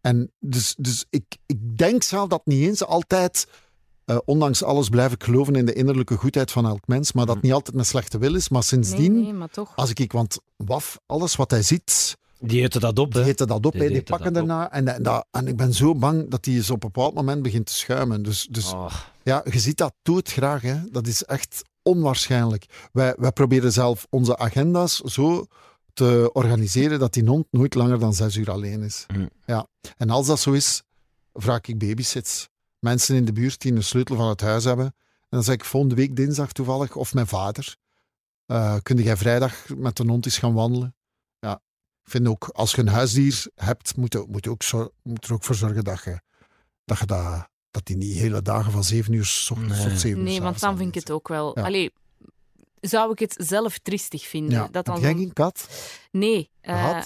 [0.00, 3.46] En dus, dus ik, ik denk zelf dat niet eens altijd
[4.04, 7.42] eh, ondanks alles blijf ik geloven in de innerlijke goedheid van elk mens, maar dat
[7.42, 8.48] niet altijd met slechte wil is.
[8.48, 9.72] Maar Nee, sindsdien, nee, maar toch.
[9.76, 13.28] als ik, ik- want Waf, alles wat hij ziet, Die eten dat op, die hè?
[13.28, 14.72] eten dat op, Die die pakken daarna.
[14.72, 17.42] En, en, dat, en ik ben zo bang dat hij eens op een bepaald moment
[17.42, 18.22] begint te schuimen.
[18.22, 20.62] Dus, dus Oh, ja, je ziet dat, doe het graag.
[20.62, 20.90] Hè.
[20.90, 22.88] Dat is echt onwaarschijnlijk.
[22.92, 25.46] Wij, wij proberen zelf onze agenda's zo
[25.92, 29.06] te organiseren dat die hond nooit langer dan zes uur alleen is.
[29.16, 29.28] Mm.
[29.46, 29.66] Ja.
[29.96, 30.82] En als dat zo is,
[31.32, 32.48] vraag ik babysits.
[32.78, 34.84] Mensen in de buurt die een sleutel van het huis hebben.
[35.20, 37.76] En dan zeg ik volgende week dinsdag toevallig, of mijn vader,
[38.46, 40.95] eh kun jij vrijdag met de hond eens gaan wandelen?
[42.08, 45.32] Vind ook, als je een huisdier hebt, moet je, moet je ook, zor- moet er
[45.32, 46.20] ook voor zorgen dat je
[46.84, 49.88] dat, je dat, dat die niet hele dagen van zeven uur s ochtends Nee.
[49.88, 51.58] tot zeven uur Nee, want dan vind ik het ook wel.
[51.58, 51.64] Ja.
[51.64, 51.92] Allee,
[52.80, 54.52] zou ik het zelf triestig vinden?
[54.52, 54.64] Ja.
[54.70, 55.68] Dat Heb dan jij zo- geen kat
[56.10, 56.50] Nee.
[56.60, 57.02] eh,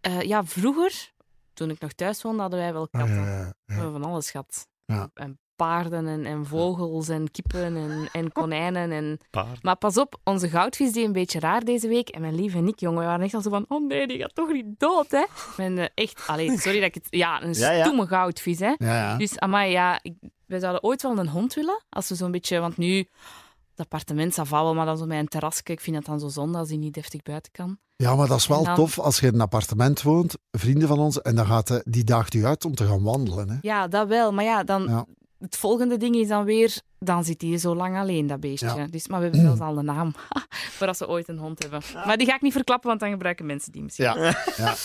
[0.00, 1.12] eh, ja, vroeger,
[1.52, 3.18] toen ik nog thuis woonde, hadden wij wel katten.
[3.18, 4.68] Ah, ja, ja, We hebben van alles gehad.
[4.86, 5.10] Ja.
[5.14, 8.90] En paarden en, en vogels en kippen en, en konijnen.
[8.92, 9.18] En...
[9.62, 12.08] Maar pas op, onze goudvis deed een beetje raar deze week.
[12.08, 13.64] En mijn lieve Nick, jongen, we waren echt al zo van...
[13.68, 15.24] Oh nee, die gaat toch niet dood, hè?
[15.56, 17.06] En, eh, echt, allee, sorry dat ik het...
[17.10, 17.84] Ja, een Ja, ja.
[17.84, 18.66] stoeme goudvis, hè?
[18.76, 19.16] Ja, ja.
[19.16, 20.14] Dus, amai, ja, ik,
[20.46, 21.84] wij zouden ooit wel een hond willen.
[21.88, 22.58] Als we zo'n beetje...
[22.60, 25.62] Want nu, het appartement, wel, maar dan zo met een terrasje.
[25.64, 27.78] Ik vind het dan zo zonde als hij niet deftig buiten kan.
[27.96, 30.98] ja, maar dat is wel dan- tof als je in een appartement woont, vrienden van
[30.98, 33.48] ons, en dan gaat hij, die daagt u uit om te gaan wandelen.
[33.50, 33.56] Hè.
[33.60, 34.32] Ja, dat wel.
[34.32, 34.82] Maar ja, dan...
[34.88, 35.06] Ja.
[35.44, 36.80] Het volgende ding is dan weer...
[36.98, 38.74] Dan zit hij zo lang alleen, dat beestje.
[38.74, 38.86] Ja.
[38.90, 40.14] Dus, maar we hebben zelfs al een naam.
[40.76, 41.80] voor als we ooit een hond hebben.
[42.06, 44.04] Maar die ga ik niet verklappen, want dan gebruiken mensen die misschien.
[44.04, 44.34] Ja, ja.
[44.56, 44.76] Maar,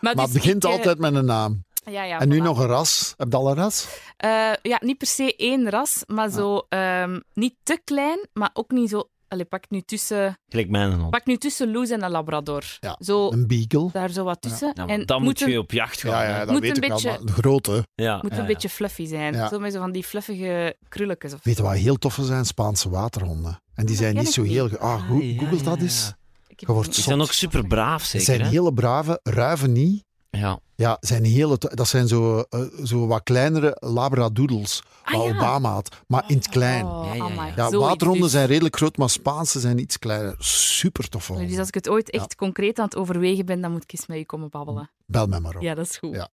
[0.00, 1.64] Maar dus het begint ik, eh, altijd met een naam.
[1.90, 3.14] Ja, ja, en nu nog een ras.
[3.16, 3.88] Heb je al een ras?
[4.16, 8.70] Eh, ja, niet per se één ras, maar zo ehm, niet te klein, maar ook
[8.70, 9.08] niet zo.
[9.28, 11.10] Allee, pak nu tussen, Gelijk mijn hond.
[11.10, 12.64] pak nu tussen Loes en een Labrador.
[12.80, 13.88] Ja, Zo Een beagle.
[13.92, 14.72] daar zo wat tussen.
[14.74, 16.10] Ja, en dan het moet een, je op jacht gaan.
[16.10, 17.26] Ja, ja, dat Moet weet een ik beetje- wel.
[17.34, 17.86] Grote.
[17.94, 18.14] ja.
[18.22, 18.48] moet ja, een ja.
[18.48, 19.34] beetje fluffy zijn.
[19.34, 19.48] Ja.
[19.48, 21.32] Zo met zo van die fluffige krulletjes.
[21.32, 22.44] Of Weet je wat heel toffe zijn?
[22.44, 23.60] Spaanse waterhonden.
[23.74, 24.50] En die zijn niet zo niet.
[24.52, 24.68] heel...
[24.68, 26.12] ge- Ah, go- Ah, ja, googelt dat ja, eens.
[26.56, 28.24] Je wordt Die zijn ook super braaf, Ze zeker.
[28.26, 28.48] zijn hè?
[28.48, 30.04] hele brave, ruiven niet.
[30.36, 30.60] Ja.
[30.74, 34.82] Ja, zijn hele, dat zijn zo, eh, zo wat kleinere labradoodles.
[35.02, 35.30] Ah, wat ja.
[35.30, 36.84] Obama had, maar in het klein.
[36.86, 37.70] Oh, Ja, ja, ja.
[37.78, 38.30] waterhonden dus.
[38.32, 40.34] zijn redelijk groot, maar Spaanse zijn iets kleiner.
[40.38, 43.82] Super tof Dus als ik het ooit echt concreet aan het overwegen ben, dan moet
[43.82, 44.90] ik eens met je komen babbelen.
[45.06, 45.62] Bel me maar op.
[45.62, 46.14] Ja, dat is goed.
[46.14, 46.28] Ja.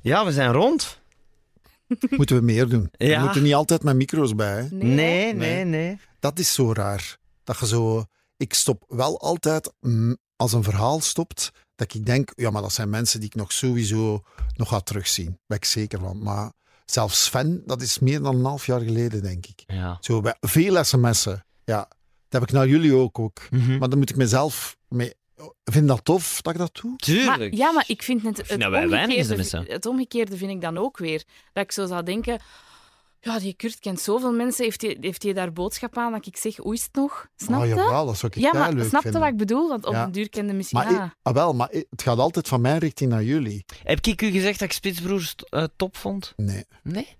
[0.00, 1.00] ja, we zijn rond.
[2.10, 2.88] Moeten we meer doen.
[2.92, 3.16] Ja.
[3.18, 4.54] We moeten niet altijd met micro's bij.
[4.54, 4.62] Hè.
[4.70, 4.94] Nee, hè?
[4.94, 5.64] Nee, nee, Nee.
[5.64, 5.98] nee.
[6.20, 7.16] Dat is zo raar.
[7.44, 8.04] Dat je zo...
[8.36, 12.72] Ik stop wel altijd, mm, als een verhaal stopt, dat ik denk, ja, maar dat
[12.72, 14.22] zijn mensen die ik nog sowieso
[14.56, 15.24] nog ga terugzien.
[15.24, 16.22] Daar ben ik zeker van.
[16.22, 16.52] Maar
[16.84, 19.62] zelfs Sven, dat is meer dan een half jaar geleden, denk ik.
[19.66, 19.98] Ja.
[20.00, 21.44] Zo bij veel sms'en.
[21.64, 21.88] Ja,
[22.28, 23.18] dat heb ik naar jullie ook.
[23.18, 23.40] ook.
[23.50, 23.78] Mhm.
[23.78, 25.12] Maar dan moet ik mezelf mee...
[25.64, 26.96] Vind dat tof dat ik dat doe?
[26.96, 27.38] Tuurlijk.
[27.38, 31.24] Maar, ja, maar ik vind het, het, omgekeerde, het omgekeerde vind ik dan ook weer.
[31.52, 32.40] Dat ik zo zou denken...
[33.24, 34.64] Ja, die Kurt kent zoveel mensen.
[34.64, 37.26] Heeft hij, heeft hij daar boodschap aan dat ik zeg, hoe is het nog?
[37.36, 39.20] Snap oh, jawel, dat zou ik Ja, maar leuk snap je vinden.
[39.20, 39.68] wat ik bedoel?
[39.68, 40.04] Want op Ja.
[40.04, 40.78] een duur kende misschien...
[40.78, 43.64] Maar, ah, ik- ah, wel, maar ik- het gaat altijd van mijn richting naar jullie.
[43.82, 46.32] Heb ik u gezegd dat ik Spitsbroers eh, top vond?
[46.36, 46.64] Nee.
[46.82, 47.16] Nee?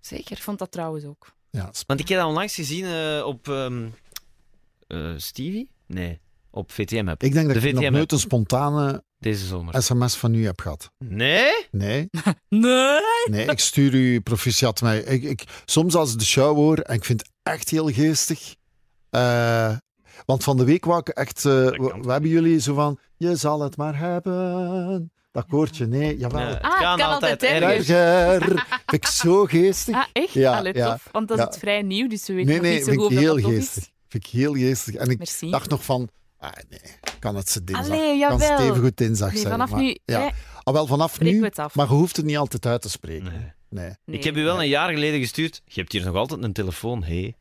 [0.00, 0.36] Zeker?
[0.36, 1.32] ik vond dat trouwens ook.
[1.50, 3.86] Ja, Want ik heb dat onlangs gezien eh, op ehm,
[4.86, 5.70] eh, Stevie?
[5.86, 6.20] Nee,
[6.50, 7.92] op VTM heb ik denk dat De ik nog VTM.
[7.92, 9.82] nooit een spontane deze zomer.
[9.82, 10.90] sms van u heb gehad.
[10.98, 11.66] Nee?
[11.70, 12.08] Nee,
[12.48, 13.00] Nee!
[13.30, 14.98] nee ik stuur u proficiat mij.
[15.00, 18.54] Ik, ik, soms als ik de show hoor, en ik vind het echt heel geestig.
[19.10, 19.76] eh,
[20.26, 21.36] want van de week wou ik echt...
[21.36, 25.12] eh, we, hebben jullie zo van, je zal het maar hebben.
[25.32, 26.40] Dat koortje, nee, jawel.
[26.40, 27.96] Ja, het Ah, kan kan altijd altijd erger.
[27.96, 28.48] Erger.
[28.86, 29.94] Vind ik zo geestig.
[29.94, 30.32] Ah, echt?
[30.32, 31.08] Ja, Allee, ja, tof.
[31.12, 31.50] Want dat is ja.
[31.50, 33.36] het vrij nieuw, dus we weten Nee, nee, niet zo vind goed ik of heel
[33.36, 33.88] geestig.
[34.08, 34.94] Vind ik heel geestig.
[34.94, 35.50] En ik Merci.
[35.50, 36.08] dacht nog van,
[36.40, 36.80] ah, nee,
[37.18, 37.86] kan het ze dinsdag.
[37.96, 39.52] Allee, kan het even goed dinsdag Nee, zijn.
[39.52, 40.26] vanaf maar, nu Ja.
[40.26, 43.24] eh, Ah, wel, vanaf nu, het maar je hoeft het niet altijd uit te spreken.
[43.24, 43.52] Nee.
[43.68, 43.94] Nee.
[44.04, 44.16] nee.
[44.18, 45.60] Ik heb u wel een jaar geleden gestuurd.
[45.64, 47.34] Je hebt hier nog altijd een telefoon, hé.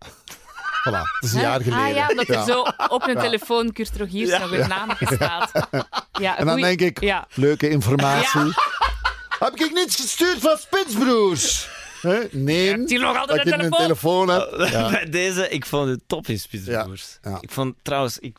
[0.80, 1.86] Voilà, dat is een jaar geleden.
[1.86, 3.22] Ah ja, dat er zo op een Ja.
[3.22, 5.52] telefoon Kurt Rogiers nog een naam staat.
[6.22, 8.42] Ja, En dan goeie- denk ik, Ja, leuke informatie.
[9.40, 11.70] Heb ik niets gestuurd van Spitsbroers?
[12.02, 12.20] Hè?
[12.32, 14.28] Nee, hebt hier nog dat altijd ik een een telefoon.
[14.28, 14.70] telefoon.
[14.72, 14.90] Ja.
[14.90, 17.18] Bij deze, ik vond het top in Spitsbroers.
[17.22, 17.38] Ja, ja.
[17.42, 18.38] Ik vond trouwens, ik,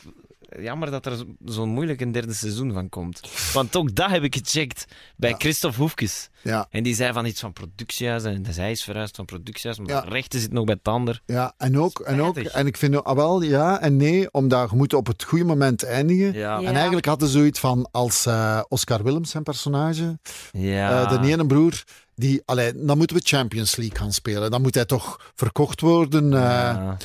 [0.59, 3.21] jammer dat er zo- zo'n moeilijk een derde seizoen van komt.
[3.53, 4.85] Want ook dat heb ik gecheckt
[5.17, 5.37] bij Ja.
[5.39, 6.29] Christophe Hoefkes.
[6.43, 8.23] Ja, En die zei van iets van productiehuis.
[8.23, 10.01] En dus hij is verhuisd van productiehuis, maar Ja.
[10.01, 11.21] de rechten zit nog bij Tander.
[11.27, 14.77] ja, en ook, en ook, en ik vind, ah, wel, ja en nee, omdat je
[14.77, 16.33] moet op het goede moment eindigen.
[16.33, 16.59] Ja.
[16.63, 20.19] En eigenlijk hadden ze zoiets van, als eh, Oscar Willems, zijn personage,
[20.53, 21.03] Ja.
[21.11, 24.51] eh, de ene broer, die, allee, dan moeten we Champions League gaan spelen.
[24.51, 26.97] Dan moet hij toch verkocht worden eh, Ja.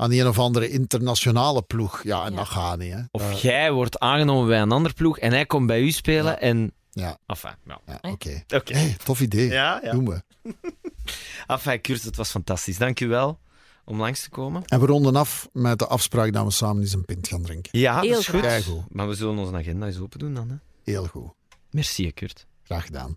[0.00, 2.02] Aan, aan een of andere internationale ploeg.
[2.02, 2.36] Ja, en Ja.
[2.36, 2.92] dat gaat niet.
[2.92, 3.00] Hè.
[3.10, 6.32] Of Eh, jij wordt aangenomen bij een ander ploeg en hij komt bij u spelen
[6.32, 6.38] Ja.
[6.38, 6.72] en...
[6.90, 7.18] Ja.
[7.26, 7.80] Enfin, ja.
[7.86, 8.10] ja.
[8.10, 8.42] Oké.
[8.54, 8.72] Oké.
[8.72, 9.48] Hey, tof idee.
[9.50, 9.90] Ja, ja.
[9.92, 10.22] Doen we.
[11.46, 12.78] Enfin, Kurt, het was fantastisch.
[12.78, 13.38] Dank u wel
[13.84, 14.64] om langs te komen.
[14.64, 17.78] En we ronden af met de afspraak dat we samen eens een pint gaan drinken.
[17.78, 18.40] Ja, Heel dat is goed.
[18.40, 18.82] Keigoed.
[18.88, 20.48] Maar we zullen onze agenda eens open doen dan.
[20.50, 20.54] Hè.
[20.84, 21.30] Heel goed.
[21.70, 22.46] Merci, Kurt.
[22.62, 23.16] Graag gedaan.